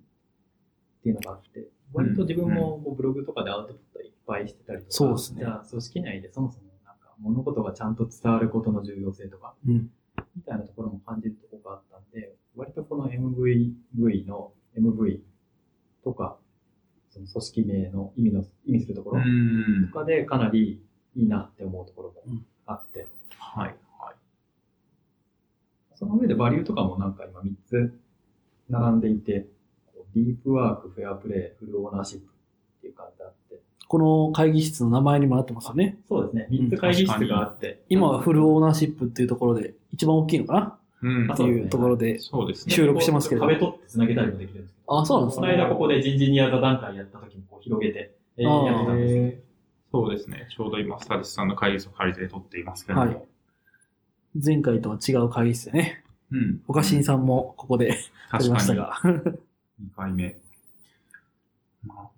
[1.05, 9.91] ていうのがあって、割と自分もこうブログとかでアウトプットいっぱいしてたりとか、そうですねじゃあ組織内でそもそもなんか物事がちゃんと伝わることの重要性とか、うん。
[10.35, 15.21] みたいなところも感じるところがあったんで、割とこの MVV の MV
[16.03, 16.37] とか、
[17.11, 19.99] その組織名の意味の、意味するところうんと。
[19.99, 20.83] かでかなり
[21.15, 23.07] いいなって思うところもあって、
[23.39, 23.77] はい。
[26.05, 26.11] はい。
[26.11, 27.99] その上でバリューとかもなんか今3つ
[28.71, 29.47] 並んでいて、
[30.15, 35.99] ディープワーク、フェアプレイ、フルオーナーシップっていう感じであって、この会議室の名前にもなってますよね。
[36.09, 40.79] そうですね、3つ会議室があって、今はフルオーナーシップっていうところで一番大きいのかな？
[41.01, 42.75] うんあっていうところでそうですね。
[42.75, 43.43] 収録してますけど。
[43.43, 45.57] 壁取って繋げたりもできるんですけど、あ、そうなんですこのね。
[45.57, 49.49] 間ここで人事ニア座談会やった時にこう広げて、えーやってたんですけど、えー
[49.91, 50.49] そうですね。
[50.55, 53.11] ちょうど今、スタディスさんの会議室を借りて撮っていますけれども。
[53.11, 53.23] はい
[54.35, 56.05] 前回とは違う会議室でね。
[56.33, 56.61] うん。
[56.69, 57.99] 岡新さんもここで
[58.31, 58.51] 撮り。
[58.51, 58.95] ましたが。
[59.03, 59.33] 2
[59.97, 60.37] 回目。
[61.87, 62.11] ま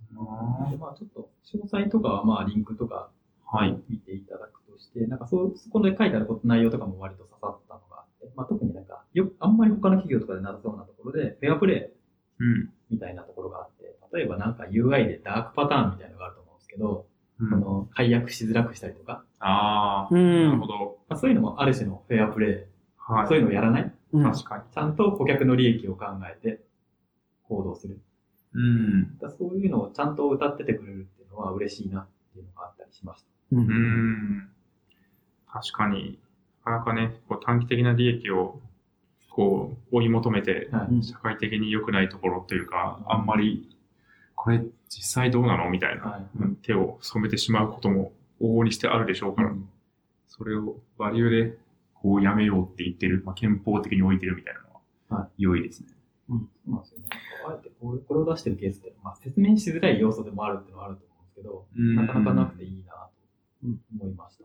[0.66, 3.11] あ、でまあちょっと詳細とかはまあリンクとか
[3.53, 3.77] はい。
[3.89, 11.91] 見ていただくとして、なんかそう、そこで書いてあること内容とかも割と刺さったのがあって、まあ特になんか、よく、あんまり他の企業とかでなさそうなところで、フェアプレ
[12.39, 12.70] イうん。
[12.91, 17.07] みたいなところがあって、例えばなんか UI でダークパターンみたいなのがあると思うんですけど、
[17.41, 20.99] うんその解約しづらくしたりとか、ああ、うんなるほど。
[21.09, 22.69] まあ、そういうのもある種のフェアプレ
[22.99, 23.25] はい。
[23.25, 23.93] イ、そういうのをやらない？
[24.12, 24.25] うん。
[24.31, 24.65] 確かに。
[24.73, 26.61] ちゃんと顧客の利益を考えて
[27.49, 27.99] 行動する。
[28.53, 29.19] うん。
[29.19, 33.29] だそういうのをちゃんと歌っててくれるっていうのは嬉しいなっていうのがあったりしました。
[33.53, 33.57] う。
[33.57, 34.51] うんん。
[35.47, 36.19] 確かに、
[36.67, 38.61] なかなかね、こう短期的な利益を、
[39.31, 40.69] こう、追い求めて、
[41.03, 43.77] 社会的に良くないところというか、あんまり、
[44.43, 45.69] これ実際どうなの？
[45.69, 49.53] みたいな、はいうん手を染めてしまうことも往々にしてあるでしょうから、
[50.29, 51.59] それをバリューで、
[51.93, 54.67] こうやめようって言ってる、まあ、憲法的に置いてるみたいなの
[55.11, 55.89] は、は良いですね。
[56.27, 56.41] そう
[56.73, 57.05] なんですよね。
[57.49, 63.11] あえてこうこれを出してるケースって、まあ、説明しづらい要素でもあるっていうのはあると思うんですけど、うんなかなかなくていいなと
[64.01, 64.45] 思いました。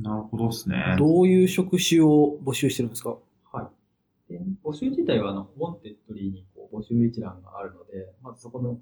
[0.00, 0.94] なるほどですね。
[0.98, 3.16] どういう職種を募集してるんですか？
[3.50, 3.70] は
[4.30, 4.32] い。
[4.34, 8.78] で募集自体は、あの、 Wantedly に募集一覧があるので、まずそこの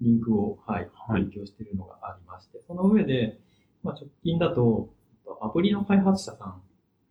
[0.00, 3.38] リンクを、はい、はい提供しているのがありまして、その上で、
[3.82, 4.90] まあ、直近だと、
[5.40, 6.56] アプリの開発者さ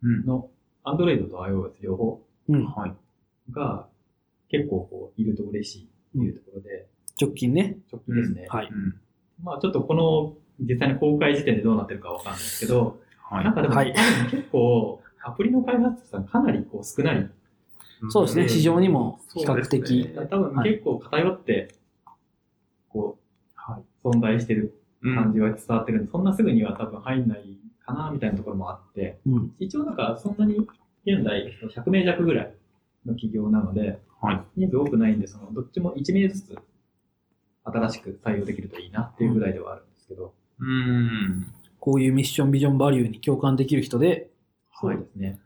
[0.02, 0.26] うんん。
[0.26, 0.50] の
[0.84, 2.64] Android と iOS 両方うん。
[2.66, 2.94] はい。
[3.50, 3.86] が
[4.48, 6.86] 結構こういると嬉しいっていうところで、
[7.20, 7.78] 直近ね。
[7.92, 8.46] 直近ですね。
[8.48, 8.68] はい。
[8.70, 8.94] うん。
[9.42, 13.44] まあちょっとこの実際に公開時点でどうなってるかわかんないですけど、はい。
[13.44, 13.94] なんかでも、はい
[14.30, 17.30] 結構アプリの開発者さんかなりこう少ない。
[18.10, 18.42] そうですね。
[18.42, 20.04] うん市場にも比較的。
[20.16, 21.68] ね多分結構偏って、
[22.88, 23.18] こ
[23.54, 23.82] はい。
[24.04, 29.54] う存在してるうん感じが伝わってるんで、そんなすぐには多分入んないかなみたいなところもあって、うん。
[29.58, 30.56] 一応なんかそんなに
[31.04, 32.54] 現在100名弱ぐらい
[33.04, 34.42] の企業なので、はい。
[34.56, 36.58] 人数多くないんで、そのどっちも1名ずつ
[37.64, 41.46] 新しく採用できるといいなっていうぐらいではあるんですけど、うん。
[41.80, 44.30] こういうミッション、ビジョン、バリューに共感できる人で、
[44.80, 45.38] そうですね。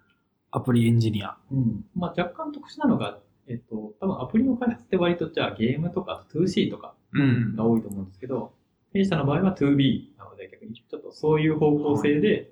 [0.51, 1.37] アプリエンジニア。
[1.51, 1.85] うん。
[1.95, 7.57] まあ若干特殊なのが、えっと、多分アプリの開発って割とじゃあゲームとか 2C とかうん。
[7.57, 8.53] が多いと思うんですけど、
[8.93, 12.51] 弊社の場合は 2B なので逆にちょっとそういう方向性で、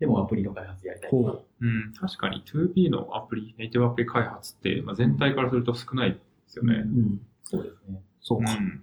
[0.00, 1.92] でもアプリの開発やりたいとかほうん。
[1.94, 6.18] 確かに 2B のアプリ、ネイティブアプリ開発って、まあ、全体からすると少ないで
[6.48, 6.74] すよね。
[6.74, 6.78] う。
[6.78, 7.20] うん。
[7.44, 7.98] そうですね。
[7.98, 8.52] うそうか。
[8.54, 8.82] ん。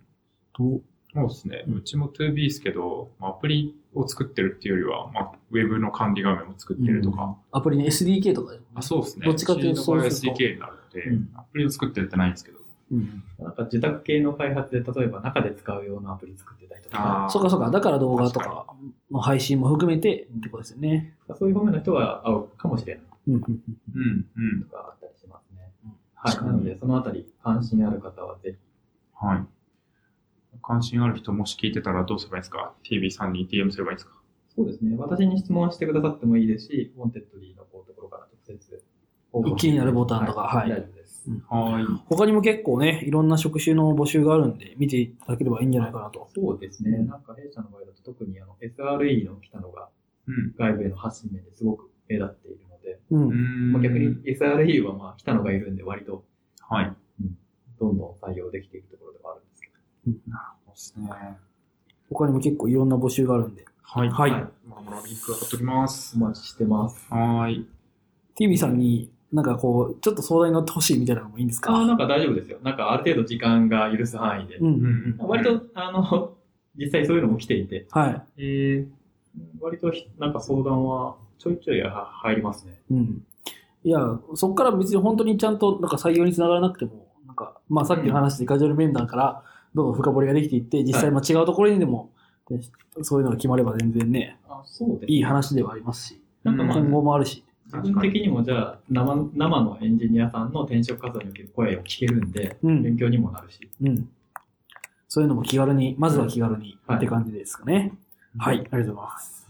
[0.57, 0.81] どう
[1.14, 1.64] そうですね。
[1.68, 7.36] うんうちも 2B ですけど、まあアプリを作ってるっていうよりは、まあ、ウェブの管理画面を作ってるとか。
[7.52, 9.26] アプリの SDK とかあ、そうですね。
[9.26, 12.60] どっちかというとそうすると SDK になるので、うんアプリを作ってるってないんですけど。
[12.91, 13.23] うん。
[13.40, 17.72] なんか受託系の開発で例えば中で使うようなアプリ作ってたりとか、あそうかそうか。
[17.72, 18.65] だから動画とか
[19.11, 21.15] の配信も含めてってことですよね。
[21.38, 23.64] そういう方面の人は合うかもしれないうんうんうん
[23.95, 24.64] うん、うん。
[24.64, 25.72] とかあったりしますね。
[25.86, 26.36] うんはい。
[26.36, 28.57] なので、そのあたり関心ある方はぜひ
[29.14, 29.45] はい。
[30.61, 32.73] 関心ある人もし聞いてたらどうすればいいですか?
[32.93, 34.14] TB さんに DM すればいいですか？
[34.56, 34.95] そうですね。
[34.98, 38.84] 私に質問してくださってもいいですし、 Wantedly のこうところから直接。
[39.57, 41.30] 気になるボタンとかはい大丈夫です。
[41.49, 41.86] はい。
[42.07, 46.27] 他にも結構ね、いろんな職種の募集があるんで、見ていただければいいんじゃないかなと。
[46.34, 46.98] そうですね。
[46.98, 49.90] なんか弊社の場合だと特にあの SRE の来たのが
[50.27, 50.53] うん。
[50.57, 53.18] 外部への発信面ですごく目立っているので、う。
[53.18, 56.26] うんんまあ、逆に SRE はまあ来たのがいるんで割と
[56.68, 56.94] はい。
[57.80, 59.44] どんどん採用できているところではあるん。
[60.26, 61.10] そうですね。
[62.10, 63.65] 他にも結構いろんな募集があるんで。
[63.81, 64.10] はい。
[64.10, 64.40] はいま
[64.77, 66.15] あ、まあリンク貼っときます。
[66.15, 67.07] お待ちしてます。
[67.14, 67.65] はい。
[68.36, 71.72] TV さんになんかこう、ちょっと相談に乗ってほしいみたいなのもいいんですか？
[71.72, 72.57] ああ、なんか大丈夫ですよ。
[72.64, 74.56] なんかある程度時間が許す範囲で。
[74.57, 75.27] うんうんうん。
[75.27, 76.34] 割と、あの、
[76.76, 78.23] 実際そういうのも来ていて、はい。
[78.38, 78.88] えー、
[79.61, 82.80] 割とひなんか相談はちょいちょいは入りますね。
[82.90, 83.23] うん。
[83.84, 83.99] いや、
[84.36, 92.11] そこから別に本当にちゃんとなんか採用につながらなくても、なんか、まあさっきの話でカジュアル面談からどんどん深掘りができていって、実際まあ違うところにでも、
[92.49, 92.59] で
[93.03, 95.07] そういうのが決まれば全然ね、あそうです、ね。
[95.09, 97.43] いい話ではありますし、なんかまあ、今後もあるし。
[97.71, 102.81] 自分的にもじゃあ生、生のエンジニアさんの転職活動における声を聞けるんで、うん。
[102.81, 103.69] 勉強にもなるし。
[103.83, 104.09] うん。
[105.07, 107.93] そういうのも気軽に、まずは気軽にはいって感じですかね。
[108.39, 109.47] はい、ありがとうございます。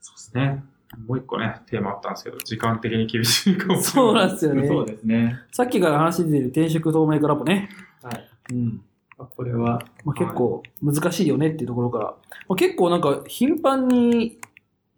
[0.00, 0.64] そうですね。
[1.08, 3.82] もう一個ね、テーマあったんですけど、時間的に厳しいかもしれない。
[3.82, 4.68] そうなんですよね。
[4.68, 5.38] そうですね。
[5.50, 7.70] さっきから話してる転職透明化ラボね。
[8.02, 8.28] はい。
[8.52, 8.82] うん。
[9.22, 12.16] まあこれは、まあ、結構難しいよねっていうところから、ま
[12.50, 14.40] あ、結構なんか頻繁に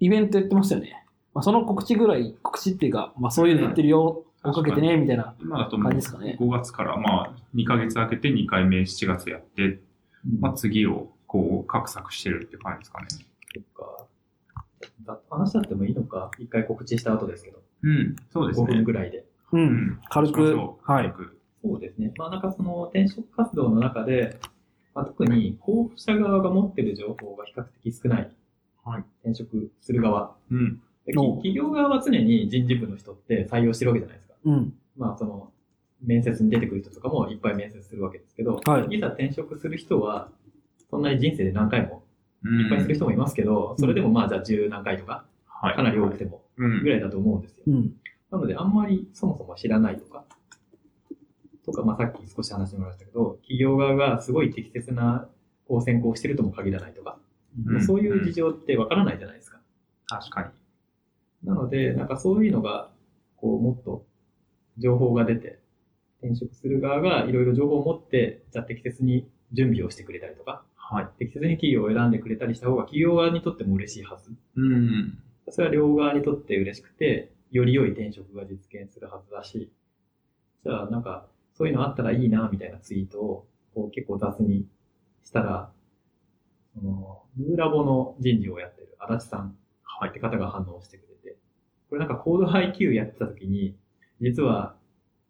[0.01, 1.05] イベントやってましたよね。
[1.34, 5.34] まあ、その告知ぐらい、告知っていうか、まあそういうのやってるよ、うん追っかけてね、みたいな。
[5.70, 9.80] 感じですかね5月から、まあ、2ヶ月空けて2回目7月やって、
[10.38, 13.06] まあ、次をこう、画策してるって感じですかね。
[13.09, 14.05] そっか。
[15.06, 17.62] だ話しちゃってもいいのか一回告知した後ですけど。
[17.84, 18.84] うん、そうです5分ね。
[18.84, 19.24] ぐらいで。
[19.52, 19.59] う。
[19.59, 22.12] うんん軽くはい軽くそうですね。
[22.18, 24.38] まあなんかその転職活動の中で、
[24.94, 28.30] まあ、特に候補者側が持ってる情報が比較的少ない。
[28.84, 30.36] はい転職する側。
[30.50, 30.80] うん。
[31.06, 34.34] 企業側は常に人事部の人って採用してるわけじゃないですか。
[34.44, 34.74] うん。
[34.96, 35.50] まあその、
[36.02, 40.28] 面接に出てくる人とかもいっぱい面接するわけですけど、はいいざ転職する人は、
[40.90, 42.02] そんなに人生で何回も
[42.44, 45.76] うんいっぱいする人もいますけど、それでもまあじゃあ10何回とか、はい。
[45.76, 47.64] かなり多くてもうんぐらいだと思うんですよ。
[47.66, 47.94] うん。
[48.30, 50.24] なので、あんまりそもそも知らないとか、
[51.64, 55.28] とか、まあさっき少し話してもらいましたけど、企業側がすごい適切な
[55.66, 57.18] こう選考をしてるとも限らないとか、
[57.66, 59.60] うんそういう事情ってわからないじゃないですか。
[60.06, 61.48] 確かに。
[61.48, 62.90] なので、なんかそういうのが、
[63.36, 64.04] こう、もっと
[64.78, 65.60] 情報が出て、
[66.20, 71.08] 転職する側がいろいろ情報を持って、じゃあ適切に準備をしてくれたりとか、はい。
[71.18, 74.30] 適切に企業を選んでくれたりした方が企業側にとっても嬉しいはず。
[74.56, 75.18] うん。
[75.48, 79.70] それは両側にとって嬉しくて、より良い転職が実現するはずだし、
[80.64, 84.66] じゃあなんか、そういうのあったらいいな、みたいなツイートを、こう結構雑に
[85.24, 85.70] したら、
[86.74, 90.10] その、ヌーラボの人事をやってる足立さんはい。
[90.10, 91.36] って方が反応してくれて、
[91.89, 93.76] これなんかコード IQ やってた時に、
[94.20, 94.74] 実は、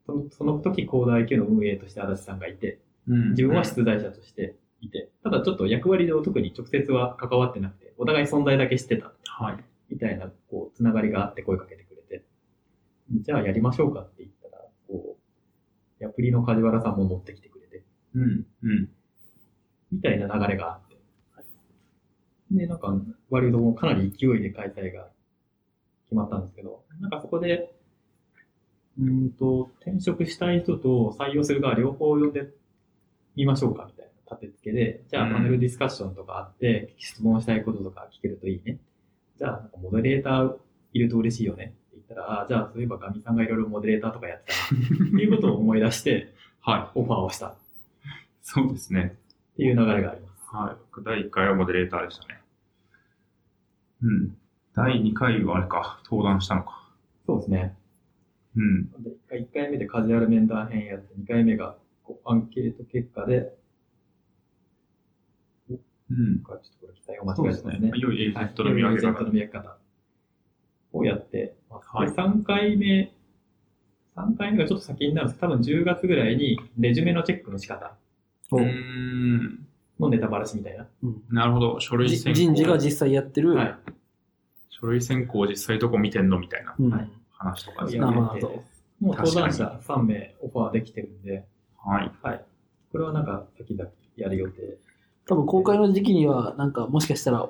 [0.06, 9.12] そのその時コード IQ の運営として足立さんがいて、うん自分は出題者としていて、ただちょっと役割上特に直接は関わってなくて、お互い存在だけ知ってた。
[9.26, 9.64] はい。
[9.90, 12.24] みたいな、こう、つながりがあって声かけてくれて、
[13.12, 14.30] じゃあやりましょうかって言っ
[16.04, 17.82] う、ヤプリの梶原さんも乗ってきてくれて、
[18.14, 18.46] うん。
[18.62, 18.88] うん。
[19.92, 20.94] みたいな流れがあって。
[22.50, 22.94] で、なんか、
[23.30, 25.08] 割ともうかなり勢いで開催が
[26.04, 27.74] 決まったんですけど、なんかそこで、
[28.98, 32.48] うーんと、転職したい人と採用する側両方呼んで
[33.34, 38.78] みましょうかみたいな立て付けで、じゃあうんパネルディスカッションとかあって、質問したいこととか聞けるといいね。
[39.36, 40.56] じゃあ、モデレーター
[40.92, 41.74] いると嬉しいよね
[42.04, 46.98] ったら、あじゃあそういえばガミさんがいろいろモデレーターとかやってたなっていうことを思い出して、 はい。
[46.98, 47.54] オファーをしたっ
[48.42, 49.16] そうですね。
[49.56, 50.54] ていう流れがあります。
[50.54, 50.76] はい。
[50.90, 52.40] 僕第1回はモデレーターでしたね。
[54.02, 54.36] うん。
[54.74, 56.88] 第2回はあれか、登壇したのか。
[57.26, 57.76] そうですね。
[58.56, 58.90] うん。
[59.02, 61.76] で1回目でカジュアル面談編やって、2回目が
[62.24, 63.56] アンケート結果で、
[66.10, 66.42] うん。
[66.42, 67.92] ちょっとこれ記載を間違えてますね。
[67.94, 69.32] 良いエージェントのはい見分け方エージェントの。
[69.32, 69.83] 見分け方
[70.94, 71.88] をやってます。
[71.92, 73.12] はいで3回目、
[74.16, 77.94] 3回目がちょっと先になるんです多分10月ぐらいにレジュメのチェックの仕方
[78.52, 79.66] うん。
[79.98, 80.86] のネタバラシみたいな。
[81.02, 81.80] うんなるほど。
[81.80, 82.36] 書類じ選考。
[82.38, 83.78] 人事が実際やってる、はい。
[84.70, 88.12] 書類選考実際どこ見てんのみたいなうんはい話とかですやね。
[89.00, 91.44] もう登壇者3名オファーできてるんで、
[91.84, 92.12] はい。
[92.22, 92.44] はい。
[92.92, 94.78] これはなんか先々やる予定。
[95.26, 97.48] 多分公開の時期には、なんかもしかしたら、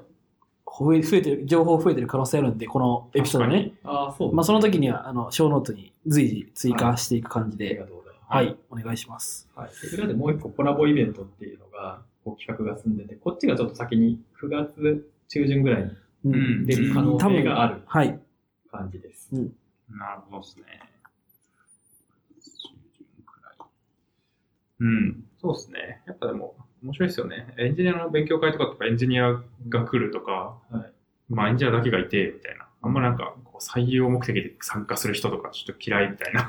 [0.79, 3.73] 増え増えてる、情報増えてる可能性あるんで、このエピソードね。
[3.85, 8.25] ああ、そうですねまあその時には、あの、小ノートに随時追加していく感じありで、がとうございます。
[8.35, 9.49] はい、お願いします。
[9.55, 9.71] はい。
[9.91, 18.19] で裏でもう一個コラボイベントっていうのが、こう企画が進んでて、こっちがちょっと先に9月中旬ぐらいにううん出る可能性があるはい。
[18.71, 19.31] 感じです。
[19.91, 20.65] なるほどですね。
[24.81, 26.03] うん、そうですね。
[26.07, 27.55] やっぱでも、面白いですよね。
[27.59, 30.93] エンジニアの勉強会とかとか、エンジニアが来るとか、はい
[31.31, 32.67] まあエンジニアだけがいて、みたいな。
[32.83, 36.47] あんまなんか、採用目的で参加する人とか、ちょっと嫌いみたいな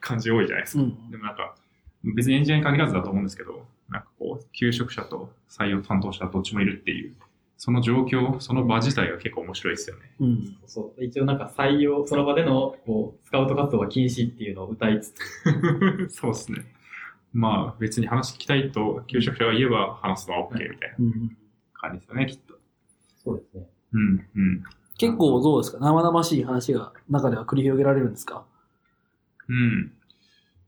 [0.00, 0.84] 感じ多いじゃないですか。
[0.84, 1.16] うんで。
[1.16, 1.56] もなんか、
[2.04, 7.14] 別にエンジニアに限らずだと思うんですけど、なんかこう、求職者と採用担当者どっちもいるっていう、
[7.56, 10.02] その状況、その場自体が結構面白いですよね。
[10.20, 10.56] うん。
[10.66, 11.04] そう。
[11.04, 16.58] 一応なんか採用、その場での、こう、スカウト活動は禁止っていうのを歌いつつ、 そうですね。
[17.32, 21.36] まあ別に話聞きたいと求職者が言えば話すのは OK みたいなうん
[21.74, 22.54] 感じですよね、きっと。
[23.24, 23.66] そうですね。
[23.92, 24.64] うん、うん。
[24.98, 25.78] 結構どうですか？
[25.80, 28.44] 生々しい話が中では繰り広げられるんですか？
[29.48, 29.92] うん。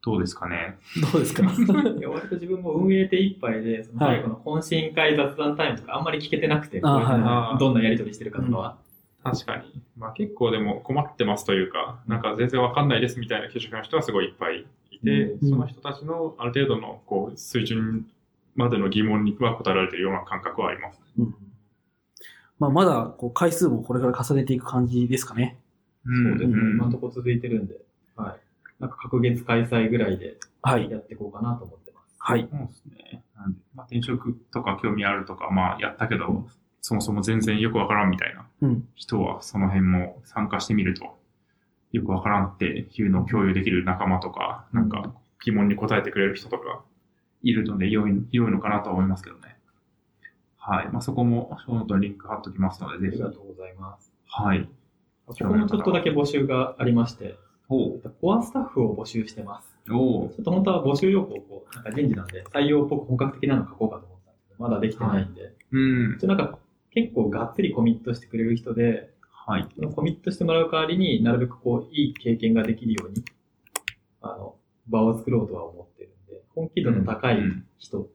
[0.03, 0.79] どうですかね？
[1.13, 1.43] どうですか？
[1.51, 8.77] いや割と自分も運営手一杯で、その最後の懇親会雑談タイムとかあんまり聞けてなくて、はいどんなやりとりしてるかとかは。
[9.23, 9.83] 確かに。
[9.99, 14.67] まあ結構でも困ってますというか、なんか全然わかんないですみたいな求職者の人はすごいいっぱいい
[15.05, 18.07] て、うんその人たちのある程度のこう水準
[18.55, 21.01] までの疑問には答えられているような感覚はあります。
[21.19, 21.35] うん
[22.59, 25.59] まあ、まだこう回数もこれから重ねていく感じですかね。
[26.05, 26.57] そうですね。
[26.57, 27.81] ん今のところ続いてるんで、
[28.17, 28.41] はい。
[28.79, 30.91] なんか各月開催ぐらいではい。
[30.91, 32.15] やっていこうかなと思ってます。
[32.19, 32.47] はい。
[32.51, 33.23] そうですね。
[33.35, 36.47] なんで、まあ、転職とか興味あるとか、まあやったけど、
[36.83, 38.89] そもそも全然よくわからんみたいなうん。
[38.95, 41.19] 人はその辺も参加してみると、
[41.93, 45.15] よくわからんっていうのを共有できる仲間とか、なんか
[45.45, 46.83] 疑問に答えてくれる人とか
[47.43, 49.57] いるので良い良いのかなとは思いますけどね。
[50.57, 50.89] はい。
[50.93, 53.31] まあ、そこも、ショーノートにリンク貼っときますのあで、ぜひりが。
[53.31, 54.13] とうございます。
[54.27, 54.69] はい。
[55.27, 57.37] ここもちょっとだけ募集がありまして、
[57.69, 59.75] コアスタッフを募集してます。
[59.87, 66.11] ちょっと本当は募集要項をこう、なんか人事なんで、採用っぽく本格的なの書こうかと思ったんですけど、まだできてないんで、うん。
[66.13, 66.59] ちょっとなんか
[66.91, 69.10] 結構がっつりコミットしてくれる人で、
[69.47, 69.69] はい。
[69.95, 73.25] コミットしてもらう代わりになるべくこう、いい経験ができるように、
[74.21, 74.57] あの、
[74.89, 78.09] 場を作ろうとは思ってるんで、本気度の高いうん人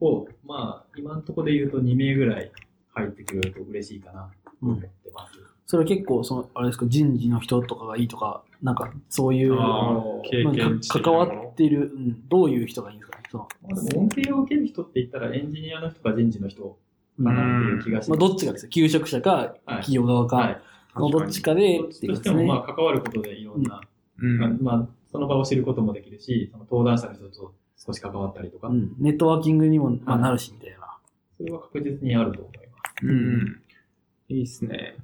[0.00, 2.50] を、まあ、今のところで言うと2名ぐらい
[2.94, 5.38] 入ってくれると嬉しいかなと思ってます。
[5.66, 9.56] それは結構、その、あれですか、人事の人とかがいいとか、なんか、そういう、経
[10.44, 13.24] まあ験関わっている、うん、どういう人がいいんですかね。
[13.30, 16.78] そのまあでも恩恵を受ける人って言ったらエンジニアの人か人事の人
[17.22, 18.30] かなっていう気がしまあ、ます。
[18.30, 20.60] どっちがですか求職者か、企業側か、
[20.96, 22.08] どっちかでどっていうですね。
[22.08, 23.80] としてもまあ関わることでいろんな、
[24.18, 24.58] うん。
[24.62, 30.98] まあその場を知ることもできるし、その登壇者の人と少し関わったりとか、うん、ネットワーキングにも、まあ、はいなるし、みたいな。
[31.36, 32.62] それは確実にあると思いま
[33.00, 33.06] す。
[33.06, 33.60] うん。
[34.28, 34.96] いいっすね。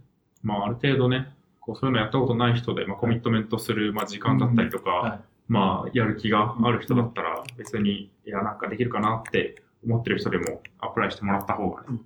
[0.43, 1.28] まあ、ある程度ね、
[1.61, 11.98] こうそういうのやったことない人で、まあ、コミットメントする、まあ、時間だったりとか、はまあ、やる気がある人だったら、別に、いや、なんかできるかなって思ってる人でも、アプライしてもらった方がね。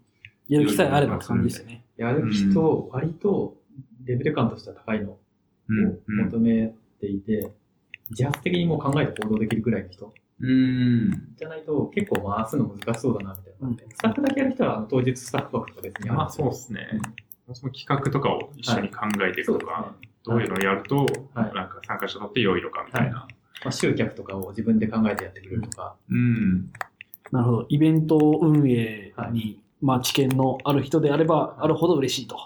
[0.48, 1.84] やる気さえあればって感じですよね。
[1.98, 2.02] い。
[2.02, 3.56] やる人、割と
[4.04, 5.18] レベル感としては高いのを
[6.06, 7.50] 求めていて、
[8.10, 11.34] 自発的にもう考えて行動できるくらいの人うん。
[11.36, 13.34] じゃないと結構回すの難しそうだな
[13.66, 13.94] みたいな。
[13.94, 16.88] スタッフだけやる人はあの当日スタッフ枠とか別にあそうですね。
[17.52, 19.94] その企画とかを一緒に考えていくとか、
[20.24, 23.28] そうですねどういうのをやると、はいなんか参加者にとって良いのかみたいな。
[23.64, 26.70] まあ、集客とかを自分で考えてやってくれるとか、うん。
[27.34, 27.66] なるほど。
[27.68, 32.38] イベント運営に、まあ、知見のある人であれば、あるほど嬉しいと。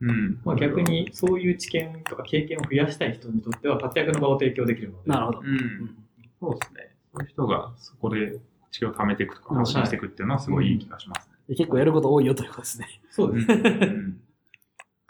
[0.00, 0.40] うん。
[0.44, 5.40] まあ、逆にそういう知見とか経験を増やしたい人にとっては活躍の場を提供できるので、なるほど。
[5.40, 5.96] うん。
[6.38, 6.90] そうですね。
[7.12, 8.38] そういう人がそこで
[8.70, 11.34] 知見を貯めていくとか発信していくっていうのはすごいいい気がしますね。
[11.48, 12.86] で結構やること多いよということですね。
[13.10, 13.54] そうですね。
[13.56, 14.20] うん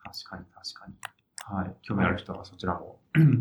[0.03, 0.95] 確かに確かに。
[1.59, 1.75] はい。
[1.83, 2.99] 興味ある人はそちらも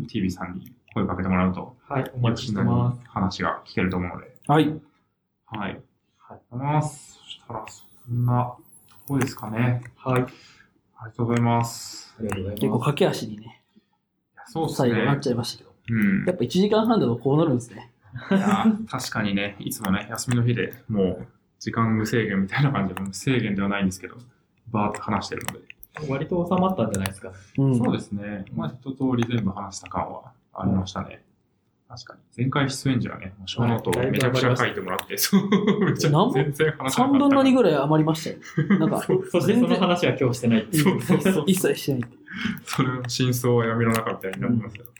[0.08, 3.00] TV さんに声をかけてもらうと、はい、お待ちしてます。
[3.08, 4.36] 話が聞けると思うので。
[4.46, 4.80] はい。
[5.50, 5.70] はい。
[5.70, 5.76] はい。
[5.76, 5.80] あり
[6.28, 7.18] がとうございます。
[7.24, 8.54] そしたら、そんな
[8.88, 9.82] とこですかね。
[9.96, 10.22] はい。
[10.22, 10.32] あり
[11.06, 12.14] がとうございます。
[12.18, 12.60] ありがとうございます。
[12.60, 15.20] 結構駆け足にね、いやそうです最後なっね。
[15.22, 15.70] ちゃいましたけど。
[15.90, 16.24] うん。
[16.26, 17.90] やっぱ1時間半だとこうなるんですね。
[18.30, 21.26] いや確かにね、いつもね、休みの日でもう
[21.58, 24.16] 時間無制限みたいな感じで、無制限ではないんですけど、
[24.70, 25.60] バーって話してるので。
[26.08, 27.32] 割と収まったんじゃないですか。
[27.58, 27.76] うん。
[27.78, 28.44] そうですね。
[28.54, 31.24] まあ一通り全部話した感はありましたね。
[31.90, 32.20] 確かに。
[32.36, 37.74] 前回出演時はね、もう小ノートをめちゃくちゃ書いてもらって、そう、めちゃ全然話せなか3った分の2ぐらい。
[37.74, 38.78] 余りましたよ。
[38.78, 39.02] なんか、
[39.32, 41.02] そしてその話は今日してないっていう。
[41.02, 42.18] そうそうそう 一切してないって。
[42.64, 44.90] それの真相は闇の中みたいになってますけど。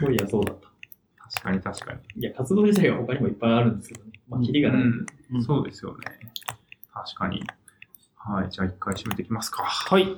[0.00, 0.68] そういや、そうだった。
[1.30, 2.00] 確かに確かに。
[2.22, 4.12] いや、活動自体は他にもいっぱいあるんですけどね。
[4.30, 4.82] まあ、キリがない。
[4.82, 6.18] うんうんそうですよね。
[6.94, 7.44] 確かに。
[8.16, 8.50] はい。
[8.50, 9.62] じゃあ一回締めていきますか。
[9.62, 10.16] はい。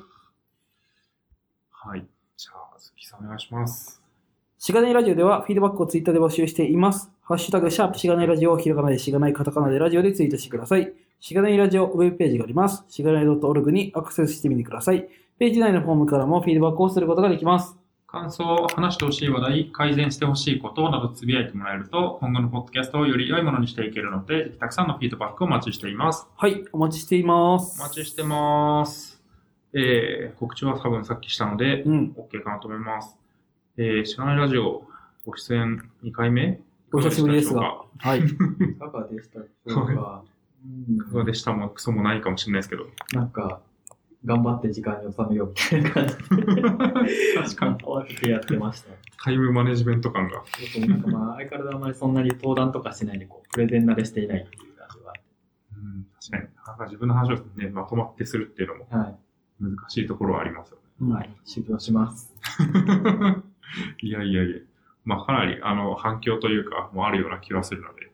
[1.72, 2.06] はい。
[2.36, 4.03] じゃあ、鈴木さんお願いします。
[4.64, 7.10] しがないラジオではフィードバックをツイッターで募集しています。
[7.22, 10.90] ハッシュタグ、シャープしがないラジオをひらがなでしがないカタカナでラジオでツイートしてください。
[11.20, 12.82] しがないラジオウェブページがあります。
[12.88, 15.06] しがない .org にアクセスしてみてください。
[15.38, 17.76] ページ内のフォームからもフィードバックをすることができます。
[18.06, 26.26] 感想、話してほしい話題、改善してほしいことなどつぶやいてもらえると、今後のポッドキャストをより良いものにしていけるので、たくさんのフィードバックをお待ちしています。
[26.38, 27.78] はい、お待ちしています。
[27.82, 29.22] お待ちしてます。
[29.74, 32.16] えー、告知は多分さっきしたので、うん。
[32.16, 33.18] OK かなと思います。
[33.76, 34.84] えー、しがないラジオ、
[35.26, 36.60] ご出演2回目？
[36.92, 37.60] お久しぶりですいか？
[37.60, 37.84] が。
[37.98, 38.20] はい。
[38.22, 38.24] い
[38.78, 40.22] かがでしたでしょうか？
[41.12, 41.52] がでした？
[41.52, 42.86] もクソもないかもしれないですけど。
[43.12, 43.60] なんか、
[44.24, 47.74] 頑張って時間に収めようみたいな感じで、確かに。
[47.78, 48.90] 慌ててやってました。
[49.24, 50.44] タイムマネジメント感が。
[50.72, 55.12] そうなんかまあ、相変わらずあまりそんなに登壇とかしないで、こう、プレゼン慣れしていないっていう感じは
[55.76, 56.42] うん、確かに。
[56.66, 58.86] なんか自分の話をね、まとまってするっていうのも。
[59.60, 61.26] 難しいところはありますようんはい。
[61.26, 61.36] はい。
[61.44, 62.32] 修行します。
[63.80, 63.96] ね。
[64.02, 64.56] いやいやいや。
[65.04, 68.10] まあかなり、あの、反響というか、もうあるような気がするので、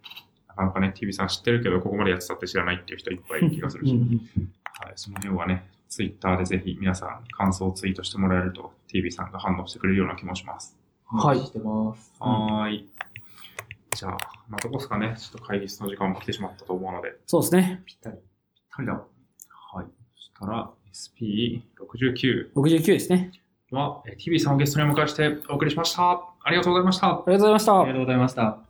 [0.48, 4.20] なかなかね、TV さん知ってるけど、ここまでやってたって知らないっていう人いっぱいいる気がするし、うん
[4.80, 10.76] はい、その辺はね、ツイッターでぜひ皆さん感想をツイートしてもらえると、TV さんが反応してくれるような気もします。
[11.06, 12.12] はいしてます。
[12.20, 12.88] はーい。
[13.92, 14.16] じゃあ、
[14.48, 15.16] まあ、どこですかね。
[15.18, 17.82] ちょっと会議室の時間も来てしまったと思うので、そうですね。
[17.84, 18.16] ぴったり。
[18.70, 18.92] はいだ。
[18.92, 19.86] はい。
[20.14, 23.32] そしたら、SP69 69ですね。
[23.70, 26.02] は、えー TV さんをゲストにお迎えしてお送りしました。
[26.42, 27.06] ありがとうございました。
[27.08, 27.92] ありがとうございましたありが。
[27.92, 28.69] とうございました。